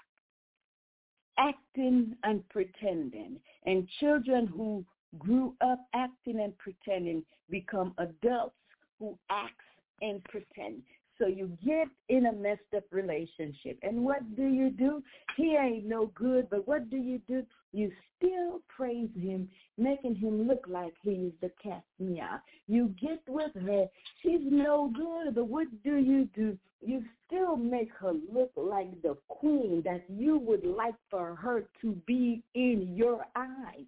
acting 1.37 2.15
and 2.23 2.47
pretending. 2.49 3.39
And 3.65 3.87
children 3.99 4.47
who 4.47 4.83
grew 5.19 5.55
up 5.61 5.79
acting 5.93 6.39
and 6.39 6.57
pretending 6.57 7.23
become 7.49 7.93
adults 7.97 8.55
who 9.03 9.17
act 9.29 9.59
and 10.01 10.23
pretend. 10.25 10.81
So 11.19 11.27
you 11.27 11.55
get 11.63 11.87
in 12.09 12.25
a 12.25 12.33
messed 12.33 12.61
up 12.75 12.85
relationship. 12.91 13.77
And 13.83 14.03
what 14.03 14.35
do 14.35 14.45
you 14.45 14.71
do? 14.71 15.03
He 15.37 15.55
ain't 15.55 15.85
no 15.85 16.07
good, 16.15 16.49
but 16.49 16.67
what 16.67 16.89
do 16.89 16.97
you 16.97 17.19
do? 17.27 17.43
You 17.71 17.91
still 18.17 18.61
praise 18.67 19.09
him, 19.15 19.47
making 19.77 20.15
him 20.15 20.47
look 20.47 20.65
like 20.67 20.93
he's 21.03 21.31
the 21.41 21.51
cat 21.61 21.83
meow. 21.99 22.39
You 22.67 22.95
get 22.99 23.21
with 23.27 23.53
her. 23.53 23.85
She's 24.21 24.41
no 24.43 24.91
good, 24.95 25.35
but 25.35 25.47
what 25.47 25.67
do 25.83 25.97
you 25.97 26.27
do? 26.35 26.57
You 26.81 27.03
still 27.27 27.57
make 27.57 27.91
her 27.99 28.13
look 28.33 28.51
like 28.55 29.01
the 29.01 29.15
queen 29.27 29.81
that 29.85 30.03
you 30.09 30.37
would 30.39 30.65
like 30.65 30.95
for 31.11 31.35
her 31.35 31.65
to 31.81 31.91
be 32.07 32.41
in 32.55 32.95
your 32.95 33.25
eyes. 33.35 33.85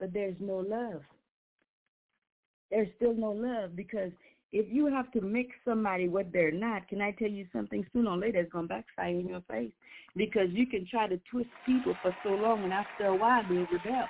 But 0.00 0.12
there's 0.12 0.36
no 0.40 0.56
love. 0.56 1.02
There's 2.70 2.88
still 2.96 3.14
no 3.14 3.32
love 3.32 3.74
because 3.76 4.12
if 4.52 4.66
you 4.72 4.86
have 4.86 5.10
to 5.12 5.20
mix 5.20 5.50
somebody 5.64 6.08
what 6.08 6.32
they're 6.32 6.52
not, 6.52 6.88
can 6.88 7.00
I 7.00 7.12
tell 7.12 7.28
you 7.28 7.46
something? 7.52 7.86
Sooner 7.92 8.10
or 8.10 8.16
later, 8.16 8.40
it's 8.40 8.52
to 8.68 8.74
backfire 8.74 9.10
in 9.10 9.28
your 9.28 9.42
face 9.48 9.70
because 10.16 10.48
you 10.50 10.66
can 10.66 10.86
try 10.90 11.06
to 11.06 11.20
twist 11.30 11.50
people 11.64 11.94
for 12.02 12.14
so 12.24 12.30
long, 12.30 12.64
and 12.64 12.72
after 12.72 13.06
a 13.06 13.14
while, 13.14 13.42
they'll 13.48 13.66
rebel. 13.70 14.06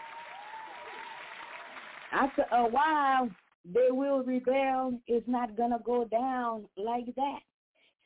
After 2.12 2.44
a 2.52 2.68
while, 2.68 3.28
they 3.64 3.90
will 3.90 4.22
rebel. 4.22 4.98
It's 5.06 5.28
not 5.28 5.56
to 5.70 5.78
go 5.84 6.04
down 6.06 6.64
like 6.76 7.14
that. 7.16 7.40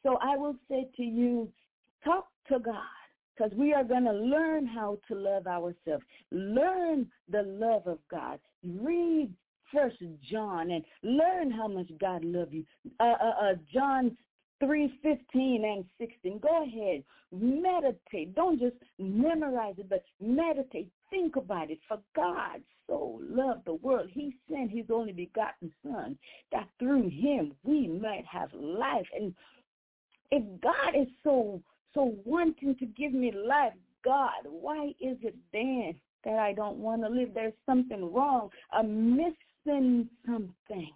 So 0.02 0.18
I 0.20 0.36
will 0.36 0.56
say 0.68 0.88
to 0.96 1.02
you, 1.02 1.48
talk 2.04 2.26
to 2.48 2.58
God 2.58 2.74
because 3.36 3.56
we 3.56 3.72
are 3.72 3.84
going 3.84 4.04
to 4.04 4.12
learn 4.12 4.66
how 4.66 4.98
to 5.08 5.14
love 5.14 5.46
ourselves. 5.46 6.04
Learn 6.30 7.06
the 7.30 7.42
love 7.42 7.86
of 7.86 7.98
God. 8.10 8.38
Read 8.62 9.32
First 9.72 9.96
John 10.30 10.70
and 10.70 10.84
learn 11.02 11.50
how 11.50 11.68
much 11.68 11.90
God 12.00 12.24
loves 12.24 12.52
you. 12.52 12.64
Uh, 13.00 13.14
uh, 13.20 13.34
uh, 13.42 13.54
John 13.72 14.16
3, 14.60 14.98
15 15.02 15.64
and 15.64 15.84
16. 15.98 16.38
Go 16.38 16.62
ahead. 16.62 17.02
Meditate. 17.32 18.34
Don't 18.34 18.60
just 18.60 18.76
memorize 18.98 19.74
it, 19.78 19.88
but 19.88 20.04
meditate. 20.20 20.88
Think 21.10 21.36
about 21.36 21.70
it. 21.70 21.78
For 21.88 21.98
God 22.14 22.60
so 22.86 23.20
loved 23.22 23.64
the 23.64 23.74
world, 23.74 24.10
he 24.12 24.36
sent 24.48 24.70
his 24.70 24.86
only 24.92 25.12
begotten 25.12 25.72
son 25.82 26.16
that 26.52 26.68
through 26.78 27.08
him 27.08 27.54
we 27.62 27.88
might 27.88 28.24
have 28.26 28.50
life. 28.54 29.06
And 29.18 29.34
if 30.30 30.42
God 30.60 30.94
is 30.96 31.08
so 31.22 31.60
so 31.94 32.14
wanting 32.24 32.74
to 32.76 32.86
give 32.86 33.12
me 33.12 33.32
life, 33.32 33.72
God, 34.04 34.30
why 34.44 34.88
is 35.00 35.16
it 35.22 35.36
then 35.52 35.94
that 36.24 36.38
I 36.38 36.52
don't 36.52 36.78
want 36.78 37.02
to 37.02 37.08
live? 37.08 37.30
There's 37.32 37.54
something 37.66 38.12
wrong. 38.12 38.50
A 38.78 38.82
miss 38.82 39.34
send 39.66 40.08
something. 40.26 40.92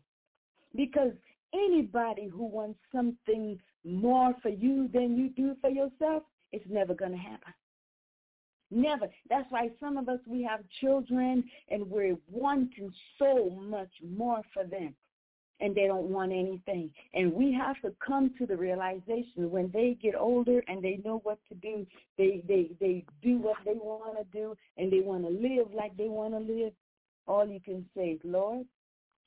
Because 0.74 1.12
anybody 1.54 2.28
who 2.28 2.44
wants 2.44 2.78
something 2.94 3.59
more 3.85 4.35
for 4.42 4.50
you 4.50 4.88
than 4.92 5.16
you 5.16 5.31
do 5.31 5.57
for 5.61 5.70
yourself, 5.70 6.22
it's 6.52 6.64
never 6.68 6.94
going 6.94 7.12
to 7.12 7.18
happen. 7.18 7.52
Never. 8.70 9.09
That's 9.31 9.50
why 9.50 9.70
some 9.81 9.96
of 9.96 10.09
us, 10.09 10.18
we 10.26 10.42
have 10.42 10.61
children 10.81 11.42
and 11.70 11.88
we're 11.88 12.18
wanting 12.31 12.92
so 13.18 13.50
much 13.50 13.90
more 14.02 14.42
for 14.52 14.64
them 14.64 14.94
and 15.61 15.74
they 15.74 15.87
don't 15.87 16.11
want 16.11 16.33
anything. 16.33 16.90
And 17.14 17.33
we 17.33 17.52
have 17.54 17.81
to 17.83 17.92
come 18.04 18.33
to 18.38 18.46
the 18.46 18.57
realization 18.57 19.50
when 19.50 19.70
they 19.72 19.96
get 20.00 20.14
older 20.14 20.62
and 20.68 20.83
they 20.83 21.00
know 21.04 21.20
what 21.24 21.38
to 21.48 21.54
do, 21.57 21.87
they 22.16 22.42
they 22.46 22.70
they 22.81 23.04
do 23.22 23.38
what 23.38 23.57
they 23.64 23.72
want 23.72 24.18
to 24.18 24.38
do 24.38 24.54
and 24.76 24.92
they 24.92 25.00
want 25.00 25.24
to 25.24 25.31
live 25.31 25.72
like 25.74 25.96
they 25.96 26.09
want 26.09 26.35
to 26.35 26.40
live 26.40 26.72
all 27.28 27.46
you 27.46 27.60
can 27.60 27.84
say 27.96 28.10
is, 28.10 28.20
Lord, 28.24 28.66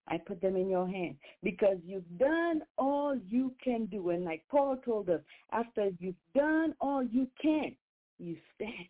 I 0.08 0.18
put 0.18 0.42
them 0.42 0.56
in 0.56 0.70
your 0.70 0.88
hand 0.88 1.16
because 1.44 1.78
you've 1.86 2.18
done 2.18 2.64
all 2.78 3.16
you 3.30 3.54
can 3.64 3.86
do. 3.86 4.10
And 4.10 4.26
like 4.26 4.44
Paul 4.50 4.78
told 4.84 5.10
us, 5.10 5.22
after 5.52 5.90
you've 6.00 6.16
done 6.36 6.74
all 6.82 7.04
you 7.04 7.28
can, 7.42 7.76
you 8.20 8.36
stand. 8.56 8.88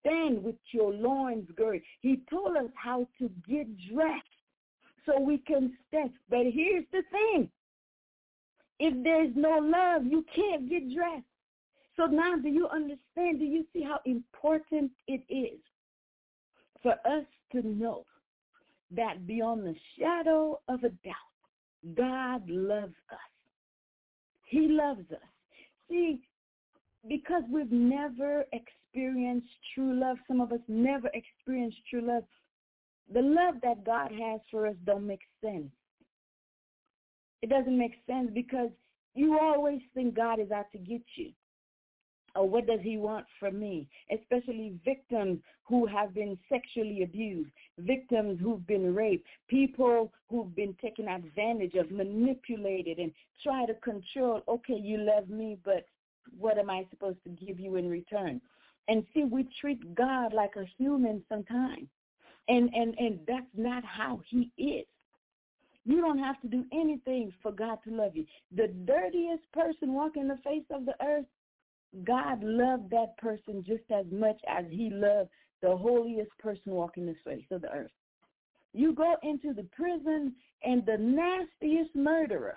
Stand 0.00 0.42
with 0.42 0.56
your 0.72 0.92
loins 0.92 1.48
girded. 1.56 1.82
He 2.00 2.22
told 2.30 2.56
us 2.56 2.70
how 2.74 3.06
to 3.18 3.30
get 3.48 3.66
dressed 3.92 4.24
so 5.06 5.20
we 5.20 5.38
can 5.38 5.76
stand. 5.88 6.10
But 6.30 6.46
here's 6.52 6.84
the 6.92 7.02
thing. 7.10 7.50
If 8.78 9.04
there's 9.04 9.32
no 9.36 9.58
love, 9.58 10.06
you 10.06 10.24
can't 10.34 10.68
get 10.68 10.92
dressed. 10.94 11.24
So 11.96 12.06
now 12.06 12.36
do 12.36 12.48
you 12.48 12.68
understand? 12.68 13.38
Do 13.38 13.44
you 13.44 13.64
see 13.72 13.82
how 13.82 14.00
important 14.06 14.90
it 15.06 15.22
is 15.28 15.60
for 16.82 16.92
us 17.06 17.24
to 17.52 17.62
know 17.66 18.04
that 18.96 19.26
beyond 19.26 19.64
the 19.66 19.74
shadow 19.98 20.60
of 20.68 20.84
a 20.84 20.88
doubt, 20.88 21.94
God 21.94 22.48
loves 22.48 22.94
us. 23.10 23.18
He 24.46 24.68
loves 24.68 25.10
us. 25.10 25.28
See, 25.88 26.20
because 27.08 27.42
we've 27.50 27.72
never 27.72 28.44
experienced 28.52 29.48
true 29.74 29.98
love, 29.98 30.18
some 30.28 30.40
of 30.40 30.52
us 30.52 30.60
never 30.68 31.10
experienced 31.14 31.78
true 31.90 32.06
love, 32.06 32.24
the 33.12 33.22
love 33.22 33.56
that 33.62 33.84
God 33.84 34.12
has 34.12 34.40
for 34.50 34.66
us 34.66 34.76
don't 34.84 35.06
make 35.06 35.22
sense. 35.42 35.70
It 37.42 37.50
doesn't 37.50 37.76
make 37.76 37.94
sense 38.06 38.30
because 38.32 38.70
you 39.14 39.38
always 39.40 39.80
think 39.94 40.14
God 40.14 40.38
is 40.38 40.50
out 40.50 40.70
to 40.72 40.78
get 40.78 41.02
you 41.16 41.32
or 42.34 42.48
what 42.48 42.66
does 42.66 42.80
he 42.82 42.96
want 42.96 43.26
from 43.38 43.58
me? 43.60 43.88
Especially 44.10 44.74
victims 44.84 45.38
who 45.64 45.86
have 45.86 46.14
been 46.14 46.38
sexually 46.48 47.02
abused, 47.02 47.50
victims 47.78 48.38
who've 48.42 48.66
been 48.66 48.94
raped, 48.94 49.26
people 49.48 50.12
who've 50.30 50.54
been 50.54 50.74
taken 50.80 51.08
advantage 51.08 51.74
of, 51.74 51.90
manipulated, 51.90 52.98
and 52.98 53.12
try 53.42 53.66
to 53.66 53.74
control, 53.74 54.42
okay, 54.48 54.76
you 54.76 54.98
love 54.98 55.28
me, 55.28 55.58
but 55.64 55.84
what 56.38 56.58
am 56.58 56.70
I 56.70 56.86
supposed 56.90 57.22
to 57.24 57.30
give 57.30 57.60
you 57.60 57.76
in 57.76 57.88
return? 57.88 58.40
And 58.88 59.04
see, 59.14 59.24
we 59.24 59.48
treat 59.60 59.94
God 59.94 60.32
like 60.32 60.56
a 60.56 60.64
human 60.78 61.22
sometimes. 61.28 61.88
And, 62.48 62.70
and, 62.74 62.94
and 62.98 63.20
that's 63.26 63.46
not 63.56 63.84
how 63.84 64.20
he 64.28 64.50
is. 64.58 64.86
You 65.84 66.00
don't 66.00 66.18
have 66.18 66.40
to 66.42 66.48
do 66.48 66.64
anything 66.72 67.32
for 67.42 67.52
God 67.52 67.78
to 67.84 67.94
love 67.94 68.16
you. 68.16 68.24
The 68.54 68.68
dirtiest 68.68 69.42
person 69.52 69.92
walking 69.92 70.28
the 70.28 70.38
face 70.44 70.64
of 70.70 70.84
the 70.86 70.94
earth 71.04 71.26
God 72.04 72.42
loved 72.42 72.90
that 72.90 73.16
person 73.18 73.62
just 73.66 73.84
as 73.90 74.06
much 74.10 74.40
as 74.48 74.64
he 74.70 74.90
loved 74.90 75.30
the 75.60 75.76
holiest 75.76 76.36
person 76.38 76.72
walking 76.72 77.06
this 77.06 77.16
face 77.24 77.44
of 77.50 77.62
the 77.62 77.70
earth. 77.70 77.90
You 78.72 78.94
go 78.94 79.16
into 79.22 79.52
the 79.52 79.66
prison 79.76 80.34
and 80.64 80.84
the 80.86 80.96
nastiest 80.96 81.94
murderer, 81.94 82.56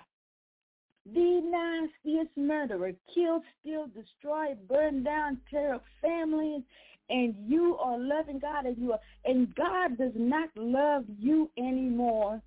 the 1.04 1.40
nastiest 1.44 2.36
murderer, 2.36 2.92
killed, 3.14 3.42
steal, 3.60 3.86
destroy, 3.88 4.54
burn 4.68 5.04
down, 5.04 5.38
tear 5.50 5.74
up 5.74 5.84
families, 6.00 6.62
and 7.10 7.34
you 7.46 7.76
are 7.76 7.98
loving 7.98 8.38
God 8.38 8.66
and 8.66 8.76
you 8.78 8.92
are, 8.92 9.00
and 9.24 9.54
God 9.54 9.98
does 9.98 10.12
not 10.16 10.48
love 10.56 11.04
you 11.18 11.50
anymore 11.58 12.40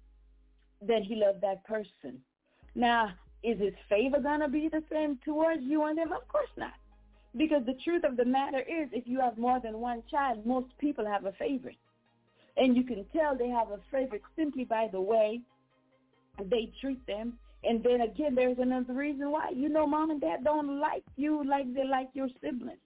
than 0.82 1.04
he 1.04 1.16
loved 1.16 1.42
that 1.42 1.64
person. 1.64 2.20
Now, 2.76 3.14
is 3.44 3.60
his 3.60 3.74
favor 3.88 4.20
going 4.20 4.42
to 4.42 4.50
be 4.50 4.70
the 4.70 4.84
same 4.92 5.18
towards 5.24 5.62
you 5.64 5.86
and 5.86 5.98
them? 5.98 6.12
Of 6.12 6.28
course 6.28 6.50
not. 6.58 6.74
Because 7.38 7.64
the 7.66 7.78
truth 7.84 8.04
of 8.04 8.18
the 8.18 8.26
matter 8.26 8.60
is, 8.60 8.90
if 8.92 9.08
you 9.08 9.20
have 9.20 9.38
more 9.38 9.60
than 9.60 9.80
one 9.80 10.04
child, 10.10 10.46
most 10.46 10.68
people 10.80 11.06
have 11.06 11.26
a 11.26 11.32
favorite. 11.34 11.78
And 12.58 12.76
you 12.76 12.84
can 12.84 13.06
tell 13.14 13.38
they 13.38 13.50
have 13.50 13.70
a 13.72 13.80
favorite 13.92 14.24
simply 14.36 14.66
by 14.66 14.90
the 14.92 15.00
way 15.00 15.40
they 16.44 16.72
treat 16.82 17.06
them. 17.08 17.38
And 17.64 17.84
then 17.84 18.02
again, 18.02 18.36
there's 18.36 18.58
another 18.60 18.94
reason 18.94 19.32
why. 19.32 19.52
You 19.54 19.70
know, 19.70 19.86
mom 19.86 20.12
and 20.12 20.20
dad 20.20 20.44
don't 20.44 20.80
like 20.80 21.04
you 21.16 21.44
like 21.48 21.74
they 21.74 21.86
like 21.86 22.10
your 22.14 22.30
siblings. 22.42 22.80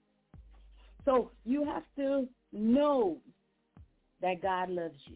So 1.05 1.31
you 1.45 1.63
have 1.65 1.83
to 1.97 2.27
know 2.51 3.17
that 4.21 4.41
God 4.41 4.69
loves 4.69 4.97
you. 5.05 5.15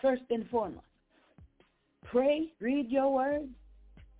First 0.00 0.22
and 0.30 0.48
foremost. 0.50 0.84
Pray, 2.04 2.52
read 2.60 2.90
your 2.90 3.12
word, 3.12 3.48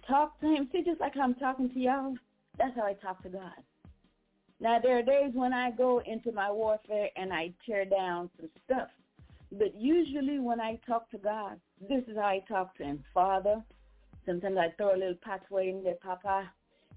talk 0.06 0.40
to 0.40 0.46
him. 0.46 0.68
See, 0.72 0.82
just 0.82 1.00
like 1.00 1.16
I'm 1.16 1.34
talking 1.34 1.70
to 1.70 1.78
y'all, 1.78 2.14
that's 2.58 2.74
how 2.76 2.84
I 2.84 2.94
talk 2.94 3.22
to 3.22 3.28
God. 3.28 3.52
Now, 4.58 4.78
there 4.82 4.98
are 4.98 5.02
days 5.02 5.32
when 5.34 5.52
I 5.52 5.70
go 5.70 6.00
into 6.06 6.32
my 6.32 6.50
warfare 6.50 7.10
and 7.16 7.32
I 7.32 7.52
tear 7.66 7.84
down 7.84 8.30
some 8.40 8.48
stuff. 8.64 8.88
But 9.52 9.74
usually 9.78 10.38
when 10.38 10.60
I 10.60 10.78
talk 10.86 11.10
to 11.10 11.18
God, 11.18 11.60
this 11.88 12.02
is 12.08 12.16
how 12.16 12.26
I 12.26 12.42
talk 12.48 12.76
to 12.78 12.84
him. 12.84 13.04
Father, 13.12 13.62
sometimes 14.24 14.56
I 14.56 14.74
throw 14.76 14.94
a 14.94 14.98
little 14.98 15.18
pathway 15.22 15.68
in 15.68 15.84
there, 15.84 15.96
Papa. 16.02 16.50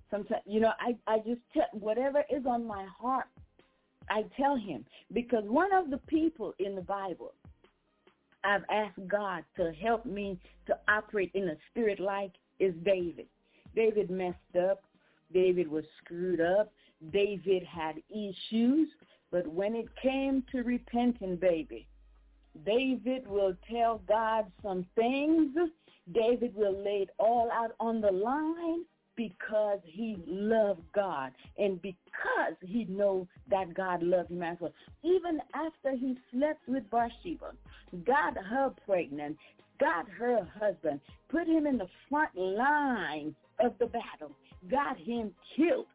Sometimes, 0.10 0.42
you 0.46 0.60
know, 0.60 0.72
I, 0.80 0.96
I 1.12 1.20
just 1.20 1.42
tell 1.54 1.68
whatever 1.74 2.24
is 2.30 2.46
on 2.46 2.66
my 2.66 2.88
heart, 2.98 3.28
I 4.10 4.24
tell 4.38 4.56
him. 4.56 4.86
Because 5.14 5.44
one 5.46 5.74
of 5.74 5.90
the 5.90 5.98
people 5.98 6.54
in 6.60 6.76
the 6.76 6.82
Bible, 6.82 7.34
I've 8.44 8.64
asked 8.72 9.06
God 9.08 9.44
to 9.58 9.74
help 9.74 10.06
me 10.06 10.40
to 10.68 10.78
operate 10.88 11.32
in 11.34 11.50
a 11.50 11.58
spirit 11.70 12.00
like 12.00 12.32
is 12.60 12.74
David. 12.84 13.28
David 13.76 14.10
messed 14.10 14.38
up. 14.60 14.84
David 15.34 15.70
was 15.70 15.84
screwed 16.04 16.42
up. 16.42 16.72
David 17.12 17.64
had 17.64 17.96
issues. 18.10 18.90
But 19.32 19.48
when 19.48 19.76
it 19.76 19.88
came 20.02 20.44
to 20.52 20.64
repenting, 20.64 21.36
baby, 21.36 21.88
David 22.66 23.28
will 23.28 23.56
tell 23.70 24.02
God 24.08 24.52
some 24.64 24.86
things. 24.96 25.56
David 26.14 26.56
will 26.56 26.84
lay 26.84 27.04
it 27.04 27.10
all 27.20 27.50
out 27.52 27.76
on 27.80 28.02
the 28.02 28.12
line 28.12 28.86
because 29.16 29.80
he 29.84 30.16
loved 30.26 30.82
God 30.96 31.32
and 31.58 31.82
because 31.82 32.56
he 32.62 32.86
knows 32.86 33.28
that 33.50 33.74
God 33.74 34.02
loved 34.02 34.32
him 34.32 34.42
as 34.42 34.58
well. 34.62 34.74
Even 35.04 35.42
after 35.54 35.96
he 35.96 36.18
slept 36.32 36.68
with 36.68 36.90
Bathsheba, 36.90 37.52
got 38.06 38.38
her 38.38 38.74
pregnant, 38.86 39.38
got 39.80 40.10
her 40.10 40.48
husband, 40.60 41.00
put 41.30 41.48
him 41.48 41.66
in 41.66 41.78
the 41.78 41.88
front 42.10 42.36
line 42.36 43.36
of 43.60 43.74
the 43.80 43.88
battle, 43.88 44.36
got 44.70 44.98
him 44.98 45.32
killed. 45.56 45.86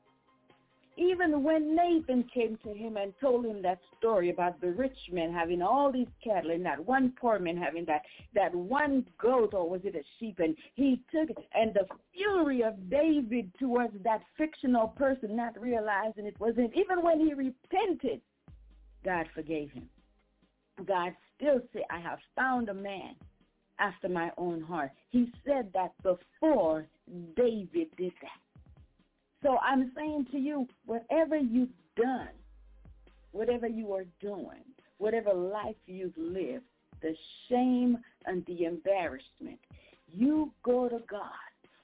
Even 0.96 1.42
when 1.42 1.74
Nathan 1.74 2.24
came 2.32 2.56
to 2.62 2.72
him 2.72 2.96
and 2.96 3.12
told 3.20 3.44
him 3.44 3.62
that 3.62 3.80
story 3.98 4.30
about 4.30 4.60
the 4.60 4.70
rich 4.70 4.96
man 5.10 5.32
having 5.32 5.60
all 5.60 5.90
these 5.90 6.06
cattle 6.22 6.52
and 6.52 6.64
that 6.64 6.86
one 6.86 7.12
poor 7.20 7.40
man 7.40 7.56
having 7.56 7.84
that, 7.86 8.02
that 8.32 8.54
one 8.54 9.04
goat 9.20 9.54
or 9.54 9.68
was 9.68 9.80
it 9.82 9.96
a 9.96 10.02
sheep 10.18 10.38
and 10.38 10.54
he 10.74 11.00
took 11.12 11.30
it 11.30 11.48
and 11.52 11.74
the 11.74 11.84
fury 12.12 12.62
of 12.62 12.88
David 12.88 13.50
towards 13.58 13.94
that 14.04 14.22
fictional 14.38 14.88
person 14.88 15.34
not 15.34 15.60
realizing 15.60 16.26
it 16.26 16.38
was 16.38 16.54
him. 16.54 16.70
Even 16.76 17.02
when 17.02 17.18
he 17.18 17.34
repented, 17.34 18.20
God 19.04 19.26
forgave 19.34 19.72
him. 19.72 19.88
God 20.86 21.12
still 21.36 21.60
said, 21.72 21.82
I 21.90 21.98
have 21.98 22.20
found 22.36 22.68
a 22.68 22.74
man 22.74 23.16
after 23.78 24.08
my 24.08 24.30
own 24.36 24.60
heart. 24.60 24.90
He 25.10 25.32
said 25.46 25.70
that 25.74 25.92
before 26.02 26.86
David 27.36 27.88
did 27.96 28.12
that. 28.22 28.40
So 29.42 29.58
I'm 29.58 29.92
saying 29.96 30.28
to 30.32 30.38
you, 30.38 30.66
whatever 30.86 31.36
you've 31.36 31.68
done, 31.96 32.28
whatever 33.32 33.66
you 33.66 33.92
are 33.92 34.06
doing, 34.20 34.64
whatever 34.98 35.32
life 35.34 35.76
you've 35.86 36.16
lived, 36.16 36.64
the 37.02 37.14
shame 37.48 37.98
and 38.24 38.44
the 38.46 38.64
embarrassment, 38.64 39.58
you 40.10 40.50
go 40.62 40.88
to 40.88 41.00
God 41.10 41.20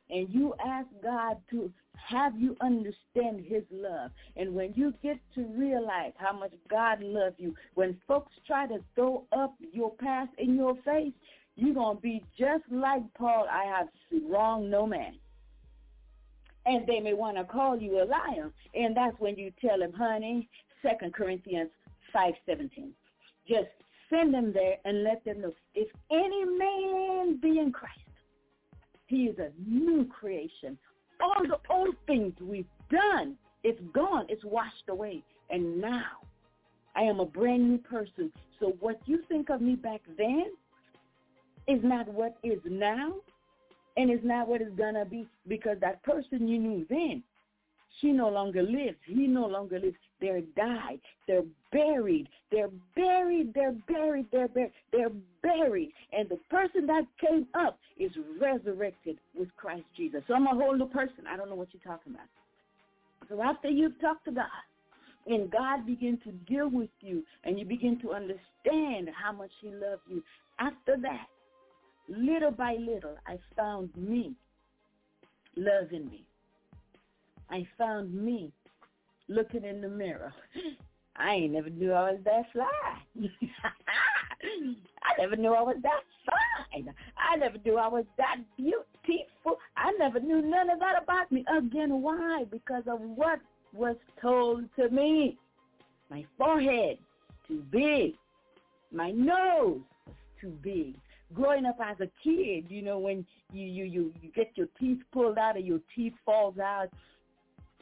and 0.09 0.29
you 0.31 0.55
ask 0.65 0.89
God 1.03 1.37
to 1.51 1.71
have 1.95 2.35
you 2.41 2.57
understand 2.61 3.45
his 3.45 3.63
love. 3.71 4.11
And 4.37 4.55
when 4.55 4.73
you 4.75 4.95
get 5.03 5.19
to 5.35 5.45
realize 5.57 6.13
how 6.17 6.37
much 6.37 6.53
God 6.69 7.03
loves 7.03 7.37
you, 7.39 7.55
when 7.75 7.97
folks 8.09 8.33
try 8.47 8.67
to 8.67 8.79
throw 8.95 9.25
up 9.37 9.55
your 9.73 9.93
past 9.93 10.31
in 10.39 10.57
your 10.57 10.77
face, 10.85 11.13
you're 11.57 11.75
going 11.75 11.97
to 11.97 12.03
be 12.03 12.25
just 12.39 12.65
like 12.71 13.03
Paul, 13.15 13.47
I 13.51 13.65
have 13.65 13.89
wronged 14.29 14.71
no 14.71 14.87
man. 14.87 15.15
And 16.67 16.87
they 16.87 17.01
may 17.01 17.15
want 17.15 17.37
to 17.37 17.45
call 17.45 17.79
you 17.79 18.03
a 18.03 18.05
liar. 18.05 18.51
And 18.75 18.97
that's 18.97 19.19
when 19.19 19.37
you 19.37 19.51
tell 19.61 19.79
them, 19.79 19.93
honey, 19.93 20.49
Second 20.83 21.15
Corinthians 21.15 21.71
5.17. 22.15 22.91
Just 23.49 23.69
send 24.11 24.35
them 24.35 24.53
there 24.53 24.77
and 24.85 25.03
let 25.03 25.25
them 25.25 25.41
know, 25.41 25.53
if 25.75 25.89
any 26.11 26.45
man 26.45 27.39
be 27.41 27.59
in 27.59 27.73
Christ, 27.73 27.99
he 29.07 29.25
is 29.25 29.39
a 29.39 29.51
new 29.69 30.05
creation. 30.07 30.79
All 31.21 31.43
the 31.43 31.59
old 31.73 31.97
things 32.07 32.35
we've 32.41 32.67
done, 32.91 33.37
it's 33.65 33.81
gone. 33.93 34.27
It's 34.29 34.45
washed 34.45 34.89
away. 34.89 35.23
And 35.51 35.81
now 35.81 36.21
I 36.95 37.03
am 37.03 37.21
a 37.21 37.27
brand 37.27 37.69
new 37.69 37.79
person. 37.79 38.33
So 38.59 38.75
what 38.81 39.01
you 39.07 39.21
think 39.29 39.51
of 39.51 39.61
me 39.61 39.75
back 39.75 40.01
then 40.17 40.45
is 41.71 41.81
not 41.83 42.09
what 42.09 42.37
is 42.43 42.59
now 42.65 43.15
and 43.97 44.11
is 44.11 44.21
not 44.23 44.49
what 44.49 44.61
is 44.61 44.69
to 44.77 45.05
be 45.09 45.27
because 45.49 45.77
that 45.81 46.03
person 46.03 46.49
you 46.49 46.59
knew 46.59 46.87
then, 46.89 47.23
she 48.01 48.13
no 48.13 48.29
longer 48.29 48.63
lives. 48.63 48.97
He 49.07 49.27
no 49.27 49.47
longer 49.47 49.79
lives. 49.79 49.97
They're 50.21 50.43
died. 50.57 51.01
They're 51.27 51.43
buried. 51.73 52.29
They're 52.51 52.71
buried. 52.95 53.53
They're 53.53 53.75
buried. 53.89 54.27
They're 54.31 54.49
buried. 54.49 54.73
They're 54.93 55.11
buried. 55.43 55.93
And 56.13 56.29
the 56.29 56.39
person 56.51 56.87
that 56.87 57.05
came 57.21 57.47
up 57.55 57.79
is 57.99 58.13
resurrected 58.41 59.19
with 59.35 59.49
Christ 59.57 59.85
Jesus. 59.97 60.23
So 60.29 60.35
I'm 60.35 60.47
a 60.47 60.55
whole 60.55 60.77
new 60.77 60.89
person. 60.89 61.27
I 61.29 61.37
don't 61.37 61.49
know 61.49 61.57
what 61.57 61.69
you're 61.73 61.83
talking 61.83 62.15
about. 62.15 62.27
So 63.29 63.43
after 63.43 63.69
you've 63.69 64.01
talked 64.01 64.25
to 64.27 64.33
God, 64.33 64.47
and 65.27 65.51
God 65.51 65.85
begin 65.87 66.19
to 66.25 66.33
deal 66.33 66.71
with 66.71 66.89
you, 67.01 67.23
and 67.45 67.59
you 67.59 67.65
begin 67.65 68.01
to 68.01 68.13
understand 68.13 69.11
how 69.15 69.33
much 69.33 69.51
he 69.61 69.69
loves 69.69 70.01
you, 70.09 70.23
after 70.59 70.97
that, 71.03 71.27
little 72.11 72.51
by 72.51 72.77
little, 72.79 73.17
I 73.27 73.39
found 73.57 73.91
me 73.97 74.35
loving 75.57 76.09
me. 76.09 76.25
I 77.51 77.67
found 77.79 78.15
me 78.15 78.53
looking 79.29 79.65
in 79.65 79.81
the 79.81 79.89
mirror. 79.89 80.33
I 81.17 81.35
ain't 81.35 81.53
never 81.53 81.71
knew 81.71 81.93
I 81.93 82.13
was 82.13 82.21
that 82.25 82.45
fly. 82.53 82.67
I 84.43 85.21
never 85.21 85.37
knew 85.37 85.53
I 85.53 85.61
was 85.61 85.77
that 85.83 86.01
fine. 86.25 86.95
I 87.19 87.37
never 87.37 87.59
knew 87.65 87.77
I 87.77 87.89
was 87.89 88.05
that 88.17 88.37
beautiful. 88.57 89.59
I 89.77 89.93
never 89.99 90.19
knew 90.21 90.41
none 90.41 90.71
of 90.71 90.79
that 90.79 91.03
about 91.03 91.31
me. 91.31 91.45
Again, 91.55 92.01
why? 92.01 92.45
Because 92.51 92.85
of 92.87 93.01
what 93.01 93.41
was 93.75 93.97
told 94.21 94.65
to 94.77 94.89
me. 94.89 95.37
My 96.11 96.25
forehead, 96.39 96.99
too 97.47 97.65
big. 97.71 98.15
My 98.91 99.11
nose 99.11 99.81
was 100.07 100.17
too 100.41 100.57
big 100.63 100.95
growing 101.35 101.67
up 101.67 101.79
as 101.83 101.97
a 102.01 102.11
kid, 102.23 102.67
you 102.69 102.83
know, 102.83 102.99
when 102.99 103.25
you, 103.53 103.65
you, 103.65 103.85
you, 103.85 104.15
you 104.21 104.31
get 104.35 104.53
your 104.55 104.69
teeth 104.79 104.99
pulled 105.13 105.39
out 105.39 105.57
or 105.57 105.61
your 105.61 105.81
teeth 105.95 106.15
falls 106.25 106.59
out, 106.59 106.89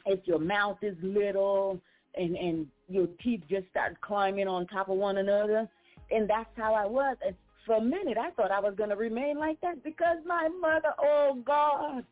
if 0.05 0.19
your 0.25 0.39
mouth 0.39 0.77
is 0.81 0.95
little 1.01 1.79
and, 2.15 2.35
and 2.35 2.67
your 2.87 3.07
teeth 3.23 3.41
just 3.49 3.67
start 3.69 3.99
climbing 4.01 4.47
on 4.47 4.67
top 4.67 4.89
of 4.89 4.97
one 4.97 5.17
another. 5.17 5.67
And 6.11 6.29
that's 6.29 6.49
how 6.55 6.73
I 6.73 6.85
was. 6.85 7.17
And 7.25 7.35
for 7.65 7.75
a 7.75 7.81
minute, 7.81 8.17
I 8.17 8.31
thought 8.31 8.51
I 8.51 8.59
was 8.59 8.73
to 8.77 8.95
remain 8.95 9.37
like 9.37 9.59
that 9.61 9.83
because 9.83 10.17
my 10.25 10.49
mother, 10.59 10.93
oh 10.99 11.37
God, 11.45 12.03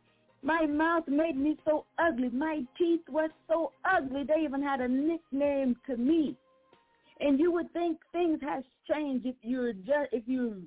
my 0.44 0.66
mouth 0.66 1.08
made 1.08 1.36
me 1.36 1.58
so 1.66 1.86
ugly. 1.98 2.30
My 2.30 2.62
teeth 2.78 3.02
were 3.10 3.30
so 3.48 3.72
ugly. 3.84 4.24
They 4.24 4.44
even 4.44 4.62
had 4.62 4.82
a 4.82 4.88
nickname 4.88 5.76
to 5.88 5.98
me. 5.98 6.38
And 7.20 7.40
you 7.40 7.52
would 7.52 7.74
think 7.74 7.98
things 8.12 8.40
has 8.44 8.64
changed 8.90 9.26
if 9.26 9.36
you're 9.42 9.74
just 9.74 10.10
if 10.12 10.24
you 10.28 10.62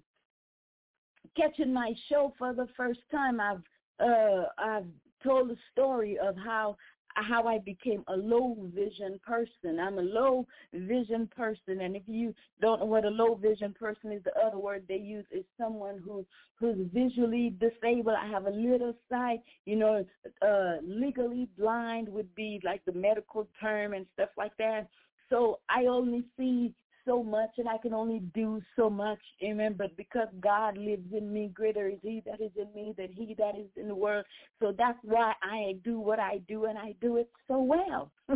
catching 1.37 1.73
my 1.73 1.93
show 2.09 2.33
for 2.39 2.53
the 2.55 2.67
first 2.77 3.01
time, 3.11 3.41
I've 3.41 3.63
uh, 4.01 4.45
I've 4.59 4.87
told 5.23 5.51
the 5.51 5.57
story 5.73 6.19
of 6.19 6.37
how 6.37 6.77
how 7.15 7.47
I 7.47 7.59
became 7.59 8.05
a 8.09 8.17
low 8.17 8.57
vision 8.75 9.21
person. 9.27 9.81
I'm 9.81 9.99
a 9.99 10.03
low 10.03 10.47
vision 10.73 11.29
person, 11.35 11.81
and 11.81 11.97
if 11.97 12.03
you 12.07 12.35
don't 12.61 12.81
know 12.81 12.87
what 12.87 13.05
a 13.05 13.09
low 13.09 13.35
vision 13.35 13.75
person 13.79 14.13
is, 14.13 14.23
the 14.23 14.33
other 14.41 14.59
word 14.59 14.85
they 14.89 14.97
use 14.97 15.27
is 15.31 15.45
someone 15.59 16.01
who 16.05 16.25
who's 16.59 16.77
visually 16.93 17.55
disabled. 17.59 18.17
I 18.21 18.29
have 18.29 18.47
a 18.47 18.51
little 18.51 18.95
sight. 19.09 19.41
You 19.67 19.77
know, 19.77 20.07
uh, 20.43 20.77
legally 20.83 21.49
blind 21.59 22.09
would 22.09 22.35
be 22.35 22.61
like 22.65 22.85
the 22.85 22.93
medical 22.93 23.49
term 23.61 23.93
and 23.93 24.07
stuff 24.15 24.31
like 24.37 24.57
that. 24.59 24.89
So 25.29 25.61
I 25.69 25.87
only 25.87 26.25
see 26.37 26.75
so 27.11 27.23
much 27.23 27.51
and 27.59 27.69
I 27.69 27.77
can 27.79 27.93
only 27.93 28.21
do 28.35 28.63
so 28.77 28.89
much. 28.89 29.19
Amen. 29.43 29.75
But 29.77 29.97
because 29.97 30.29
God 30.41 30.79
lives 30.79 31.13
in 31.13 31.33
me, 31.33 31.51
greater 31.53 31.89
is 31.89 31.99
he 32.03 32.23
that 32.25 32.41
is 32.41 32.53
in 32.57 32.69
me 32.75 32.95
than 32.97 33.09
he 33.13 33.35
that 33.39 33.57
is 33.59 33.67
in 33.77 33.89
the 33.89 33.95
world. 33.95 34.25
So 34.61 34.73
that's 34.77 34.99
why 35.03 35.33
I 35.43 35.77
do 35.85 35.99
what 35.99 36.21
I 36.21 36.39
do 36.47 36.67
and 36.67 36.79
I 36.79 36.95
do 37.01 37.17
it 37.17 37.29
so 37.49 37.61
well. 37.61 38.13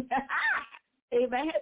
Amen. 1.15 1.53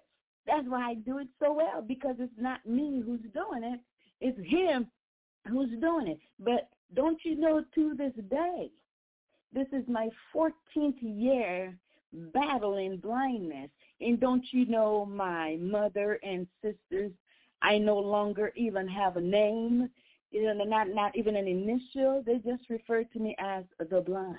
That's 0.47 0.67
why 0.67 0.91
I 0.91 0.95
do 0.95 1.19
it 1.19 1.29
so 1.39 1.53
well 1.53 1.83
because 1.87 2.17
it's 2.19 2.33
not 2.39 2.65
me 2.67 3.03
who's 3.05 3.21
doing 3.35 3.63
it. 3.63 3.81
It's 4.21 4.39
him 4.49 4.87
who's 5.49 5.71
doing 5.81 6.09
it. 6.09 6.19
But 6.39 6.69
don't 6.95 7.19
you 7.25 7.37
know 7.37 7.63
to 7.75 7.95
this 7.95 8.13
day, 8.31 8.71
this 9.53 9.67
is 9.73 9.85
my 9.87 10.09
14th 10.35 10.97
year 11.01 11.77
battling 12.33 12.97
blindness. 12.97 13.71
And 14.03 14.19
don't 14.21 14.45
you 14.51 14.67
know 14.67 15.07
my 15.07 15.57
mother 15.61 16.19
and 16.23 16.47
sisters, 16.61 17.13
I 17.63 17.79
no 17.79 17.99
longer 17.99 18.53
even 18.57 18.89
have 18.89 19.17
a 19.17 19.21
name, 19.21 19.89
you 20.31 20.43
know, 20.43 20.65
not, 20.65 20.89
not 20.89 21.17
even 21.17 21.37
an 21.37 21.47
initial. 21.47 22.23
They 22.25 22.39
just 22.39 22.69
refer 22.69 23.05
to 23.05 23.19
me 23.19 23.37
as 23.39 23.65
the 23.79 24.01
blind. 24.01 24.37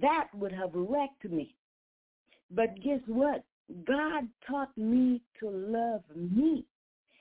That 0.00 0.28
would 0.34 0.52
have 0.52 0.70
wrecked 0.74 1.24
me. 1.30 1.54
But 2.50 2.80
guess 2.82 3.00
what? 3.06 3.44
God 3.86 4.26
taught 4.46 4.76
me 4.76 5.22
to 5.40 5.50
love 5.50 6.02
me. 6.14 6.64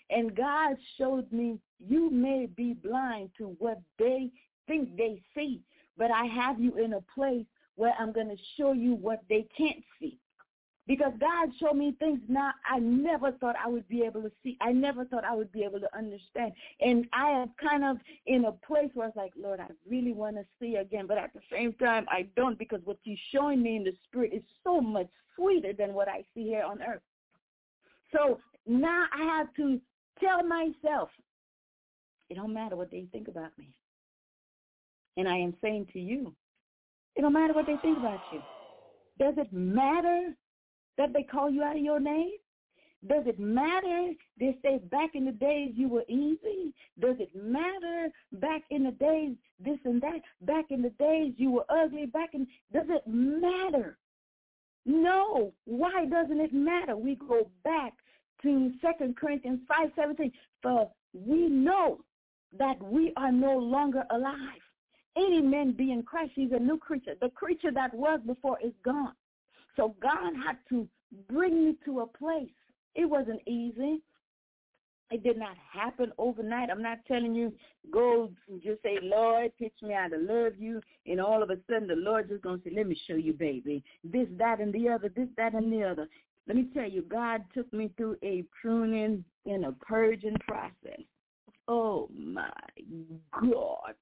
And 0.09 0.35
God 0.35 0.77
showed 0.97 1.31
me 1.31 1.59
you 1.85 2.09
may 2.09 2.47
be 2.47 2.73
blind 2.73 3.31
to 3.37 3.55
what 3.59 3.79
they 3.99 4.31
think 4.67 4.95
they 4.97 5.21
see, 5.35 5.61
but 5.97 6.11
I 6.11 6.25
have 6.25 6.59
you 6.59 6.77
in 6.77 6.93
a 6.93 7.01
place 7.13 7.45
where 7.75 7.93
I'm 7.99 8.11
going 8.11 8.29
to 8.29 8.43
show 8.57 8.73
you 8.73 8.95
what 8.95 9.21
they 9.29 9.45
can't 9.55 9.83
see. 9.99 10.17
Because 10.87 11.11
God 11.19 11.49
showed 11.59 11.75
me 11.75 11.93
things 11.99 12.19
now 12.29 12.51
I 12.69 12.79
never 12.79 13.33
thought 13.33 13.55
I 13.63 13.67
would 13.67 13.87
be 13.89 14.03
able 14.03 14.21
to 14.21 14.31
see. 14.41 14.57
I 14.61 14.71
never 14.71 15.03
thought 15.03 15.25
I 15.25 15.35
would 15.35 15.51
be 15.51 15.63
able 15.63 15.81
to 15.81 15.97
understand. 15.97 16.53
And 16.79 17.05
I 17.11 17.29
am 17.29 17.51
kind 17.61 17.83
of 17.83 17.97
in 18.25 18.45
a 18.45 18.53
place 18.53 18.89
where 18.93 19.09
it's 19.09 19.17
like, 19.17 19.33
Lord, 19.37 19.59
I 19.59 19.67
really 19.89 20.13
want 20.13 20.37
to 20.37 20.45
see 20.59 20.77
again. 20.77 21.05
But 21.05 21.17
at 21.17 21.33
the 21.33 21.41
same 21.51 21.73
time, 21.73 22.05
I 22.09 22.27
don't 22.37 22.57
because 22.57 22.79
what 22.85 22.97
you're 23.03 23.17
showing 23.33 23.61
me 23.61 23.75
in 23.75 23.83
the 23.83 23.93
spirit 24.05 24.31
is 24.33 24.43
so 24.63 24.79
much 24.79 25.07
sweeter 25.35 25.73
than 25.73 25.93
what 25.93 26.07
I 26.07 26.23
see 26.33 26.43
here 26.43 26.63
on 26.63 26.81
earth. 26.81 27.01
So 28.13 28.39
now 28.65 29.05
I 29.13 29.23
have 29.23 29.53
to 29.55 29.81
tell 30.21 30.41
myself, 30.43 31.09
it 32.29 32.35
don't 32.35 32.53
matter 32.53 32.77
what 32.77 32.91
they 32.91 33.07
think 33.11 33.27
about 33.27 33.51
me. 33.57 33.73
And 35.17 35.27
I 35.27 35.37
am 35.37 35.53
saying 35.61 35.87
to 35.93 35.99
you, 35.99 36.33
it 37.15 37.21
don't 37.21 37.33
matter 37.33 37.53
what 37.53 37.65
they 37.65 37.77
think 37.81 37.97
about 37.97 38.19
you. 38.31 38.41
Does 39.19 39.33
it 39.37 39.51
matter 39.51 40.33
that 40.97 41.13
they 41.13 41.23
call 41.23 41.49
you 41.49 41.63
out 41.63 41.75
of 41.75 41.81
your 41.81 41.99
name? 41.99 42.31
Does 43.07 43.23
it 43.27 43.39
matter 43.39 44.11
they 44.39 44.57
say 44.63 44.79
back 44.89 45.11
in 45.13 45.25
the 45.25 45.31
days 45.31 45.71
you 45.75 45.87
were 45.87 46.03
easy? 46.09 46.73
Does 46.99 47.15
it 47.19 47.29
matter 47.35 48.09
back 48.33 48.63
in 48.71 48.83
the 48.83 48.91
days 48.91 49.35
this 49.59 49.77
and 49.85 50.01
that? 50.01 50.21
Back 50.41 50.65
in 50.71 50.81
the 50.81 50.89
days 50.91 51.33
you 51.37 51.51
were 51.51 51.65
ugly? 51.69 52.07
Back 52.07 52.29
in 52.33 52.47
does 52.73 52.87
it 52.89 53.03
matter? 53.05 53.97
No. 54.85 55.53
Why 55.65 56.05
doesn't 56.05 56.39
it 56.39 56.53
matter? 56.53 56.97
We 56.97 57.15
go 57.15 57.51
back 57.63 57.93
to 58.41 58.71
Second 58.81 59.15
Corinthians 59.15 59.59
five 59.67 59.91
seventeen. 59.95 60.31
For 60.63 60.89
we 61.13 61.47
know 61.49 61.99
that 62.57 62.81
we 62.81 63.13
are 63.15 63.31
no 63.31 63.57
longer 63.57 64.05
alive 64.09 64.61
any 65.17 65.41
man 65.41 65.71
be 65.71 65.91
in 65.91 66.03
Christ, 66.03 66.31
he's 66.35 66.51
a 66.51 66.59
new 66.59 66.77
creature. 66.77 67.15
The 67.19 67.29
creature 67.29 67.71
that 67.71 67.93
was 67.93 68.19
before 68.25 68.59
is 68.63 68.73
gone. 68.83 69.13
So 69.77 69.95
God 70.01 70.33
had 70.45 70.57
to 70.69 70.87
bring 71.29 71.65
me 71.65 71.75
to 71.85 72.01
a 72.01 72.07
place. 72.07 72.49
It 72.95 73.05
wasn't 73.05 73.41
easy. 73.47 74.01
It 75.09 75.23
did 75.23 75.37
not 75.37 75.55
happen 75.71 76.11
overnight. 76.17 76.69
I'm 76.69 76.81
not 76.81 76.97
telling 77.07 77.33
you 77.33 77.53
go 77.93 78.29
and 78.49 78.61
just 78.61 78.81
say, 78.83 78.97
Lord, 79.01 79.51
teach 79.57 79.71
me 79.81 79.93
how 79.93 80.09
to 80.09 80.17
love 80.17 80.53
you, 80.59 80.81
and 81.05 81.21
all 81.21 81.41
of 81.41 81.49
a 81.49 81.57
sudden 81.69 81.87
the 81.87 81.95
Lord 81.95 82.27
just 82.27 82.43
gonna 82.43 82.59
say, 82.65 82.71
Let 82.75 82.87
me 82.87 82.99
show 83.07 83.15
you, 83.15 83.31
baby. 83.31 83.81
This, 84.03 84.27
that, 84.37 84.59
and 84.59 84.73
the 84.73 84.89
other, 84.89 85.07
this, 85.15 85.29
that, 85.37 85.53
and 85.53 85.71
the 85.71 85.83
other. 85.83 86.09
Let 86.45 86.57
me 86.57 86.67
tell 86.73 86.89
you, 86.89 87.03
God 87.03 87.43
took 87.53 87.71
me 87.71 87.89
through 87.95 88.17
a 88.21 88.43
pruning 88.61 89.23
and 89.45 89.65
a 89.65 89.71
purging 89.71 90.37
process. 90.45 91.01
Oh 91.69 92.09
my 92.13 92.49
God 93.41 93.93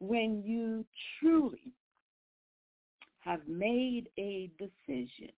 when 0.00 0.42
you 0.44 0.84
truly 1.18 1.72
have 3.24 3.40
made 3.48 4.08
a 4.18 4.50
decision 4.58 5.32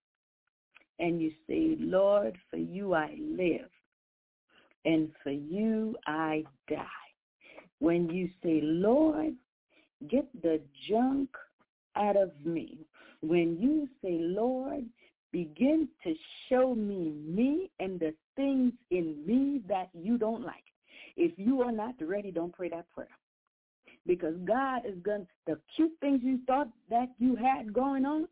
and 0.98 1.20
you 1.20 1.30
say, 1.48 1.76
Lord, 1.78 2.36
for 2.50 2.56
you 2.56 2.94
I 2.94 3.16
live 3.20 3.70
and 4.84 5.10
for 5.22 5.30
you 5.30 5.96
I 6.06 6.44
die. 6.68 6.86
When 7.78 8.08
you 8.08 8.28
say, 8.42 8.60
Lord, 8.62 9.34
get 10.08 10.26
the 10.42 10.60
junk 10.88 11.28
out 11.96 12.16
of 12.16 12.30
me. 12.44 12.78
When 13.20 13.58
you 13.60 13.88
say, 14.02 14.18
Lord, 14.20 14.84
begin 15.32 15.88
to 16.04 16.14
show 16.48 16.74
me 16.74 17.12
me 17.26 17.70
and 17.78 18.00
the 18.00 18.14
things 18.36 18.72
in 18.90 19.22
me 19.26 19.60
that 19.68 19.90
you 19.92 20.18
don't 20.18 20.42
like. 20.42 20.54
If 21.16 21.32
you 21.36 21.62
are 21.62 21.72
not 21.72 21.94
ready, 22.00 22.30
don't 22.30 22.52
pray 22.52 22.68
that 22.70 22.86
prayer 22.94 23.08
because 24.06 24.34
God 24.44 24.82
is 24.86 24.96
going 25.02 25.22
to, 25.22 25.26
the 25.46 25.58
cute 25.74 25.92
things 26.00 26.20
you 26.22 26.40
thought 26.46 26.68
that 26.90 27.08
you 27.18 27.36
had 27.36 27.72
going 27.72 28.04
on, 28.04 28.28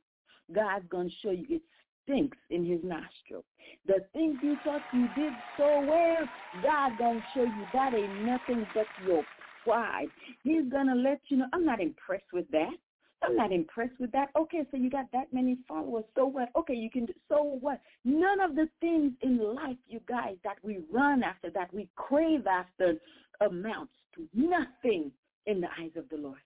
God's 0.54 0.86
going 0.88 1.08
to 1.08 1.14
show 1.22 1.30
you 1.30 1.46
it 1.48 1.62
stinks 2.04 2.36
in 2.50 2.64
his 2.64 2.80
nostril. 2.82 3.44
The 3.86 4.04
things 4.12 4.36
you 4.42 4.56
thought 4.64 4.82
you 4.92 5.08
did 5.16 5.32
so 5.56 5.80
well, 5.86 6.28
God 6.62 6.98
going 6.98 7.18
to 7.18 7.24
show 7.34 7.42
you 7.42 7.66
that 7.72 7.94
ain't 7.94 8.24
nothing 8.24 8.66
but 8.74 8.86
your 9.06 9.24
pride. 9.64 10.08
He's 10.42 10.70
going 10.70 10.86
to 10.86 10.94
let 10.94 11.20
you 11.28 11.38
know, 11.38 11.46
I'm 11.52 11.64
not 11.64 11.80
impressed 11.80 12.32
with 12.32 12.50
that. 12.50 12.74
I'm 13.22 13.36
not 13.36 13.52
impressed 13.52 13.98
with 13.98 14.12
that. 14.12 14.28
Okay, 14.36 14.66
so 14.70 14.76
you 14.76 14.90
got 14.90 15.10
that 15.12 15.32
many 15.32 15.56
followers. 15.66 16.04
So 16.14 16.26
what? 16.26 16.50
Okay, 16.56 16.74
you 16.74 16.90
can 16.90 17.06
do, 17.06 17.14
so 17.28 17.56
what? 17.60 17.80
None 18.04 18.40
of 18.40 18.54
the 18.54 18.68
things 18.82 19.12
in 19.22 19.38
life, 19.54 19.78
you 19.88 20.00
guys, 20.06 20.36
that 20.44 20.56
we 20.62 20.80
run 20.92 21.22
after, 21.22 21.48
that 21.50 21.72
we 21.72 21.88
crave 21.96 22.46
after 22.46 22.96
amounts 23.40 23.94
to 24.14 24.28
nothing 24.34 25.10
in 25.46 25.60
the 25.60 25.68
eyes 25.80 25.90
of 25.96 26.08
the 26.08 26.16
Lord. 26.16 26.38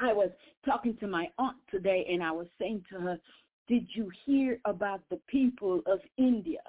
I 0.00 0.12
was 0.12 0.30
talking 0.64 0.96
to 0.98 1.06
my 1.06 1.28
aunt 1.38 1.56
today 1.70 2.06
and 2.10 2.22
I 2.22 2.30
was 2.30 2.46
saying 2.58 2.84
to 2.90 3.00
her, 3.00 3.18
did 3.66 3.86
you 3.94 4.10
hear 4.24 4.58
about 4.64 5.00
the 5.10 5.20
people 5.26 5.82
of 5.86 6.00
India? 6.16 6.62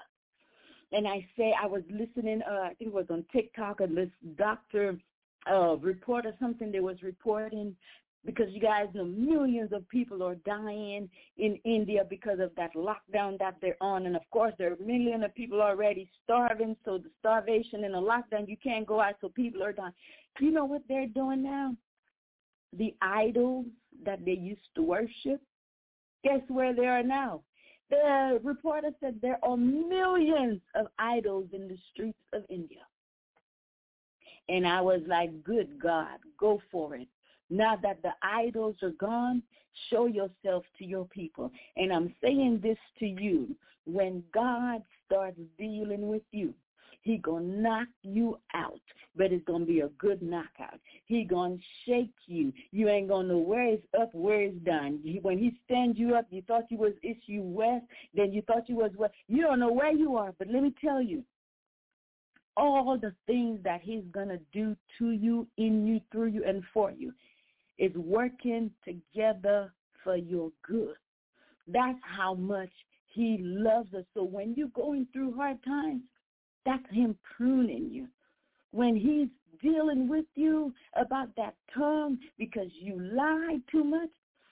And 0.92 1.08
I 1.08 1.26
say 1.38 1.54
I 1.62 1.68
was 1.68 1.84
listening, 1.90 2.42
uh, 2.50 2.62
I 2.62 2.74
think 2.74 2.90
it 2.90 2.94
was 2.94 3.06
on 3.10 3.24
TikTok, 3.32 3.80
and 3.80 3.96
this 3.96 4.10
doctor 4.38 4.98
uh, 5.50 5.78
report 5.78 6.26
or 6.26 6.34
something 6.40 6.72
they 6.72 6.80
was 6.80 6.98
reporting 7.04 7.76
because 8.26 8.47
you 8.49 8.59
guys 8.59 8.88
know 8.93 9.05
millions 9.05 9.72
of 9.72 9.88
people 9.88 10.22
are 10.24 10.36
dying 10.36 11.09
in 11.38 11.59
India 11.63 12.03
because 12.09 12.39
of 12.39 12.51
that 12.55 12.74
lockdown 12.76 13.39
that 13.39 13.55
they're 13.61 13.78
on. 13.82 14.05
And 14.05 14.15
of 14.15 14.24
course, 14.32 14.53
there 14.57 14.74
are 14.74 14.86
millions 14.86 15.24
of 15.24 15.34
people 15.36 15.61
already 15.61 16.09
starving. 16.24 16.76
So 16.84 16.97
the 16.97 17.09
starvation 17.20 17.86
and 17.86 17.93
the 17.93 17.99
lockdown, 17.99 18.47
you 18.47 18.57
can't 18.61 18.86
go 18.86 18.99
out, 18.99 19.15
so 19.22 19.30
people 19.30 19.63
are 19.63 19.72
dying. 19.72 19.93
You 20.39 20.51
know 20.51 20.65
what 20.65 20.82
they're 20.88 21.07
doing 21.07 21.43
now? 21.43 21.76
The 22.78 22.93
idols 23.01 23.65
that 24.05 24.24
they 24.26 24.34
used 24.34 24.67
to 24.76 24.84
worship, 24.84 25.41
guess 26.24 26.41
where 26.49 26.74
they 26.74 26.86
are 26.86 27.03
now? 27.03 27.41
The 27.89 28.39
reporter 28.43 28.91
said 28.99 29.15
there 29.22 29.39
are 29.43 29.57
millions 29.57 30.61
of 30.76 30.88
idols 30.99 31.47
in 31.53 31.67
the 31.67 31.78
streets 31.91 32.20
of 32.34 32.43
India. 32.49 32.82
And 34.47 34.67
I 34.67 34.82
was 34.82 35.01
like, 35.07 35.43
good 35.43 35.80
God, 35.82 36.20
go 36.39 36.61
for 36.72 36.95
it. 36.95 37.07
Now 37.50 37.78
that 37.82 38.02
the 38.02 38.12
idols 38.22 38.76
are 38.84 38.91
gone, 38.91 39.41
show 39.89 40.06
yourself 40.06 40.64
to 40.78 40.86
your 40.86 41.06
people. 41.06 41.52
And 41.78 41.91
I'm 41.91 42.14
saying 42.22 42.60
this 42.62 42.78
to 43.00 43.06
you. 43.06 43.56
When 43.86 44.24
God 44.34 44.84
starts 45.06 45.39
dealing 45.58 46.10
with 46.10 46.22
you, 46.32 46.54
he 47.02 47.18
gonna 47.18 47.45
knock 47.45 47.88
you 48.04 48.38
out, 48.54 48.82
but 49.16 49.32
it's 49.32 49.43
gonna 49.45 49.66
be 49.66 49.80
a 49.80 49.88
good 49.89 50.22
knockout. 50.22 50.80
He 51.06 51.24
gonna 51.24 51.58
shake 51.86 52.14
you. 52.28 52.54
You 52.72 52.89
ain't 52.89 53.08
gonna 53.08 53.30
know 53.30 53.38
where 53.38 53.68
it's 53.68 53.88
up, 54.00 54.14
where 54.14 54.41
it's 54.41 54.58
down. 54.64 55.00
When 55.22 55.38
he 55.38 55.58
stands 55.66 55.97
you 55.97 56.16
up, 56.16 56.28
you 56.30 56.41
thought 56.43 56.70
you 56.70 56.78
was 56.78 56.93
issue 57.02 57.41
west, 57.41 57.86
then 58.14 58.34
you 58.34 58.41
thought 58.43 58.70
you 58.70 58.76
was 58.76 58.91
west. 58.97 59.14
You 59.28 59.41
don't 59.41 59.60
know 59.60 59.72
where 59.72 59.91
you 59.91 60.18
are, 60.18 60.34
but 60.38 60.50
let 60.50 60.62
me 60.62 60.74
tell 60.82 61.02
you, 61.02 61.24
all 62.58 62.97
the 62.97 63.16
things 63.26 63.60
that 63.64 63.82
he's 63.82 64.04
gonna 64.12 64.39
do 64.52 64.76
to 64.97 65.12
you, 65.12 65.47
in 65.58 65.88
you, 65.88 66.02
through 66.12 66.28
you, 66.28 66.43
and 66.43 66.64
for 66.74 66.91
you 66.91 67.14
is 67.80 67.96
working 67.96 68.70
together 68.86 69.74
for 70.04 70.16
your 70.16 70.52
good. 70.68 70.96
That's 71.68 72.00
how 72.04 72.36
much 72.36 72.70
he 73.08 73.38
loves 73.42 73.94
us. 73.94 74.04
So 74.14 74.24
when 74.24 74.54
you're 74.56 74.68
going 74.70 75.08
through 75.12 75.36
hard 75.36 75.64
times, 75.64 76.02
that's 76.66 76.84
him 76.92 77.18
pruning 77.36 77.90
you. 77.90 78.08
When 78.72 78.96
he's 78.96 79.30
dealing 79.62 80.08
with 80.08 80.26
you 80.36 80.74
about 80.96 81.30
that 81.38 81.56
tongue 81.74 82.20
because 82.38 82.70
you 82.80 83.00
lied 83.00 83.62
too 83.72 83.84
much, 83.84 84.10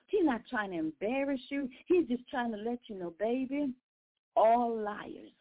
he's 0.08 0.26
not 0.26 0.42
trying 0.50 0.72
to 0.72 0.78
embarrass 0.78 1.42
you. 1.50 1.70
He's 1.86 2.08
just 2.08 2.28
trying 2.30 2.52
to 2.52 2.58
let 2.58 2.80
you 2.88 2.98
know, 2.98 3.14
baby, 3.20 3.74
all 4.36 4.76
liars 4.76 5.32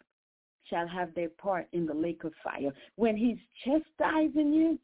shall 0.68 0.88
have 0.88 1.14
their 1.14 1.28
part 1.28 1.68
in 1.72 1.86
the 1.86 1.94
lake 1.94 2.24
of 2.24 2.32
fire. 2.42 2.72
When 2.96 3.16
he's 3.16 3.38
chastising 3.64 4.52
you 4.52 4.78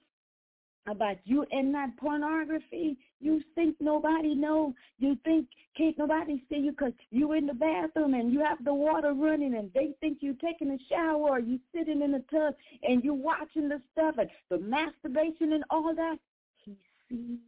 about 0.87 1.17
you 1.25 1.47
and 1.53 1.75
that 1.75 1.97
pornography, 1.97 2.97
you 3.21 3.41
think 3.55 3.77
nobody 3.81 4.35
know. 4.35 4.75
You 4.99 5.17
think 5.25 5.47
can't 5.77 5.97
nobody 5.97 6.43
see 6.49 6.59
you 6.59 6.73
because 6.73 6.93
you 7.11 7.33
in 7.33 7.47
the 7.47 7.55
bathroom 7.55 8.15
and 8.15 8.33
you 8.33 8.41
have 8.41 8.65
the 8.65 8.75
water 8.75 9.13
running 9.15 9.55
and 9.55 9.71
they 9.75 9.93
think 10.01 10.19
you 10.21 10.35
taking 10.35 10.71
a 10.71 10.79
shower 10.89 11.31
or 11.31 11.41
you 11.41 11.59
sitting 11.75 12.03
in 12.03 12.13
the 12.13 12.25
tub 12.31 12.55
and 12.83 13.05
you 13.05 13.15
watching 13.15 13.69
the 13.69 13.81
stuff 13.93 14.17
and 14.19 14.29
the 14.51 14.59
masturbation 14.59 15.53
and 15.53 15.65
all 15.71 15.95
that. 15.95 16.17
He 16.65 16.77
sees, 17.09 17.39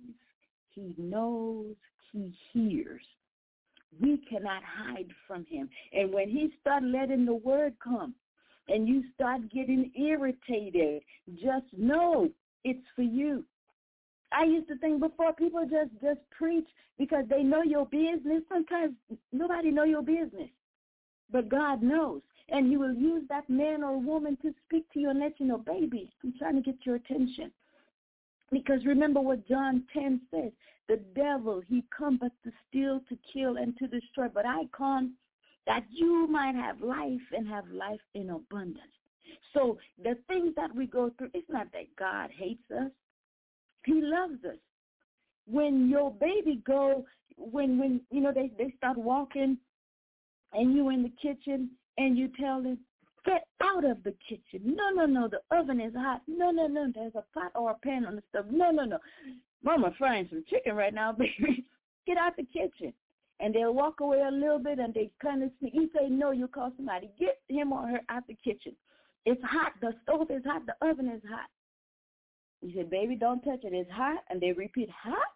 he 0.70 0.94
knows, 0.96 1.74
he 2.12 2.32
hears. 2.52 3.02
We 4.00 4.18
cannot 4.28 4.62
hide 4.64 5.10
from 5.26 5.44
him. 5.46 5.68
And 5.92 6.12
when 6.12 6.28
he 6.28 6.52
start 6.60 6.82
letting 6.82 7.26
the 7.26 7.34
word 7.34 7.74
come, 7.82 8.14
and 8.68 8.88
you 8.88 9.04
start 9.14 9.42
getting 9.52 9.92
irritated, 9.94 11.02
just 11.34 11.66
know 11.76 12.30
it's 12.64 12.86
for 12.96 13.02
you. 13.02 13.44
I 14.32 14.44
used 14.44 14.68
to 14.68 14.76
think 14.78 15.00
before 15.00 15.32
people 15.32 15.62
just 15.62 15.90
just 16.02 16.20
preach 16.36 16.66
because 16.98 17.24
they 17.28 17.42
know 17.42 17.62
your 17.62 17.86
business. 17.86 18.42
Sometimes 18.48 18.94
nobody 19.32 19.70
know 19.70 19.84
your 19.84 20.02
business, 20.02 20.50
but 21.30 21.48
God 21.48 21.82
knows, 21.82 22.22
and 22.48 22.68
He 22.68 22.76
will 22.76 22.94
use 22.94 23.22
that 23.28 23.48
man 23.48 23.84
or 23.84 23.98
woman 24.00 24.36
to 24.42 24.52
speak 24.66 24.90
to 24.92 25.00
you 25.00 25.10
and 25.10 25.20
let 25.20 25.38
you 25.38 25.46
know, 25.46 25.58
baby, 25.58 26.10
I'm 26.22 26.34
trying 26.38 26.56
to 26.56 26.62
get 26.62 26.84
your 26.84 26.96
attention. 26.96 27.52
Because 28.50 28.84
remember 28.84 29.20
what 29.20 29.48
John 29.48 29.84
10 29.92 30.20
says, 30.30 30.52
the 30.88 31.00
devil, 31.16 31.62
he 31.66 31.82
come 31.96 32.18
but 32.18 32.32
to 32.44 32.52
steal, 32.68 33.00
to 33.08 33.18
kill, 33.32 33.56
and 33.56 33.76
to 33.78 33.86
destroy. 33.86 34.28
But 34.28 34.46
I 34.46 34.64
come 34.76 35.14
that 35.66 35.84
you 35.90 36.26
might 36.28 36.54
have 36.54 36.80
life 36.80 37.20
and 37.32 37.48
have 37.48 37.66
life 37.68 38.00
in 38.14 38.30
abundance. 38.30 38.80
So 39.52 39.78
the 40.02 40.16
things 40.28 40.54
that 40.56 40.74
we 40.74 40.86
go 40.86 41.10
through, 41.16 41.30
it's 41.34 41.48
not 41.48 41.68
that 41.72 41.94
God 41.98 42.30
hates 42.36 42.70
us. 42.70 42.90
He 43.84 44.00
loves 44.02 44.44
us. 44.44 44.58
When 45.46 45.88
your 45.88 46.10
baby 46.10 46.62
go, 46.66 47.04
when 47.36 47.78
when 47.78 48.00
you 48.10 48.20
know 48.20 48.32
they 48.32 48.50
they 48.56 48.72
start 48.78 48.96
walking, 48.96 49.58
and 50.54 50.74
you 50.74 50.88
in 50.90 51.02
the 51.02 51.12
kitchen 51.20 51.70
and 51.98 52.16
you 52.16 52.30
tell 52.40 52.62
them, 52.62 52.78
get 53.24 53.46
out 53.62 53.84
of 53.84 54.02
the 54.02 54.14
kitchen. 54.28 54.76
No, 54.76 54.90
no, 54.90 55.06
no, 55.06 55.28
the 55.28 55.40
oven 55.56 55.80
is 55.80 55.94
hot. 55.94 56.22
No, 56.26 56.50
no, 56.50 56.66
no, 56.66 56.90
there's 56.94 57.14
a 57.14 57.24
pot 57.32 57.52
or 57.54 57.72
a 57.72 57.74
pan 57.74 58.06
on 58.06 58.16
the 58.16 58.22
stove. 58.30 58.46
No, 58.50 58.70
no, 58.70 58.84
no. 58.84 58.98
Mama 59.62 59.92
frying 59.98 60.26
some 60.30 60.44
chicken 60.48 60.74
right 60.74 60.94
now, 60.94 61.12
baby. 61.18 61.64
Get 62.06 62.18
out 62.18 62.36
the 62.36 62.44
kitchen 62.44 62.92
and 63.40 63.54
they'll 63.54 63.74
walk 63.74 64.00
away 64.00 64.22
a 64.26 64.30
little 64.30 64.58
bit 64.58 64.78
and 64.78 64.94
they 64.94 65.10
kind 65.22 65.42
of 65.42 65.50
sneak. 65.58 65.74
You 65.74 65.90
say 65.94 66.08
no, 66.08 66.30
you 66.30 66.48
call 66.48 66.72
somebody. 66.76 67.10
Get 67.18 67.40
him 67.48 67.72
or 67.72 67.86
her 67.88 68.00
out 68.08 68.26
the 68.26 68.36
kitchen. 68.44 68.74
It's 69.26 69.42
hot. 69.44 69.72
The 69.80 69.92
stove 70.02 70.30
is 70.30 70.42
hot. 70.44 70.62
The 70.66 70.86
oven 70.86 71.08
is 71.08 71.22
hot. 71.28 71.48
You 72.62 72.72
say, 72.74 72.82
baby, 72.82 73.16
don't 73.16 73.42
touch 73.42 73.64
it. 73.64 73.72
It's 73.72 73.90
hot. 73.90 74.18
And 74.30 74.40
they 74.40 74.52
repeat, 74.52 74.90
hot? 74.90 75.28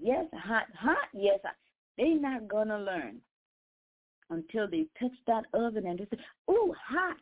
Yes, 0.00 0.26
hot, 0.32 0.66
hot. 0.78 1.08
Yes, 1.12 1.38
hot. 1.44 1.54
They're 1.96 2.18
not 2.18 2.48
going 2.48 2.68
to 2.68 2.78
learn 2.78 3.20
until 4.30 4.68
they 4.68 4.86
touch 5.00 5.16
that 5.26 5.44
oven 5.54 5.86
and 5.86 5.98
they 5.98 6.06
say, 6.10 6.22
ooh, 6.50 6.74
hot. 6.88 7.16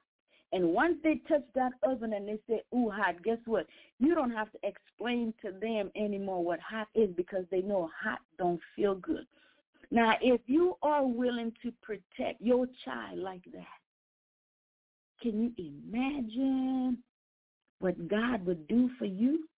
And 0.53 0.69
once 0.69 0.97
they 1.03 1.21
touch 1.29 1.45
that 1.55 1.73
oven 1.83 2.13
and 2.13 2.29
they 2.29 2.39
say, 2.49 2.63
ooh, 2.75 2.91
hot, 2.91 3.23
guess 3.23 3.39
what? 3.45 3.67
You 3.99 4.15
don't 4.15 4.31
have 4.31 4.51
to 4.53 4.59
explain 4.63 5.35
to 5.43 5.53
them 5.53 5.91
anymore 5.97 6.45
what 6.45 6.61
hot 6.61 6.89
is 6.95 7.11
because 7.17 7.45
they 7.51 7.61
know 7.61 7.91
hot 8.03 8.21
don't 8.39 8.61
feel 8.77 8.95
good. 8.95 9.27
Now, 9.91 10.15
if 10.21 10.41
you 10.47 10.77
are 10.83 11.07
willing 11.07 11.53
to 11.63 11.73
protect 11.83 12.41
your 12.41 12.67
child 12.85 13.19
like 13.19 13.45
that, 13.53 13.67
can 15.25 15.41
you 15.41 15.53
imagine 15.57 16.99
what 17.79 18.09
God 18.09 18.45
would 18.45 18.69
do 18.69 18.91
for 18.99 19.07
you? 19.07 19.49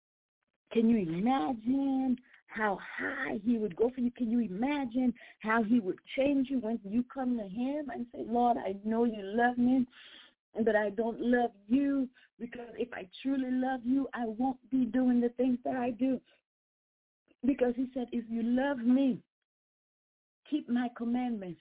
Can 0.72 0.88
you 0.88 0.98
imagine 0.98 2.16
how 2.46 2.78
high 2.98 3.40
he 3.44 3.58
would 3.58 3.74
go 3.74 3.90
for 3.92 4.00
you? 4.00 4.12
Can 4.12 4.30
you 4.30 4.38
imagine 4.40 5.12
how 5.40 5.64
he 5.64 5.80
would 5.80 5.98
change 6.16 6.50
you 6.50 6.60
when 6.60 6.78
you 6.84 7.04
come 7.12 7.36
to 7.36 7.48
him 7.48 7.90
and 7.92 8.06
say, 8.14 8.22
Lord, 8.28 8.58
I 8.58 8.76
know 8.84 9.04
you 9.04 9.18
love 9.22 9.58
me, 9.58 9.86
but 10.64 10.76
I 10.76 10.90
don't 10.90 11.20
love 11.20 11.50
you 11.66 12.08
because 12.38 12.68
if 12.78 12.92
I 12.92 13.08
truly 13.20 13.50
love 13.50 13.80
you, 13.84 14.08
I 14.14 14.26
won't 14.26 14.58
be 14.70 14.84
doing 14.84 15.20
the 15.20 15.30
things 15.30 15.58
that 15.64 15.74
I 15.74 15.90
do. 15.90 16.20
Because 17.44 17.74
he 17.74 17.86
said, 17.92 18.06
if 18.12 18.24
you 18.30 18.44
love 18.44 18.78
me, 18.78 19.18
keep 20.48 20.68
my 20.68 20.90
commandments. 20.96 21.60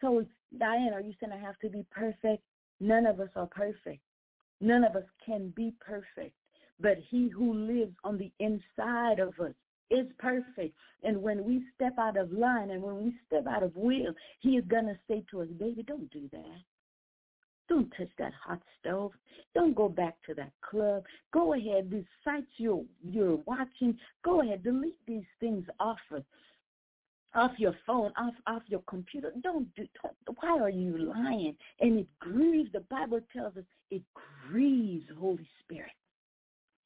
So, 0.00 0.24
Dian, 0.58 0.92
are 0.92 1.00
you 1.00 1.14
saying 1.20 1.32
I 1.32 1.38
have 1.38 1.58
to 1.60 1.68
be 1.68 1.84
perfect? 1.92 2.42
None 2.80 3.06
of 3.06 3.20
us 3.20 3.30
are 3.36 3.46
perfect. 3.46 4.00
None 4.60 4.84
of 4.84 4.96
us 4.96 5.04
can 5.24 5.52
be 5.56 5.74
perfect. 5.80 6.34
But 6.80 6.98
he 7.10 7.28
who 7.28 7.54
lives 7.54 7.94
on 8.02 8.18
the 8.18 8.32
inside 8.40 9.20
of 9.20 9.38
us 9.40 9.54
is 9.90 10.06
perfect. 10.18 10.76
And 11.02 11.22
when 11.22 11.44
we 11.44 11.62
step 11.74 11.94
out 11.98 12.16
of 12.16 12.32
line 12.32 12.70
and 12.70 12.82
when 12.82 13.04
we 13.04 13.14
step 13.26 13.46
out 13.46 13.62
of 13.62 13.76
will, 13.76 14.14
he 14.40 14.50
is 14.50 14.64
going 14.66 14.86
to 14.86 14.98
say 15.08 15.24
to 15.30 15.42
us, 15.42 15.48
baby, 15.58 15.82
don't 15.82 16.10
do 16.10 16.28
that. 16.32 16.62
Don't 17.68 17.90
touch 17.96 18.10
that 18.18 18.32
hot 18.44 18.60
stove. 18.80 19.12
Don't 19.54 19.74
go 19.74 19.88
back 19.88 20.16
to 20.26 20.34
that 20.34 20.52
club. 20.60 21.04
Go 21.32 21.54
ahead, 21.54 21.90
these 21.90 22.04
sites 22.22 22.46
you're, 22.58 22.84
you're 23.02 23.36
watching, 23.46 23.96
go 24.22 24.42
ahead, 24.42 24.62
delete 24.62 24.98
these 25.06 25.24
things 25.40 25.64
off 25.80 25.98
of 26.10 26.24
off 27.34 27.52
your 27.58 27.74
phone, 27.86 28.12
off 28.16 28.34
off 28.46 28.62
your 28.66 28.82
computer. 28.88 29.32
Don't 29.42 29.72
do. 29.74 29.86
Don't, 30.02 30.38
why 30.40 30.58
are 30.58 30.70
you 30.70 30.96
lying? 30.98 31.56
And 31.80 31.98
it 32.00 32.06
grieves. 32.20 32.72
The 32.72 32.80
Bible 32.90 33.20
tells 33.32 33.56
us 33.56 33.64
it 33.90 34.02
grieves 34.48 35.06
Holy 35.18 35.48
Spirit. 35.64 35.92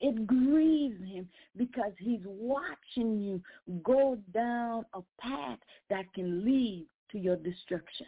It 0.01 0.27
grieves 0.27 1.01
him 1.05 1.29
because 1.57 1.93
he's 1.99 2.21
watching 2.25 3.19
you 3.19 3.43
go 3.83 4.17
down 4.33 4.85
a 4.95 5.01
path 5.21 5.59
that 5.91 6.05
can 6.15 6.45
lead 6.45 6.87
to 7.11 7.19
your 7.19 7.37
destruction. 7.37 8.07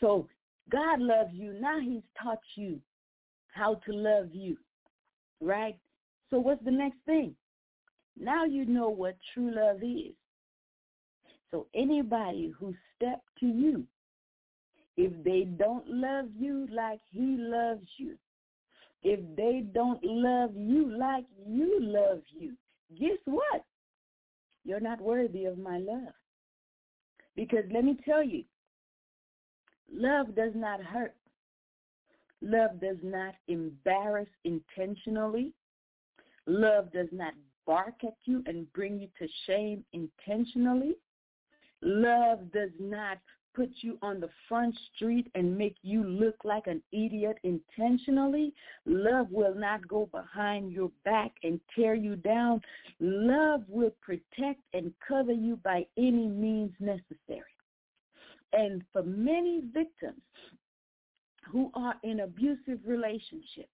So 0.00 0.26
God 0.70 1.00
loves 1.00 1.32
you. 1.34 1.52
Now 1.52 1.78
he's 1.78 2.02
taught 2.20 2.40
you 2.54 2.80
how 3.52 3.74
to 3.86 3.92
love 3.92 4.28
you, 4.32 4.56
right? 5.40 5.76
So 6.30 6.38
what's 6.38 6.64
the 6.64 6.70
next 6.70 6.98
thing? 7.04 7.34
Now 8.18 8.44
you 8.44 8.64
know 8.64 8.88
what 8.88 9.16
true 9.34 9.54
love 9.54 9.82
is. 9.82 10.14
So 11.52 11.66
anybody 11.74 12.52
who 12.58 12.74
stepped 12.96 13.28
to 13.40 13.46
you, 13.46 13.84
if 14.96 15.12
they 15.22 15.44
don't 15.44 15.86
love 15.86 16.26
you 16.38 16.66
like 16.72 17.00
he 17.10 17.36
loves 17.38 17.86
you, 17.98 18.16
if 19.02 19.20
they 19.36 19.64
don't 19.74 20.02
love 20.02 20.50
you 20.56 20.96
like 20.98 21.26
you 21.46 21.78
love 21.80 22.22
you, 22.30 22.54
guess 22.98 23.18
what? 23.26 23.64
You're 24.64 24.80
not 24.80 25.00
worthy 25.00 25.44
of 25.44 25.58
my 25.58 25.78
love. 25.78 26.14
Because 27.36 27.64
let 27.72 27.84
me 27.84 27.98
tell 28.04 28.22
you, 28.22 28.44
love 29.92 30.34
does 30.34 30.52
not 30.54 30.82
hurt. 30.82 31.14
Love 32.40 32.80
does 32.80 32.96
not 33.02 33.34
embarrass 33.48 34.28
intentionally. 34.44 35.52
Love 36.46 36.92
does 36.92 37.08
not 37.12 37.34
bark 37.66 37.94
at 38.04 38.16
you 38.24 38.42
and 38.46 38.72
bring 38.72 38.98
you 38.98 39.08
to 39.18 39.28
shame 39.46 39.84
intentionally. 39.92 40.96
Love 41.82 42.52
does 42.52 42.70
not 42.78 43.18
put 43.54 43.70
you 43.80 43.98
on 44.02 44.20
the 44.20 44.30
front 44.48 44.74
street 44.94 45.30
and 45.34 45.56
make 45.56 45.76
you 45.82 46.02
look 46.04 46.36
like 46.44 46.66
an 46.66 46.82
idiot 46.92 47.36
intentionally. 47.42 48.54
Love 48.86 49.26
will 49.30 49.54
not 49.54 49.86
go 49.88 50.08
behind 50.12 50.72
your 50.72 50.90
back 51.04 51.32
and 51.42 51.60
tear 51.74 51.94
you 51.94 52.16
down. 52.16 52.60
Love 53.00 53.62
will 53.68 53.92
protect 54.00 54.60
and 54.72 54.92
cover 55.06 55.32
you 55.32 55.56
by 55.56 55.84
any 55.98 56.28
means 56.28 56.72
necessary. 56.80 57.42
And 58.52 58.82
for 58.92 59.02
many 59.02 59.62
victims 59.72 60.22
who 61.50 61.70
are 61.74 61.94
in 62.02 62.20
abusive 62.20 62.78
relationships, 62.86 63.68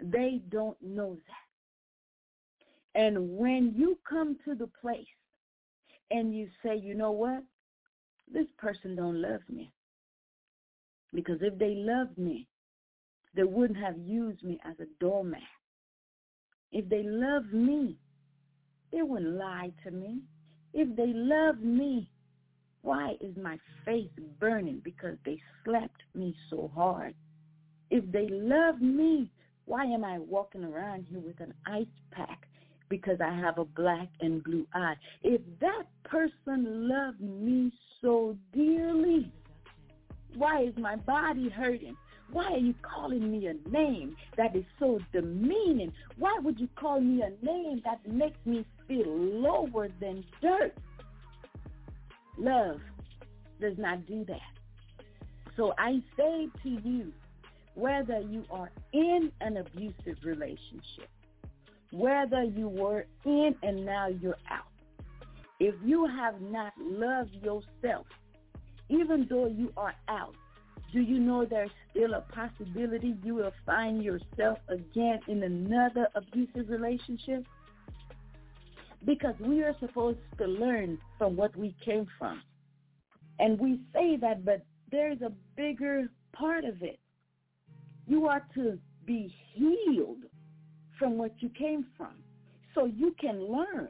they 0.00 0.40
don't 0.50 0.80
know 0.80 1.16
that. 1.26 3.00
And 3.00 3.36
when 3.36 3.74
you 3.76 3.98
come 4.08 4.36
to 4.44 4.54
the 4.54 4.68
place 4.80 5.06
and 6.10 6.34
you 6.34 6.48
say, 6.62 6.76
you 6.76 6.94
know 6.94 7.12
what? 7.12 7.42
This 8.32 8.46
person 8.58 8.96
don't 8.96 9.20
love 9.20 9.40
me. 9.48 9.72
Because 11.14 11.38
if 11.40 11.58
they 11.58 11.74
loved 11.76 12.18
me, 12.18 12.46
they 13.34 13.44
wouldn't 13.44 13.78
have 13.78 13.98
used 13.98 14.42
me 14.42 14.58
as 14.64 14.74
a 14.80 14.86
doormat. 15.00 15.40
If 16.72 16.88
they 16.88 17.02
loved 17.04 17.52
me, 17.52 17.96
they 18.92 19.02
wouldn't 19.02 19.36
lie 19.36 19.72
to 19.84 19.90
me. 19.90 20.20
If 20.74 20.94
they 20.96 21.12
love 21.14 21.60
me, 21.60 22.10
why 22.82 23.16
is 23.20 23.36
my 23.36 23.58
face 23.84 24.10
burning? 24.38 24.80
Because 24.84 25.16
they 25.24 25.40
slapped 25.64 26.02
me 26.14 26.34
so 26.50 26.70
hard. 26.74 27.14
If 27.90 28.10
they 28.12 28.28
love 28.30 28.80
me, 28.80 29.30
why 29.64 29.84
am 29.84 30.04
I 30.04 30.18
walking 30.18 30.64
around 30.64 31.06
here 31.08 31.20
with 31.20 31.40
an 31.40 31.54
ice 31.66 31.86
pack 32.10 32.48
because 32.88 33.20
I 33.20 33.32
have 33.34 33.58
a 33.58 33.64
black 33.64 34.08
and 34.20 34.42
blue 34.42 34.66
eye. 34.74 34.94
If 35.22 35.40
that 35.60 35.84
person 36.04 36.88
loved 36.88 37.20
me 37.20 37.72
so 38.02 38.36
dearly, 38.54 39.32
Why 40.36 40.62
is 40.64 40.74
my 40.76 40.96
body 40.96 41.48
hurting? 41.48 41.96
Why 42.32 42.52
are 42.52 42.58
you 42.58 42.74
calling 42.82 43.30
me 43.32 43.46
a 43.48 43.54
name 43.70 44.16
that 44.36 44.54
is 44.54 44.64
so 44.78 45.00
demeaning? 45.12 45.92
Why 46.18 46.38
would 46.42 46.60
you 46.60 46.68
call 46.76 47.00
me 47.00 47.22
a 47.22 47.44
name 47.44 47.82
that 47.84 48.06
makes 48.06 48.38
me 48.44 48.66
feel 48.86 49.08
lower 49.08 49.88
than 50.00 50.24
dirt? 50.42 50.74
Love 52.36 52.80
does 53.60 53.78
not 53.78 54.06
do 54.06 54.24
that. 54.26 54.40
So 55.56 55.74
I 55.78 56.02
say 56.16 56.48
to 56.62 56.68
you, 56.68 57.12
whether 57.74 58.20
you 58.20 58.44
are 58.50 58.70
in 58.92 59.32
an 59.40 59.56
abusive 59.56 60.18
relationship, 60.24 61.08
whether 61.90 62.42
you 62.42 62.68
were 62.68 63.06
in 63.24 63.54
and 63.62 63.84
now 63.84 64.08
you're 64.08 64.38
out, 64.50 64.66
if 65.60 65.74
you 65.84 66.06
have 66.06 66.40
not 66.40 66.72
loved 66.78 67.34
yourself, 67.42 68.06
even 68.88 69.26
though 69.28 69.46
you 69.46 69.72
are 69.76 69.94
out, 70.08 70.34
do 70.92 71.00
you 71.00 71.18
know 71.18 71.44
there's 71.44 71.70
still 71.90 72.14
a 72.14 72.20
possibility 72.32 73.14
you 73.22 73.34
will 73.34 73.52
find 73.66 74.02
yourself 74.02 74.58
again 74.68 75.20
in 75.28 75.42
another 75.42 76.08
abusive 76.14 76.70
relationship? 76.70 77.46
Because 79.04 79.34
we 79.40 79.62
are 79.62 79.74
supposed 79.80 80.18
to 80.38 80.46
learn 80.46 80.98
from 81.18 81.36
what 81.36 81.54
we 81.56 81.76
came 81.84 82.06
from. 82.18 82.42
And 83.38 83.58
we 83.60 83.80
say 83.92 84.16
that, 84.16 84.44
but 84.44 84.64
there's 84.90 85.20
a 85.20 85.32
bigger 85.56 86.10
part 86.32 86.64
of 86.64 86.82
it. 86.82 86.98
You 88.06 88.26
are 88.26 88.46
to 88.54 88.78
be 89.04 89.34
healed 89.52 90.24
from 90.98 91.18
what 91.18 91.32
you 91.38 91.48
came 91.50 91.86
from 91.96 92.14
so 92.74 92.86
you 92.86 93.14
can 93.20 93.44
learn. 93.50 93.88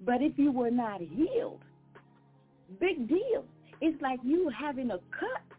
But 0.00 0.22
if 0.22 0.38
you 0.38 0.50
were 0.50 0.70
not 0.70 1.00
healed, 1.00 1.60
big 2.80 3.08
deal. 3.08 3.44
It's 3.80 4.00
like 4.02 4.20
you 4.22 4.50
having 4.58 4.90
a 4.90 4.98
cut 5.18 5.50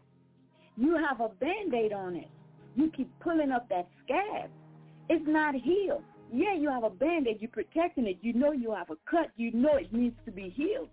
you 0.76 0.96
have 0.96 1.20
a 1.20 1.28
Band-Aid 1.28 1.92
on 1.92 2.16
it. 2.16 2.28
You 2.74 2.90
keep 2.96 3.10
pulling 3.20 3.52
up 3.52 3.68
that 3.68 3.88
scab. 4.04 4.50
It's 5.08 5.24
not 5.26 5.54
healed. 5.54 6.02
Yeah, 6.32 6.54
you 6.54 6.70
have 6.70 6.84
a 6.84 6.90
Band-Aid. 6.90 7.38
You're 7.40 7.50
protecting 7.50 8.06
it. 8.06 8.18
You 8.22 8.32
know 8.32 8.52
you 8.52 8.72
have 8.72 8.90
a 8.90 8.96
cut. 9.10 9.30
You 9.36 9.52
know 9.52 9.76
it 9.76 9.92
needs 9.92 10.16
to 10.24 10.30
be 10.30 10.48
healed. 10.48 10.88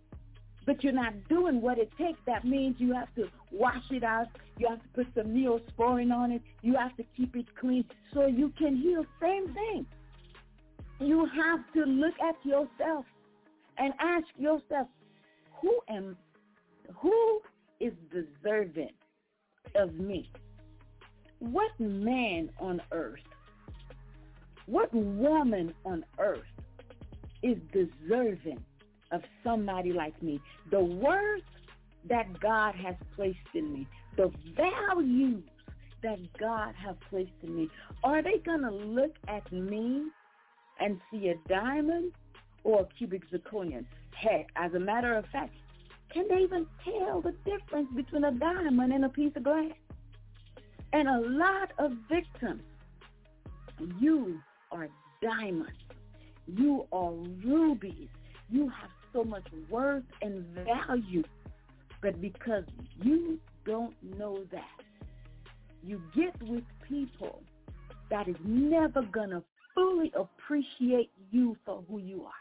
But 0.69 0.83
you're 0.83 0.93
not 0.93 1.15
doing 1.29 1.61
what 1.61 1.79
it 1.79 1.89
takes. 1.97 2.19
That 2.27 2.45
means 2.45 2.75
you 2.77 2.93
have 2.93 3.07
to 3.15 3.27
wash 3.51 3.89
it 3.89 4.03
out. 4.03 4.27
You 4.59 4.67
have 4.69 4.79
to 4.79 4.87
put 4.89 5.07
some 5.15 5.33
neosporin 5.33 6.13
on 6.13 6.31
it. 6.31 6.43
You 6.61 6.75
have 6.75 6.95
to 6.97 7.03
keep 7.17 7.35
it 7.35 7.47
clean 7.59 7.85
so 8.13 8.27
you 8.27 8.53
can 8.55 8.77
heal. 8.77 9.03
Same 9.19 9.51
thing. 9.51 9.87
You 10.99 11.25
have 11.25 11.61
to 11.73 11.89
look 11.89 12.13
at 12.21 12.35
yourself 12.45 13.05
and 13.79 13.95
ask 13.99 14.27
yourself, 14.37 14.87
who 15.59 15.75
am, 15.89 16.15
who 16.95 17.41
is 17.79 17.93
deserving 18.11 18.91
of 19.73 19.95
me. 19.95 20.29
What 21.39 21.71
man 21.79 22.51
on 22.59 22.79
earth, 22.91 23.25
what 24.67 24.93
woman 24.93 25.73
on 25.83 26.05
earth 26.19 26.45
is 27.41 27.57
deserving 27.73 28.63
of 29.11 29.21
somebody 29.43 29.91
like 29.91 30.21
me? 30.21 30.39
The 30.71 30.79
worth 30.79 31.41
that 32.07 32.39
God 32.39 32.75
has 32.75 32.95
placed 33.15 33.37
in 33.53 33.73
me, 33.73 33.87
the 34.15 34.31
values 34.55 35.43
that 36.01 36.19
God 36.39 36.73
has 36.75 36.95
placed 37.09 37.31
in 37.43 37.55
me, 37.55 37.69
are 38.03 38.21
they 38.21 38.37
going 38.37 38.61
to 38.61 38.71
look 38.71 39.15
at 39.27 39.51
me 39.51 40.03
and 40.79 40.99
see 41.11 41.29
a 41.29 41.35
diamond 41.49 42.13
or 42.63 42.81
a 42.81 42.85
cubic 42.97 43.29
zirconium? 43.29 43.85
Heck, 44.11 44.47
as 44.55 44.73
a 44.73 44.79
matter 44.79 45.15
of 45.15 45.25
fact, 45.31 45.53
can 46.11 46.27
they 46.27 46.41
even 46.41 46.65
tell 46.83 47.21
the 47.21 47.33
difference 47.45 47.89
between 47.95 48.23
a 48.23 48.31
diamond 48.31 48.93
and 48.93 49.05
a 49.05 49.09
piece 49.09 49.31
of 49.35 49.43
glass? 49.43 49.71
And 50.91 51.07
a 51.07 51.19
lot 51.19 51.71
of 51.77 51.91
victims, 52.09 52.63
you 53.99 54.39
are 54.71 54.89
diamonds. 55.21 55.71
You 56.47 56.87
are 56.91 57.11
rubies. 57.45 58.07
You 58.49 58.69
have 58.69 58.89
so 59.13 59.23
much 59.23 59.47
worth 59.69 60.03
and 60.21 60.45
value. 60.65 61.23
But 62.01 62.21
because 62.21 62.63
you 63.01 63.39
don't 63.65 63.95
know 64.17 64.43
that, 64.51 64.85
you 65.83 66.01
get 66.15 66.41
with 66.43 66.63
people 66.87 67.41
that 68.09 68.27
is 68.27 68.35
never 68.43 69.01
going 69.03 69.29
to 69.29 69.43
fully 69.75 70.11
appreciate 70.15 71.11
you 71.31 71.55
for 71.65 71.83
who 71.89 71.99
you 71.99 72.23
are 72.23 72.31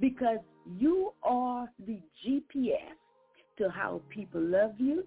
because 0.00 0.38
you 0.78 1.12
are 1.22 1.68
the 1.86 2.00
GPS 2.26 2.96
to 3.58 3.68
how 3.68 4.00
people 4.08 4.40
love 4.40 4.72
you, 4.78 5.06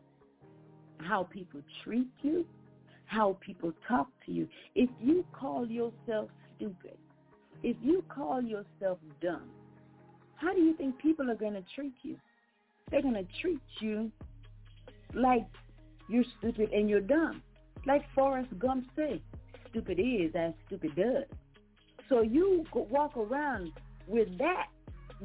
how 1.00 1.24
people 1.24 1.62
treat 1.84 2.08
you, 2.22 2.46
how 3.06 3.38
people 3.42 3.74
talk 3.88 4.08
to 4.26 4.32
you. 4.32 4.48
If 4.76 4.90
you 5.02 5.26
call 5.34 5.68
yourself 5.68 6.30
stupid, 6.56 6.98
if 7.64 7.76
you 7.82 8.04
call 8.08 8.42
yourself 8.42 9.00
dumb, 9.22 9.50
how 10.44 10.54
do 10.54 10.62
you 10.62 10.76
think 10.76 10.98
people 11.00 11.32
are 11.32 11.36
going 11.36 11.54
to 11.54 11.64
treat 11.76 11.94
you? 12.04 12.18
They're 12.92 13.02
going 13.02 13.14
to 13.14 13.26
treat 13.42 13.62
you 13.80 14.12
like 15.14 15.48
you're 16.10 16.26
stupid 16.40 16.72
and 16.72 16.90
you're 16.90 17.02
dumb. 17.02 17.42
Like 17.86 18.04
Forrest 18.14 18.50
Gump 18.60 18.86
said, 18.96 19.22
stupid 19.70 20.00
is 20.00 20.36
as 20.36 20.54
stupid 20.68 20.96
does. 20.96 21.26
So 22.10 22.22
you 22.22 22.66
walk 22.74 23.18
around 23.18 23.72
with 24.08 24.38
that 24.38 24.68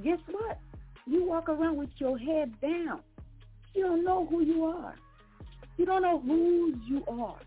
guess 0.03 0.19
what? 0.31 0.59
You 1.07 1.25
walk 1.25 1.49
around 1.49 1.77
with 1.77 1.91
your 1.99 2.19
head 2.19 2.53
down. 2.61 3.01
You 3.75 3.85
don't 3.85 4.05
know 4.05 4.27
who 4.27 4.43
you 4.43 4.65
are. 4.65 4.95
You 5.77 5.87
don't 5.87 6.03
know 6.03 6.21
who 6.21 6.75
you 6.87 7.05
are. 7.09 7.39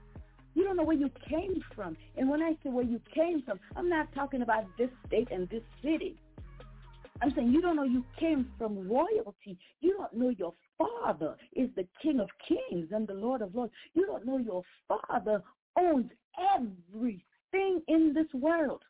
You 0.54 0.64
don't 0.64 0.76
know 0.76 0.84
where 0.84 0.98
you 0.98 1.10
came 1.30 1.64
from. 1.76 1.96
And 2.18 2.30
when 2.30 2.42
I 2.42 2.52
say 2.64 2.70
where 2.70 2.84
you 2.84 3.00
came 3.14 3.42
from, 3.42 3.60
I'm 3.76 3.90
not 3.90 4.14
talking 4.14 4.42
about 4.42 4.66
this 4.78 4.90
state 5.08 5.30
and 5.32 5.48
this 5.50 5.64
city. 5.82 6.18
I'm 7.22 7.34
saying 7.36 7.52
you 7.52 7.62
don't 7.62 7.76
know 7.76 7.84
you 7.84 8.04
came 8.20 8.48
from 8.58 8.90
royalty. 8.90 9.58
You 9.80 9.96
don't 9.98 10.14
know 10.14 10.30
your 10.30 10.54
father 10.78 11.36
is 11.56 11.70
the 11.76 11.88
King 12.02 12.20
of 12.20 12.30
kings 12.48 12.90
and 12.92 13.08
the 13.08 13.14
Lord 13.14 13.42
of 13.42 13.54
lords. 13.54 13.74
You 13.94 14.06
don't 14.06 14.26
know 14.26 14.38
your 14.38 14.64
father 14.88 15.44
owns 15.78 16.10
everything 16.56 17.82
in 17.88 18.14
this 18.16 18.34
world. 18.34 18.82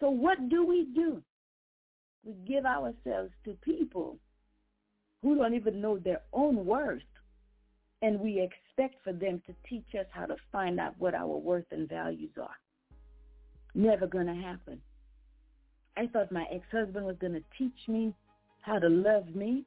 So 0.00 0.10
what 0.10 0.48
do 0.48 0.66
we 0.66 0.88
do? 0.94 1.22
we 2.26 2.34
give 2.46 2.66
ourselves 2.66 3.30
to 3.44 3.52
people 3.62 4.18
who 5.22 5.36
don't 5.36 5.54
even 5.54 5.80
know 5.80 5.98
their 5.98 6.22
own 6.32 6.66
worth, 6.66 7.00
and 8.02 8.20
we 8.20 8.40
expect 8.40 9.02
for 9.02 9.12
them 9.12 9.40
to 9.46 9.54
teach 9.68 9.94
us 9.98 10.06
how 10.10 10.26
to 10.26 10.36
find 10.52 10.78
out 10.78 10.94
what 10.98 11.14
our 11.14 11.26
worth 11.26 11.64
and 11.70 11.88
values 11.88 12.32
are. 12.40 12.56
Never 13.74 14.06
going 14.06 14.26
to 14.26 14.34
happen. 14.34 14.80
I 15.96 16.06
thought 16.08 16.30
my 16.30 16.46
ex-husband 16.52 17.04
was 17.06 17.16
going 17.20 17.32
to 17.34 17.42
teach 17.58 17.88
me 17.88 18.14
how 18.60 18.78
to 18.78 18.88
love 18.88 19.34
me, 19.34 19.64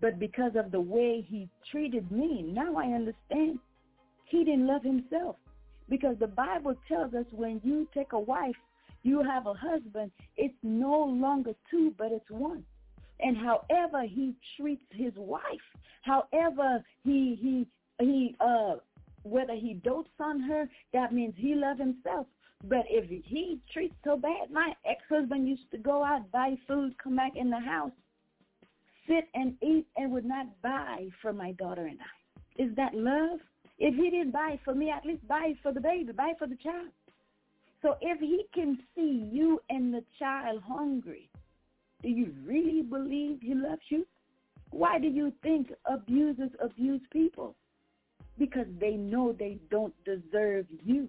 but 0.00 0.18
because 0.18 0.52
of 0.56 0.70
the 0.70 0.80
way 0.80 1.24
he 1.26 1.48
treated 1.70 2.10
me, 2.10 2.42
now 2.42 2.76
I 2.76 2.86
understand 2.86 3.58
he 4.24 4.44
didn't 4.44 4.66
love 4.66 4.82
himself. 4.82 5.36
Because 5.88 6.16
the 6.20 6.28
Bible 6.28 6.74
tells 6.86 7.14
us 7.14 7.26
when 7.32 7.60
you 7.64 7.86
take 7.92 8.12
a 8.12 8.18
wife 8.18 8.54
you 9.02 9.22
have 9.22 9.46
a 9.46 9.54
husband, 9.54 10.10
it's 10.36 10.54
no 10.62 11.04
longer 11.04 11.52
two, 11.70 11.94
but 11.96 12.12
it's 12.12 12.30
one. 12.30 12.64
And 13.20 13.36
however 13.36 14.02
he 14.06 14.34
treats 14.56 14.84
his 14.90 15.12
wife, 15.16 15.42
however 16.02 16.82
he 17.04 17.38
he 17.40 17.66
he 18.04 18.36
uh 18.40 18.76
whether 19.22 19.54
he 19.54 19.74
dotes 19.74 20.10
on 20.18 20.40
her, 20.40 20.68
that 20.94 21.12
means 21.12 21.34
he 21.36 21.54
loves 21.54 21.80
himself. 21.80 22.26
But 22.64 22.84
if 22.88 23.08
he 23.08 23.60
treats 23.72 23.94
so 24.04 24.16
bad, 24.16 24.50
my 24.50 24.74
ex-husband 24.84 25.48
used 25.48 25.70
to 25.70 25.78
go 25.78 26.04
out, 26.04 26.30
buy 26.30 26.56
food, 26.68 26.94
come 27.02 27.16
back 27.16 27.32
in 27.36 27.48
the 27.50 27.58
house, 27.58 27.92
sit 29.08 29.28
and 29.34 29.54
eat, 29.62 29.86
and 29.96 30.12
would 30.12 30.26
not 30.26 30.46
buy 30.62 31.08
for 31.22 31.32
my 31.32 31.52
daughter 31.52 31.86
and 31.86 31.98
I. 32.00 32.62
Is 32.62 32.74
that 32.76 32.94
love? 32.94 33.40
If 33.78 33.94
he 33.94 34.10
didn't 34.10 34.32
buy 34.32 34.60
for 34.62 34.74
me, 34.74 34.90
at 34.90 35.06
least 35.06 35.26
buy 35.26 35.54
for 35.62 35.72
the 35.72 35.80
baby, 35.80 36.12
buy 36.12 36.34
for 36.38 36.46
the 36.46 36.56
child. 36.56 36.88
So 37.80 37.96
if 38.02 38.20
he 38.20 38.44
can 38.52 38.78
see 38.94 39.30
you 39.32 39.58
and 39.70 39.92
the 39.94 40.04
child 40.18 40.62
hungry, 40.62 41.30
do 42.02 42.10
you 42.10 42.34
really 42.44 42.82
believe 42.82 43.40
he 43.40 43.54
loves 43.54 43.80
you? 43.88 44.06
Why 44.70 44.98
do 44.98 45.08
you 45.08 45.32
think 45.42 45.72
abusers 45.86 46.50
abuse 46.62 47.00
people? 47.10 47.56
Because 48.38 48.66
they 48.78 48.92
know 48.92 49.32
they 49.32 49.58
don't 49.70 49.94
deserve 50.04 50.66
you. 50.84 51.08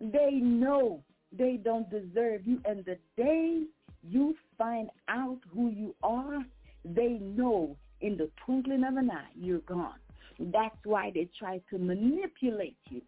They 0.00 0.32
know 0.32 1.02
they 1.36 1.58
don't 1.62 1.88
deserve 1.90 2.46
you. 2.46 2.60
And 2.64 2.84
the 2.84 2.98
day 3.16 3.62
you 4.02 4.34
find 4.58 4.90
out 5.08 5.38
who 5.54 5.68
you 5.70 5.94
are, 6.02 6.44
they 6.84 7.18
know 7.20 7.76
in 8.00 8.16
the 8.16 8.30
twinkling 8.44 8.84
of 8.84 8.96
an 8.96 9.10
eye 9.10 9.30
you're 9.34 9.60
gone. 9.60 9.98
That's 10.38 10.76
why 10.84 11.12
they 11.14 11.28
try 11.38 11.60
to 11.70 11.78
manipulate 11.78 12.76
you. 12.90 13.02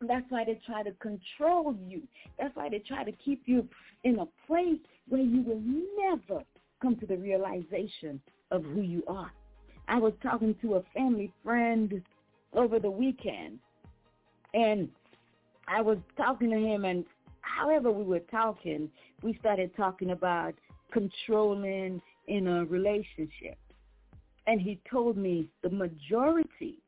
That's 0.00 0.26
why 0.28 0.44
they 0.44 0.60
try 0.64 0.84
to 0.84 0.92
control 0.92 1.74
you. 1.84 2.02
That's 2.38 2.54
why 2.54 2.68
they 2.68 2.78
try 2.78 3.02
to 3.02 3.12
keep 3.12 3.42
you 3.46 3.68
in 4.04 4.20
a 4.20 4.26
place 4.46 4.78
where 5.08 5.20
you 5.20 5.42
will 5.42 5.62
never 5.98 6.44
come 6.80 6.94
to 6.96 7.06
the 7.06 7.16
realization 7.16 8.20
of 8.52 8.62
who 8.62 8.82
you 8.82 9.02
are. 9.08 9.32
I 9.88 9.98
was 9.98 10.12
talking 10.22 10.54
to 10.62 10.74
a 10.74 10.82
family 10.94 11.32
friend 11.42 12.00
over 12.52 12.78
the 12.78 12.90
weekend, 12.90 13.58
and 14.54 14.88
I 15.68 15.82
was 15.82 15.98
talking 16.16 16.50
to 16.50 16.56
him, 16.56 16.84
and 16.84 17.04
however 17.42 17.92
we 17.92 18.04
were 18.04 18.20
talking, 18.20 18.90
we 19.22 19.36
started 19.38 19.76
talking 19.76 20.10
about 20.10 20.54
controlling 20.92 22.00
in 22.26 22.46
a 22.46 22.64
relationship. 22.64 23.58
And 24.46 24.60
he 24.60 24.80
told 24.90 25.16
me 25.16 25.48
the 25.62 25.70
majority 25.70 26.78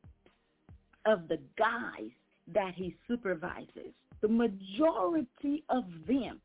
of 1.05 1.27
the 1.27 1.37
guys 1.57 2.09
that 2.53 2.73
he 2.75 2.95
supervises, 3.07 3.93
the 4.21 4.27
majority 4.27 5.63
of 5.69 5.83
them, 6.07 6.41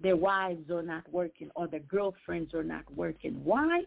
their 0.00 0.16
wives 0.16 0.70
are 0.70 0.82
not 0.82 1.04
working 1.12 1.50
or 1.54 1.66
their 1.66 1.80
girlfriends 1.80 2.54
are 2.54 2.64
not 2.64 2.84
working. 2.96 3.40
Why? 3.44 3.82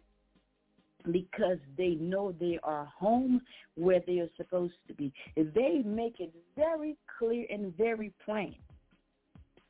Because 1.11 1.57
they 1.77 1.95
know 1.95 2.33
they 2.39 2.59
are 2.63 2.85
home 2.85 3.41
where 3.75 4.01
they 4.05 4.19
are 4.19 4.29
supposed 4.37 4.73
to 4.87 4.93
be. 4.93 5.13
They 5.35 5.83
make 5.85 6.19
it 6.19 6.33
very 6.55 6.97
clear 7.19 7.45
and 7.49 7.75
very 7.77 8.11
plain. 8.23 8.55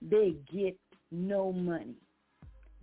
They 0.02 0.36
get 0.52 0.78
no 1.12 1.52
money. 1.52 1.96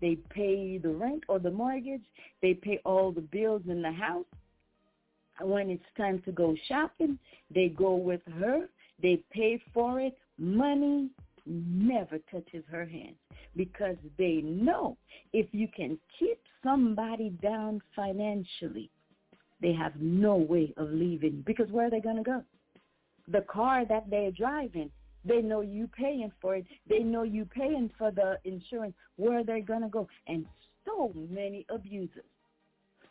They 0.00 0.16
pay 0.30 0.78
the 0.78 0.90
rent 0.90 1.24
or 1.28 1.38
the 1.38 1.50
mortgage. 1.50 2.02
They 2.42 2.54
pay 2.54 2.80
all 2.84 3.12
the 3.12 3.20
bills 3.20 3.62
in 3.68 3.82
the 3.82 3.92
house. 3.92 4.26
When 5.40 5.70
it's 5.70 5.82
time 5.96 6.20
to 6.24 6.32
go 6.32 6.54
shopping, 6.68 7.18
they 7.54 7.68
go 7.68 7.94
with 7.94 8.20
her. 8.38 8.68
They 9.00 9.22
pay 9.32 9.60
for 9.72 10.00
it. 10.00 10.18
Money 10.38 11.10
never 11.46 12.18
touches 12.30 12.64
her 12.70 12.84
hands 12.84 13.16
because 13.56 13.96
they 14.18 14.40
know 14.42 14.96
if 15.32 15.46
you 15.52 15.68
can 15.74 15.98
keep 16.18 16.38
somebody 16.62 17.30
down 17.42 17.80
financially, 17.94 18.90
they 19.60 19.72
have 19.72 19.92
no 20.00 20.36
way 20.36 20.72
of 20.76 20.90
leaving 20.90 21.42
because 21.46 21.70
where 21.70 21.86
are 21.86 21.90
they 21.90 22.00
going 22.00 22.16
to 22.16 22.22
go? 22.22 22.42
The 23.28 23.42
car 23.42 23.84
that 23.86 24.10
they're 24.10 24.32
driving 24.32 24.90
they 25.24 25.40
know 25.40 25.60
you 25.60 25.88
paying 25.88 26.32
for 26.40 26.56
it. 26.56 26.66
They 26.88 27.00
know 27.00 27.22
you 27.22 27.44
paying 27.44 27.90
for 27.96 28.10
the 28.10 28.38
insurance. 28.44 28.94
Where 29.16 29.40
are 29.40 29.44
they're 29.44 29.60
going 29.60 29.82
to 29.82 29.88
go. 29.88 30.08
And 30.26 30.46
so 30.84 31.12
many 31.30 31.64
abusers. 31.68 32.24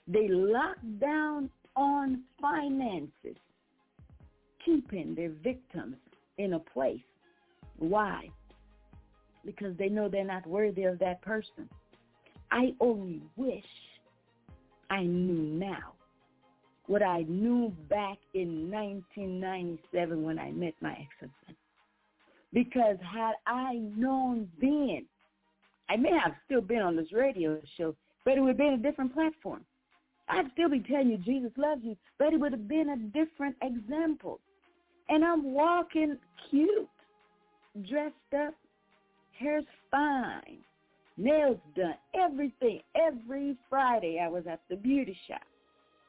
They 0.07 0.27
lock 0.27 0.77
down 0.99 1.49
on 1.75 2.23
finances, 2.41 3.37
keeping 4.65 5.15
their 5.15 5.29
victims 5.29 5.95
in 6.37 6.53
a 6.53 6.59
place. 6.59 6.99
Why? 7.81 8.29
Because 9.43 9.75
they 9.77 9.89
know 9.89 10.07
they're 10.07 10.23
not 10.23 10.45
worthy 10.45 10.83
of 10.83 10.99
that 10.99 11.21
person. 11.23 11.67
I 12.51 12.73
only 12.79 13.21
wish 13.35 13.65
I 14.91 15.03
knew 15.03 15.41
now 15.57 15.93
what 16.85 17.01
I 17.01 17.23
knew 17.27 17.73
back 17.89 18.17
in 18.33 18.69
1997 18.69 20.23
when 20.23 20.37
I 20.37 20.51
met 20.51 20.75
my 20.81 20.91
ex-husband. 20.91 21.57
Because 22.53 22.97
had 22.99 23.33
I 23.47 23.75
known 23.95 24.47
then, 24.59 25.05
I 25.89 25.95
may 25.95 26.11
have 26.11 26.33
still 26.45 26.61
been 26.61 26.81
on 26.81 26.95
this 26.95 27.11
radio 27.11 27.59
show, 27.77 27.95
but 28.25 28.37
it 28.37 28.41
would 28.41 28.49
have 28.49 28.57
been 28.57 28.73
a 28.73 28.77
different 28.77 29.13
platform. 29.13 29.65
I'd 30.29 30.51
still 30.53 30.69
be 30.69 30.81
telling 30.81 31.09
you 31.09 31.17
Jesus 31.17 31.51
loves 31.57 31.81
you, 31.83 31.97
but 32.19 32.33
it 32.33 32.39
would 32.39 32.51
have 32.51 32.67
been 32.67 32.89
a 32.89 32.97
different 33.17 33.55
example. 33.61 34.39
And 35.09 35.25
I'm 35.25 35.53
walking 35.53 36.17
cute, 36.49 36.89
dressed 37.87 38.15
up, 38.45 38.53
hair's 39.37 39.65
fine, 39.89 40.57
nails 41.17 41.57
done, 41.75 41.95
everything. 42.13 42.81
Every 42.95 43.57
Friday 43.69 44.19
I 44.23 44.27
was 44.27 44.43
at 44.49 44.61
the 44.69 44.75
beauty 44.75 45.17
shop. 45.27 45.41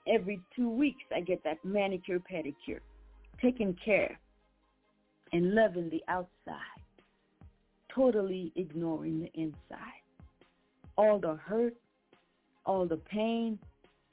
Every 0.09 0.41
two 0.55 0.69
weeks 0.69 1.05
I 1.15 1.21
get 1.21 1.45
that 1.45 1.65
manicure, 1.65 2.19
pedicure, 2.19 2.81
taking 3.41 3.77
care 3.85 4.19
and 5.33 5.55
loving 5.55 5.89
the 5.91 6.03
outside, 6.09 6.83
totally 7.95 8.53
ignoring 8.57 9.21
the 9.21 9.41
inside. 9.41 10.03
All 10.97 11.19
the 11.19 11.37
hurt, 11.37 11.75
all 12.67 12.87
the 12.87 12.97
pain, 12.97 13.59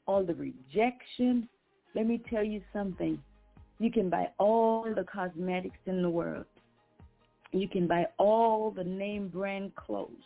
all 0.05 0.23
the 0.23 0.35
rejection. 0.35 1.49
Let 1.95 2.07
me 2.07 2.21
tell 2.29 2.43
you 2.43 2.61
something. 2.71 3.21
You 3.79 3.91
can 3.91 4.09
buy 4.09 4.29
all 4.37 4.83
the 4.83 5.03
cosmetics 5.03 5.79
in 5.85 6.01
the 6.01 6.09
world. 6.09 6.45
You 7.51 7.67
can 7.67 7.87
buy 7.87 8.05
all 8.17 8.71
the 8.71 8.83
name 8.83 9.29
brand 9.29 9.75
clothes. 9.75 10.23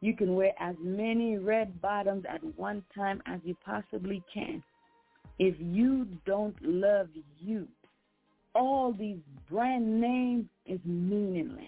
You 0.00 0.14
can 0.14 0.34
wear 0.34 0.52
as 0.60 0.76
many 0.80 1.38
red 1.38 1.80
bottoms 1.80 2.24
at 2.28 2.42
one 2.56 2.84
time 2.94 3.22
as 3.26 3.40
you 3.44 3.56
possibly 3.64 4.22
can. 4.32 4.62
If 5.38 5.54
you 5.58 6.06
don't 6.26 6.56
love 6.62 7.08
you, 7.38 7.66
all 8.54 8.92
these 8.92 9.18
brand 9.50 10.00
names 10.00 10.46
is 10.66 10.80
meaningless. 10.84 11.64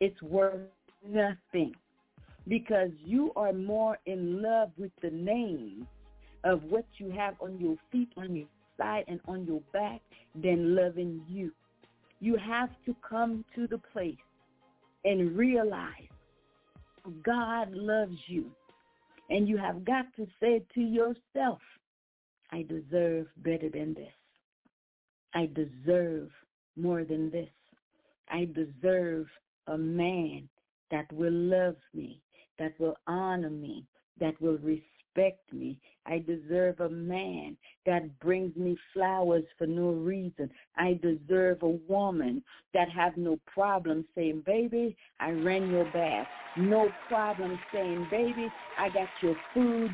It's 0.00 0.20
worth 0.22 0.60
nothing 1.06 1.74
because 2.48 2.90
you 3.04 3.32
are 3.36 3.52
more 3.52 3.98
in 4.06 4.42
love 4.42 4.70
with 4.76 4.90
the 5.00 5.10
name 5.10 5.86
of 6.44 6.62
what 6.64 6.86
you 6.98 7.10
have 7.10 7.34
on 7.40 7.58
your 7.60 7.76
feet, 7.90 8.08
on 8.16 8.34
your 8.34 8.46
side, 8.76 9.04
and 9.06 9.20
on 9.28 9.46
your 9.46 9.60
back 9.72 10.00
than 10.34 10.74
loving 10.74 11.22
you. 11.28 11.52
You 12.22 12.36
have 12.36 12.70
to 12.86 12.94
come 13.06 13.44
to 13.56 13.66
the 13.66 13.78
place 13.92 14.14
and 15.04 15.36
realize 15.36 16.08
God 17.24 17.72
loves 17.72 18.16
you. 18.28 18.52
And 19.28 19.48
you 19.48 19.56
have 19.56 19.84
got 19.84 20.04
to 20.14 20.28
say 20.38 20.62
to 20.74 20.80
yourself, 20.80 21.58
I 22.52 22.62
deserve 22.62 23.26
better 23.38 23.68
than 23.68 23.94
this. 23.94 24.12
I 25.34 25.50
deserve 25.52 26.28
more 26.76 27.02
than 27.02 27.28
this. 27.28 27.48
I 28.30 28.46
deserve 28.54 29.26
a 29.66 29.76
man 29.76 30.48
that 30.92 31.12
will 31.12 31.32
love 31.32 31.76
me, 31.92 32.20
that 32.60 32.78
will 32.78 32.96
honor 33.08 33.50
me, 33.50 33.84
that 34.20 34.40
will 34.40 34.58
respect 35.14 35.52
me. 35.52 35.78
I 36.06 36.18
deserve 36.18 36.80
a 36.80 36.88
man 36.88 37.56
that 37.86 38.18
brings 38.20 38.56
me 38.56 38.76
flowers 38.92 39.44
for 39.56 39.66
no 39.66 39.90
reason. 39.90 40.50
I 40.76 40.98
deserve 41.02 41.62
a 41.62 41.78
woman 41.88 42.42
that 42.74 42.88
have 42.90 43.16
no 43.16 43.38
problem 43.52 44.04
saying, 44.14 44.42
baby, 44.44 44.96
I 45.20 45.30
ran 45.30 45.70
your 45.70 45.84
bath. 45.92 46.26
No 46.56 46.88
problem 47.08 47.58
saying, 47.72 48.08
baby, 48.10 48.50
I 48.78 48.88
got 48.88 49.08
your 49.22 49.36
food 49.54 49.90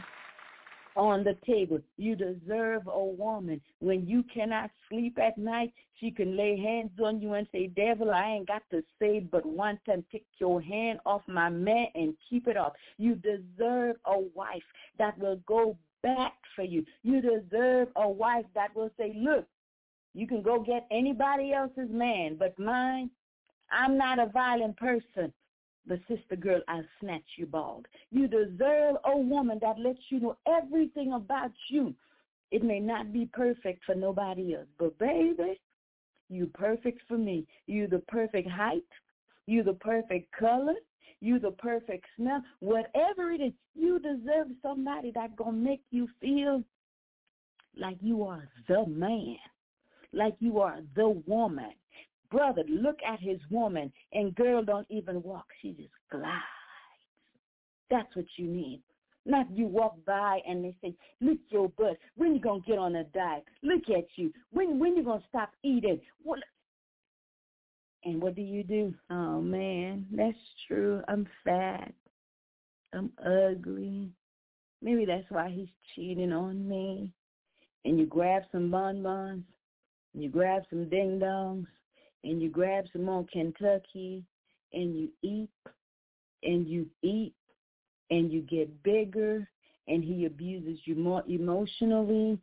on 0.98 1.22
the 1.22 1.36
table. 1.46 1.78
You 1.96 2.16
deserve 2.16 2.82
a 2.88 3.04
woman. 3.04 3.60
When 3.78 4.06
you 4.06 4.24
cannot 4.34 4.70
sleep 4.90 5.16
at 5.18 5.38
night, 5.38 5.72
she 6.00 6.10
can 6.10 6.36
lay 6.36 6.58
hands 6.58 6.90
on 7.02 7.20
you 7.20 7.34
and 7.34 7.46
say, 7.52 7.68
devil, 7.68 8.10
I 8.10 8.32
ain't 8.32 8.48
got 8.48 8.62
to 8.72 8.82
say 9.00 9.20
but 9.20 9.46
one 9.46 9.78
time, 9.86 10.04
take 10.10 10.26
your 10.38 10.60
hand 10.60 10.98
off 11.06 11.22
my 11.28 11.48
man 11.48 11.86
and 11.94 12.14
keep 12.28 12.48
it 12.48 12.56
off. 12.56 12.72
You 12.98 13.14
deserve 13.14 13.96
a 14.04 14.18
wife 14.34 14.62
that 14.98 15.16
will 15.18 15.40
go 15.46 15.76
back 16.02 16.34
for 16.54 16.64
you. 16.64 16.84
You 17.02 17.20
deserve 17.22 17.88
a 17.96 18.08
wife 18.08 18.46
that 18.54 18.74
will 18.74 18.90
say, 18.98 19.14
look, 19.16 19.46
you 20.14 20.26
can 20.26 20.42
go 20.42 20.60
get 20.60 20.86
anybody 20.90 21.52
else's 21.52 21.90
man, 21.90 22.36
but 22.36 22.58
mine, 22.58 23.10
I'm 23.70 23.96
not 23.96 24.18
a 24.18 24.26
violent 24.26 24.76
person. 24.76 25.32
But 25.88 26.00
sister 26.06 26.36
girl, 26.36 26.60
I'll 26.68 26.84
snatch 27.00 27.24
you 27.36 27.46
bald. 27.46 27.86
You 28.10 28.28
deserve 28.28 28.96
a 29.04 29.16
woman 29.16 29.58
that 29.62 29.78
lets 29.78 29.98
you 30.10 30.20
know 30.20 30.36
everything 30.46 31.14
about 31.14 31.52
you. 31.70 31.94
It 32.50 32.62
may 32.62 32.78
not 32.78 33.12
be 33.12 33.26
perfect 33.32 33.84
for 33.84 33.94
nobody 33.94 34.54
else, 34.54 34.68
but 34.78 34.98
baby, 34.98 35.58
you 36.28 36.46
perfect 36.46 37.00
for 37.08 37.16
me. 37.16 37.46
You 37.66 37.86
the 37.86 38.00
perfect 38.00 38.50
height. 38.50 38.82
You 39.46 39.62
the 39.62 39.74
perfect 39.74 40.30
color. 40.38 40.74
You 41.20 41.38
the 41.38 41.52
perfect 41.52 42.04
smell. 42.16 42.42
Whatever 42.60 43.32
it 43.32 43.40
is, 43.40 43.52
you 43.74 43.98
deserve 43.98 44.48
somebody 44.62 45.10
that 45.14 45.36
gonna 45.36 45.52
make 45.52 45.82
you 45.90 46.08
feel 46.20 46.62
like 47.76 47.96
you 48.00 48.24
are 48.24 48.46
the 48.68 48.84
man, 48.86 49.36
like 50.12 50.34
you 50.38 50.60
are 50.60 50.80
the 50.96 51.08
woman, 51.26 51.72
brother 52.30 52.62
look 52.68 52.98
at 53.06 53.20
his 53.20 53.38
woman 53.50 53.92
and 54.12 54.34
girl 54.34 54.62
don't 54.62 54.86
even 54.90 55.22
walk. 55.22 55.46
She 55.60 55.72
just 55.72 55.90
glides. 56.10 56.26
That's 57.90 58.14
what 58.14 58.26
you 58.36 58.46
need. 58.46 58.82
Not 59.26 59.46
you 59.50 59.66
walk 59.66 59.96
by 60.06 60.40
and 60.46 60.64
they 60.64 60.74
say, 60.82 60.94
look 61.20 61.38
your 61.50 61.68
butt. 61.70 61.98
When 62.16 62.34
you 62.34 62.40
going 62.40 62.62
to 62.62 62.66
get 62.66 62.78
on 62.78 62.96
a 62.96 63.04
diet? 63.04 63.44
Look 63.62 63.90
at 63.90 64.06
you. 64.16 64.32
When 64.52 64.78
when 64.78 64.96
you 64.96 65.04
going 65.04 65.20
to 65.20 65.28
stop 65.28 65.50
eating? 65.62 66.00
And 68.04 68.22
what 68.22 68.34
do 68.34 68.42
you 68.42 68.62
do? 68.62 68.94
Oh, 69.10 69.40
man, 69.40 70.06
that's 70.12 70.36
true. 70.66 71.02
I'm 71.08 71.26
fat. 71.44 71.92
I'm 72.94 73.10
ugly. 73.22 74.08
Maybe 74.80 75.04
that's 75.04 75.28
why 75.28 75.50
he's 75.50 75.68
cheating 75.94 76.32
on 76.32 76.66
me. 76.66 77.12
And 77.84 77.98
you 77.98 78.06
grab 78.06 78.44
some 78.50 78.70
bonbons. 78.70 79.44
And 80.14 80.22
you 80.22 80.30
grab 80.30 80.62
some 80.70 80.88
ding-dongs 80.88 81.66
and 82.24 82.42
you 82.42 82.48
grab 82.48 82.84
some 82.92 83.04
more 83.04 83.24
Kentucky 83.32 84.24
and 84.72 84.96
you 84.96 85.08
eat 85.22 85.50
and 86.42 86.66
you 86.66 86.86
eat 87.02 87.34
and 88.10 88.32
you 88.32 88.42
get 88.42 88.82
bigger 88.82 89.48
and 89.86 90.04
he 90.04 90.26
abuses 90.26 90.80
you 90.84 90.94
more 90.94 91.22
emotionally 91.28 92.38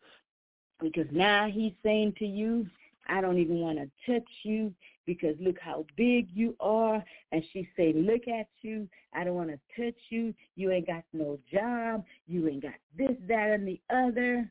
because 0.81 1.07
now 1.11 1.47
he's 1.47 1.73
saying 1.83 2.13
to 2.19 2.25
you, 2.25 2.67
I 3.07 3.21
don't 3.21 3.37
even 3.37 3.59
want 3.59 3.77
to 3.77 3.89
touch 4.11 4.27
you 4.43 4.73
because 5.05 5.35
look 5.39 5.57
how 5.61 5.85
big 5.95 6.27
you 6.33 6.55
are. 6.59 7.03
And 7.31 7.43
she 7.53 7.69
say, 7.77 7.93
look 7.93 8.27
at 8.27 8.47
you. 8.61 8.87
I 9.13 9.23
don't 9.23 9.35
want 9.35 9.49
to 9.49 9.59
touch 9.79 9.99
you. 10.09 10.33
You 10.55 10.71
ain't 10.71 10.87
got 10.87 11.03
no 11.13 11.37
job. 11.51 12.03
You 12.27 12.47
ain't 12.47 12.63
got 12.63 12.73
this, 12.97 13.15
that, 13.27 13.51
and 13.51 13.67
the 13.67 13.79
other. 13.93 14.49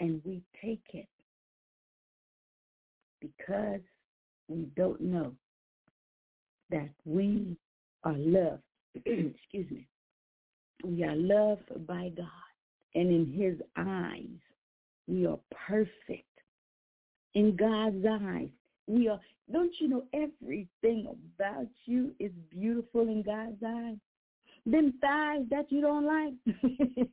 And 0.00 0.22
we 0.24 0.42
take 0.62 0.84
it 0.92 1.08
because 3.20 3.80
we 4.48 4.68
don't 4.76 5.00
know 5.00 5.32
that 6.70 6.90
we 7.04 7.56
are 8.04 8.16
loved. 8.16 8.62
Excuse 8.94 9.70
me. 9.70 9.86
We 10.84 11.04
are 11.04 11.16
loved 11.16 11.86
by 11.86 12.10
God. 12.16 12.26
And 12.94 13.10
in 13.10 13.32
his 13.32 13.56
eyes, 13.76 14.24
we 15.06 15.26
are 15.26 15.38
perfect. 15.66 16.24
In 17.34 17.56
God's 17.56 18.04
eyes, 18.06 18.48
we 18.86 19.08
are, 19.08 19.20
don't 19.52 19.72
you 19.80 19.88
know 19.88 20.04
everything 20.12 21.06
about 21.38 21.68
you 21.84 22.12
is 22.18 22.32
beautiful 22.50 23.02
in 23.02 23.22
God's 23.22 23.62
eyes? 23.64 23.96
Them 24.70 24.92
thighs 25.00 25.46
that 25.50 25.72
you 25.72 25.80
don't 25.80 26.04
like. 26.04 26.34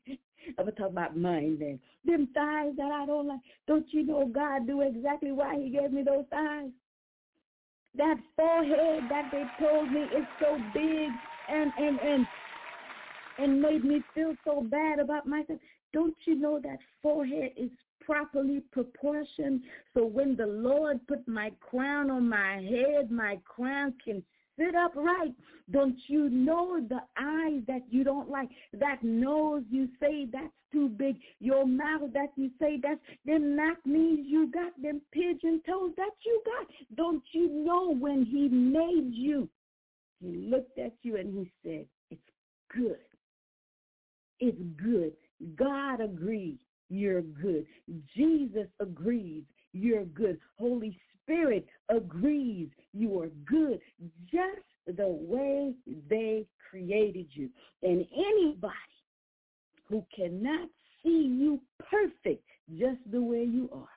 I'm 0.60 0.66
to 0.66 0.72
talk 0.74 0.90
about 0.90 1.16
mine 1.18 1.58
then. 1.58 1.80
Them 2.04 2.28
thighs 2.34 2.74
that 2.76 2.92
I 2.92 3.06
don't 3.06 3.28
like. 3.28 3.40
Don't 3.66 3.86
you 3.92 4.06
know 4.06 4.28
God 4.28 4.68
do 4.68 4.82
exactly 4.82 5.32
why 5.32 5.58
he 5.58 5.70
gave 5.70 5.94
me 5.94 6.04
those 6.04 6.26
thighs? 6.30 6.70
That 7.98 8.18
forehead 8.36 9.04
that 9.10 9.30
they 9.32 9.46
told 9.66 9.90
me 9.90 10.02
is 10.02 10.26
so 10.42 10.58
big 10.74 11.10
and, 11.50 11.72
and, 11.78 12.00
and, 12.00 12.28
and 13.38 13.62
made 13.62 13.86
me 13.86 14.04
feel 14.14 14.36
so 14.44 14.62
bad 14.62 15.00
about 15.00 15.26
myself. 15.26 15.60
Don't 15.94 16.16
you 16.26 16.36
know 16.36 16.60
that 16.62 16.80
forehead 17.02 17.52
is 17.56 17.70
properly 18.02 18.62
proportioned 18.72 19.62
so 19.94 20.06
when 20.06 20.36
the 20.36 20.46
Lord 20.46 21.00
put 21.08 21.26
my 21.26 21.52
crown 21.62 22.12
on 22.12 22.28
my 22.28 22.56
head, 22.58 23.10
my 23.10 23.40
crown 23.46 23.94
can 24.04 24.22
sit 24.58 24.76
upright. 24.76 25.34
Don't 25.72 25.98
you 26.08 26.30
know 26.30 26.80
the 26.80 27.02
eyes 27.20 27.62
that 27.68 27.82
you 27.90 28.04
don't 28.04 28.30
like, 28.30 28.50
that 28.74 29.04
nose 29.04 29.64
you 29.70 29.88
say 30.00 30.28
that's 30.32 30.54
too 30.72 30.90
big, 30.90 31.18
your 31.40 31.66
mouth 31.66 32.12
that 32.14 32.30
you 32.36 32.52
say 32.60 32.80
that's 32.82 33.00
them 33.26 33.56
knock 33.56 33.78
knees 33.86 34.26
you 34.28 34.52
got, 34.52 34.72
them 34.82 35.02
pigeon 35.12 35.62
toes 35.68 35.92
that 35.98 36.12
you 36.26 36.42
got. 36.46 36.68
Don't 36.96 37.24
you 37.32 37.50
know 37.50 37.94
when 37.96 38.26
he 38.26 38.48
made 38.50 39.14
you, 39.14 39.50
he 40.22 40.48
looked 40.50 40.78
at 40.78 40.94
you 41.02 41.18
and 41.18 41.34
he 41.34 41.52
said, 41.64 41.86
it's 42.12 42.22
good. 42.76 42.98
It's 44.40 44.62
good. 44.82 45.14
God 45.56 46.02
agrees 46.02 46.58
you're 46.90 47.22
good. 47.22 47.66
Jesus 48.16 48.68
agrees 48.80 49.44
you're 49.74 50.06
good. 50.06 50.40
Holy 50.58 50.98
Spirit 51.26 51.66
agrees 51.90 52.70
you 52.94 53.20
are 53.20 53.30
good 53.46 53.80
just 54.32 54.98
the 54.98 55.08
way 55.08 55.74
they 56.10 56.46
created 56.70 57.28
you. 57.32 57.50
And 57.84 58.06
anybody 58.16 58.74
who 59.90 60.06
cannot 60.16 60.70
see 61.04 61.36
you 61.40 61.60
perfect 61.90 62.44
just 62.78 63.00
the 63.12 63.22
way 63.22 63.44
you 63.44 63.70
are, 63.74 63.88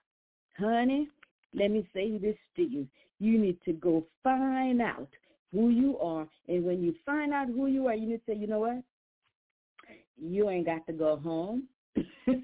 honey, 0.59 1.09
let 1.55 1.71
me 1.71 1.87
say 1.95 2.19
this 2.19 2.37
to 2.57 2.63
you. 2.63 2.87
You 3.21 3.39
need 3.39 3.59
to 3.65 3.73
go 3.73 4.05
find 4.23 4.81
out 4.81 5.09
who 5.53 5.71
you 5.71 5.99
are. 5.99 6.27
And 6.49 6.65
when 6.65 6.83
you 6.83 6.95
find 7.05 7.33
out 7.33 7.49
who 7.49 7.67
you 7.67 7.89
are, 7.89 7.95
you 7.95 8.09
need 8.09 8.21
to 8.27 8.33
say, 8.33 8.37
you 8.37 8.47
know 8.47 8.61
what? 8.61 8.83
You 10.21 10.51
ain't 10.51 10.67
got 10.67 10.87
to 10.87 10.93
go 10.93 11.17
home. 11.17 11.65
Look 12.27 12.43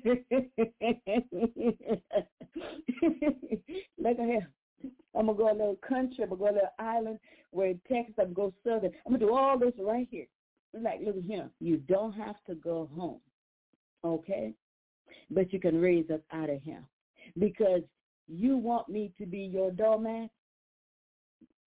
here. 4.18 4.49
I'm 5.16 5.26
gonna 5.26 5.39
go 5.39 5.51
a 5.51 5.53
little 5.53 5.78
country, 5.87 6.24
I'm 6.24 6.30
gonna 6.30 6.41
go 6.41 6.49
a 6.51 6.55
little 6.55 6.68
island 6.78 7.18
where 7.51 7.68
it 7.68 7.80
Texas, 7.89 8.14
I'm 8.18 8.32
gonna 8.32 8.51
go 8.51 8.55
southern. 8.64 8.93
I'm 9.07 9.12
gonna 9.12 9.26
do 9.26 9.35
all 9.35 9.59
this 9.59 9.74
right 9.78 10.09
here. 10.11 10.26
Like, 10.72 11.01
look 11.05 11.16
here. 11.24 11.49
You 11.61 11.76
don't 11.76 12.12
have 12.12 12.37
to 12.49 12.55
go 12.57 12.89
home. 12.97 13.20
Okay? 14.05 14.53
But 15.30 15.53
you 15.53 15.61
can 15.61 15.80
raise 15.80 16.11
us 16.11 16.20
out 16.32 16.51
of 16.51 16.61
here. 16.62 16.82
Because 17.39 17.82
you 18.26 18.57
want 18.57 18.89
me 18.89 19.12
to 19.18 19.26
be 19.26 19.39
your 19.39 19.70
doormat. 19.70 20.30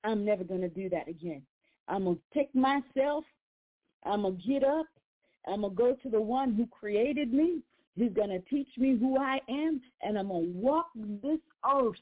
I'm 0.04 0.26
never 0.26 0.44
gonna 0.44 0.70
do 0.70 0.90
that 0.90 1.08
again. 1.08 1.42
I'm 1.88 2.04
gonna 2.04 2.18
take 2.34 2.54
myself, 2.54 3.24
I'm 4.04 4.24
gonna 4.24 4.36
get 4.46 4.64
up, 4.64 4.88
I'm 5.48 5.62
to 5.62 5.70
go 5.70 5.96
to 6.04 6.10
the 6.10 6.22
one 6.22 6.54
who 6.54 6.68
created 6.68 7.34
me. 7.34 7.62
He's 7.96 8.12
to 8.30 8.40
teach 8.50 8.68
me 8.78 8.96
who 8.98 9.18
I 9.18 9.40
am, 9.50 9.82
and 10.02 10.20
I'm 10.20 10.28
to 10.28 10.52
walk 10.60 10.88
this 10.96 11.40
earth 11.66 11.96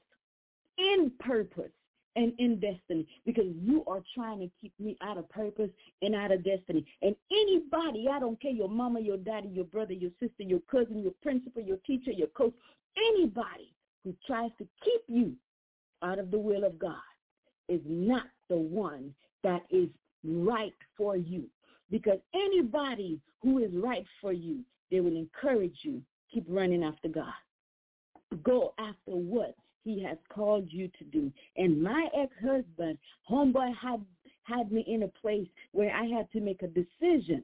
in 0.78 1.12
purpose 1.20 1.72
and 2.16 2.34
in 2.40 2.60
destiny 2.60 3.08
because 3.26 3.46
you 3.62 3.84
are 3.88 4.02
trying 4.14 4.40
to 4.40 4.50
keep 4.62 4.74
me 4.80 4.98
out 5.02 5.18
of 5.18 5.30
purpose 5.30 5.70
and 6.02 6.16
out 6.16 6.32
of 6.32 6.44
destiny. 6.44 6.86
And 7.02 7.16
anybody, 7.32 8.08
I 8.10 8.20
don't 8.20 8.42
care, 8.42 8.52
your 8.52 8.70
mama, 8.70 9.00
your 9.00 9.18
daddy, 9.18 9.50
your 9.50 9.66
brother, 9.66 9.94
your 9.94 10.12
sister, 10.20 10.44
your 10.44 10.62
cousin, 10.72 11.02
your 11.02 11.14
principal, 11.22 11.62
your 11.62 11.78
teacher, 11.86 12.12
your 12.12 12.28
coach, 12.28 12.54
anybody 12.98 13.74
who 14.04 14.16
tries 14.26 14.52
to 14.60 14.68
keep 14.84 15.02
you 15.08 15.34
out 16.04 16.20
of 16.20 16.32
the 16.32 16.40
will 16.40 16.64
of 16.64 16.80
God 16.80 16.96
is 17.68 17.82
not 17.86 18.28
the 18.50 18.58
one 18.58 19.14
that 19.44 19.64
is 19.70 19.90
right 20.24 20.74
for 20.98 21.18
you. 21.18 21.46
Because 21.92 22.20
anybody 22.34 23.20
who 23.42 23.60
is 23.60 23.72
right 23.74 24.06
for 24.22 24.34
you, 24.34 24.60
they 24.92 25.00
will 25.00 25.16
encourage 25.16 25.78
you. 25.82 26.02
Keep 26.34 26.46
running 26.50 26.84
after 26.84 27.08
God. 27.08 27.34
Go 28.44 28.74
after 28.80 29.12
what 29.12 29.56
he 29.86 30.04
has 30.04 30.18
called 30.28 30.68
you 30.70 30.90
to 30.98 31.04
do. 31.06 31.32
And 31.56 31.82
my 31.82 32.10
ex-husband, 32.20 32.98
homeboy, 33.30 33.72
had 33.82 34.04
had 34.44 34.72
me 34.72 34.84
in 34.88 35.04
a 35.04 35.08
place 35.08 35.48
where 35.72 35.96
I 35.96 36.06
had 36.06 36.30
to 36.32 36.40
make 36.40 36.62
a 36.62 36.68
decision 36.68 37.44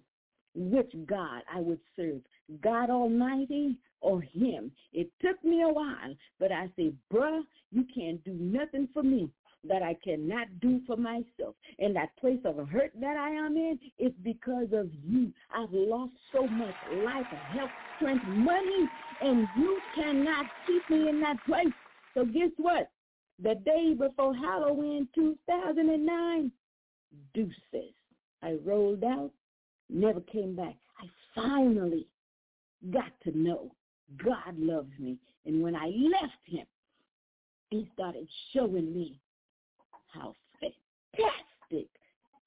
which 0.54 0.92
God 1.06 1.42
I 1.54 1.60
would 1.60 1.80
serve, 1.96 2.22
God 2.62 2.89
Almighty 2.89 3.78
or 4.02 4.22
him. 4.22 4.72
It 4.92 5.10
took 5.22 5.42
me 5.44 5.62
a 5.62 5.70
while, 5.70 6.16
but 6.39 6.52
I 6.52 6.70
said, 6.76 6.96
bruh, 7.12 7.42
you 7.72 7.86
can't 7.96 8.24
do 8.24 8.34
nothing 8.34 8.89
for 8.94 9.04
me 9.04 9.30
that 9.68 9.84
I 9.84 9.96
cannot 10.04 10.48
do 10.60 10.82
for 10.88 10.98
myself. 10.98 11.56
And 11.80 11.96
that 11.96 12.16
place 12.18 12.39
of 12.46 12.68
hurt 12.68 12.92
that 13.00 13.18
I 13.18 13.30
am 13.30 13.56
in 13.56 13.80
is 14.00 14.12
because 14.24 14.68
of 14.74 14.89
you. 15.08 15.32
I've 15.56 15.72
lost 15.72 16.14
so 16.34 16.48
much 16.48 16.76
life, 17.06 17.26
health, 17.56 17.70
strength, 17.98 18.26
money, 18.28 18.89
and 19.22 19.48
you 19.58 19.80
cannot 19.96 20.46
keep 20.66 20.89
me 20.89 21.10
in 21.10 21.22
that 21.22 21.38
place. 21.46 21.74
So 22.14 22.26
guess 22.26 22.51
what? 22.57 22.89
The 23.41 23.55
day 23.66 23.93
before 23.93 24.36
Halloween 24.36 25.07
2009, 25.16 26.51
deuces. 27.34 27.93
I 28.43 28.57
rolled 28.66 29.03
out, 29.03 29.32
never 29.89 30.22
came 30.22 30.55
back. 30.55 30.76
I 30.99 31.05
finally 31.36 32.07
got 32.91 33.12
to 33.24 33.38
know 33.38 33.72
God 34.24 34.57
loves 34.57 34.91
me. 34.99 35.18
And 35.45 35.62
when 35.62 35.76
I 35.76 35.88
left 35.88 36.43
him, 36.45 36.66
he 37.70 37.89
started 37.93 38.28
showing 38.53 38.93
me 38.93 39.20
how 40.14 40.36
fantastic 40.59 41.89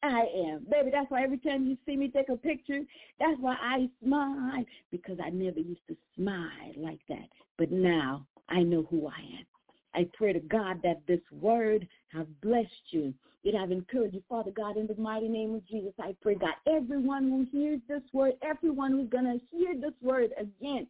I 0.02 0.26
am. 0.48 0.66
Baby, 0.70 0.90
that's 0.92 1.10
why 1.10 1.22
every 1.22 1.38
time 1.38 1.64
you 1.66 1.78
see 1.86 1.96
me 1.96 2.08
take 2.08 2.28
a 2.28 2.36
picture, 2.36 2.80
that's 3.18 3.40
why 3.40 3.56
I 3.60 3.88
smile 4.04 4.64
because 4.90 5.18
I 5.24 5.30
never 5.30 5.60
used 5.60 5.86
to 5.88 5.96
smile 6.16 6.72
like 6.76 7.00
that. 7.08 7.28
But 7.56 7.72
now 7.72 8.26
I 8.48 8.62
know 8.62 8.86
who 8.90 9.06
I 9.06 9.20
am. 9.38 9.46
I 9.94 10.08
pray 10.12 10.32
to 10.32 10.40
God 10.40 10.80
that 10.82 11.02
this 11.06 11.20
word 11.40 11.86
have 12.08 12.26
blessed 12.40 12.68
you. 12.90 13.14
It 13.44 13.54
have 13.54 13.70
encouraged 13.70 14.14
you, 14.14 14.22
Father 14.28 14.50
God, 14.50 14.76
in 14.76 14.86
the 14.86 14.94
mighty 14.96 15.28
name 15.28 15.54
of 15.54 15.66
Jesus. 15.66 15.92
I 16.00 16.16
pray, 16.22 16.34
God, 16.34 16.54
everyone 16.66 17.24
who 17.24 17.46
hears 17.56 17.80
this 17.88 18.02
word, 18.12 18.32
everyone 18.42 18.92
who's 18.92 19.10
going 19.10 19.24
to 19.24 19.56
hear 19.56 19.74
this 19.74 19.92
word 20.02 20.30
again, 20.38 20.86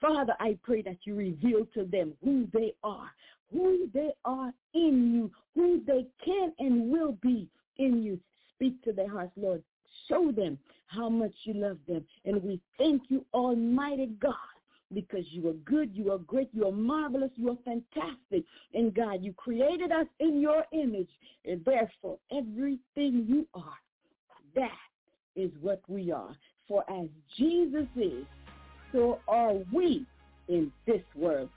Father, 0.00 0.34
I 0.40 0.56
pray 0.62 0.82
that 0.82 0.96
you 1.04 1.14
reveal 1.14 1.66
to 1.74 1.84
them 1.84 2.14
who 2.24 2.46
they 2.52 2.72
are, 2.82 3.10
who 3.52 3.88
they 3.92 4.10
are 4.24 4.52
in 4.72 5.12
you, 5.14 5.30
who 5.54 5.82
they 5.86 6.06
can 6.24 6.52
and 6.58 6.90
will 6.90 7.12
be 7.20 7.48
in 7.78 8.02
you. 8.02 8.18
Speak 8.54 8.82
to 8.84 8.92
their 8.92 9.10
hearts, 9.10 9.32
Lord. 9.36 9.62
Show 10.08 10.32
them 10.32 10.58
how 10.86 11.08
much 11.08 11.32
you 11.44 11.54
love 11.54 11.78
them. 11.86 12.04
And 12.24 12.42
we 12.42 12.60
thank 12.78 13.02
you, 13.08 13.24
Almighty 13.34 14.10
God, 14.20 14.34
because 14.92 15.24
you 15.30 15.48
are 15.48 15.54
good, 15.64 15.90
you 15.94 16.12
are 16.12 16.18
great, 16.18 16.48
you 16.52 16.66
are 16.66 16.72
marvelous, 16.72 17.30
you 17.36 17.50
are 17.50 17.58
fantastic. 17.64 18.44
And 18.74 18.94
God, 18.94 19.22
you 19.22 19.32
created 19.32 19.92
us 19.92 20.06
in 20.18 20.40
your 20.40 20.64
image. 20.72 21.10
And 21.44 21.64
therefore, 21.64 22.18
everything 22.30 23.26
you 23.28 23.46
are, 23.54 23.78
that 24.54 24.70
is 25.36 25.50
what 25.60 25.80
we 25.88 26.10
are. 26.10 26.36
For 26.66 26.84
as 26.90 27.08
Jesus 27.36 27.86
is, 27.96 28.24
so 28.92 29.20
are 29.28 29.54
we 29.72 30.06
in 30.48 30.72
this 30.86 31.02
world. 31.14 31.48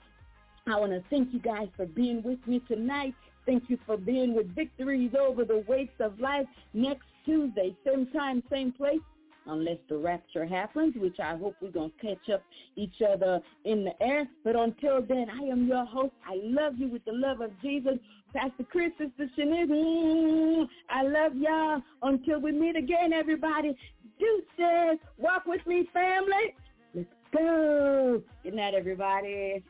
I 0.66 0.76
want 0.76 0.92
to 0.92 1.02
thank 1.10 1.32
you 1.32 1.40
guys 1.40 1.68
for 1.76 1.86
being 1.86 2.22
with 2.22 2.38
me 2.46 2.62
tonight. 2.66 3.14
Thank 3.44 3.68
you 3.68 3.78
for 3.84 3.96
being 3.96 4.34
with 4.34 4.54
Victories 4.54 5.12
Over 5.18 5.44
the 5.44 5.62
Weights 5.68 6.00
of 6.00 6.18
Life 6.18 6.46
next 6.72 7.04
Tuesday, 7.24 7.76
same 7.84 8.06
time, 8.06 8.42
same 8.50 8.72
place. 8.72 9.00
Unless 9.46 9.78
the 9.88 9.96
rapture 9.96 10.46
happens, 10.46 10.94
which 10.96 11.18
I 11.20 11.36
hope 11.36 11.56
we're 11.60 11.70
going 11.70 11.92
to 12.00 12.06
catch 12.06 12.30
up 12.32 12.42
each 12.76 13.02
other 13.06 13.40
in 13.64 13.84
the 13.84 14.02
air. 14.02 14.26
But 14.42 14.56
until 14.56 15.02
then, 15.02 15.26
I 15.30 15.44
am 15.44 15.66
your 15.66 15.84
host. 15.84 16.12
I 16.26 16.38
love 16.42 16.74
you 16.78 16.88
with 16.88 17.04
the 17.04 17.12
love 17.12 17.40
of 17.40 17.50
Jesus. 17.62 17.94
Pastor 18.34 18.64
Chris, 18.70 18.90
Sister 18.98 19.30
Shanice, 19.38 19.68
mm, 19.70 20.66
I 20.90 21.02
love 21.02 21.36
y'all. 21.36 21.80
Until 22.02 22.40
we 22.40 22.52
meet 22.52 22.76
again, 22.76 23.12
everybody. 23.12 23.76
do 24.18 24.42
Deuces. 24.58 24.98
Walk 25.18 25.46
with 25.46 25.64
me, 25.66 25.88
family. 25.92 26.54
Let's 26.94 27.08
go. 27.32 28.22
Good 28.42 28.54
night, 28.54 28.74
everybody. 28.74 29.62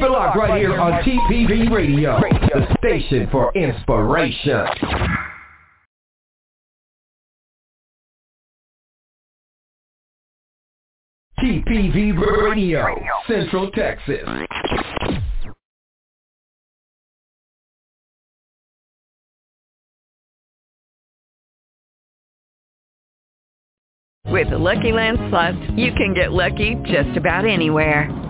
Keep 0.00 0.06
it 0.06 0.12
locked 0.12 0.38
right 0.38 0.58
here 0.58 0.80
on 0.80 0.92
TPV 1.02 1.70
Radio, 1.70 2.18
the 2.54 2.74
station 2.78 3.28
for 3.30 3.52
inspiration. 3.54 4.66
TPV 11.38 12.18
Radio, 12.18 12.96
Central 13.28 13.70
Texas. 13.72 14.26
With 24.24 24.48
the 24.48 24.56
Lucky 24.56 24.92
Land 24.92 25.18
Slots, 25.28 25.58
you 25.76 25.92
can 25.92 26.14
get 26.14 26.32
lucky 26.32 26.76
just 26.86 27.18
about 27.18 27.44
anywhere. 27.44 28.29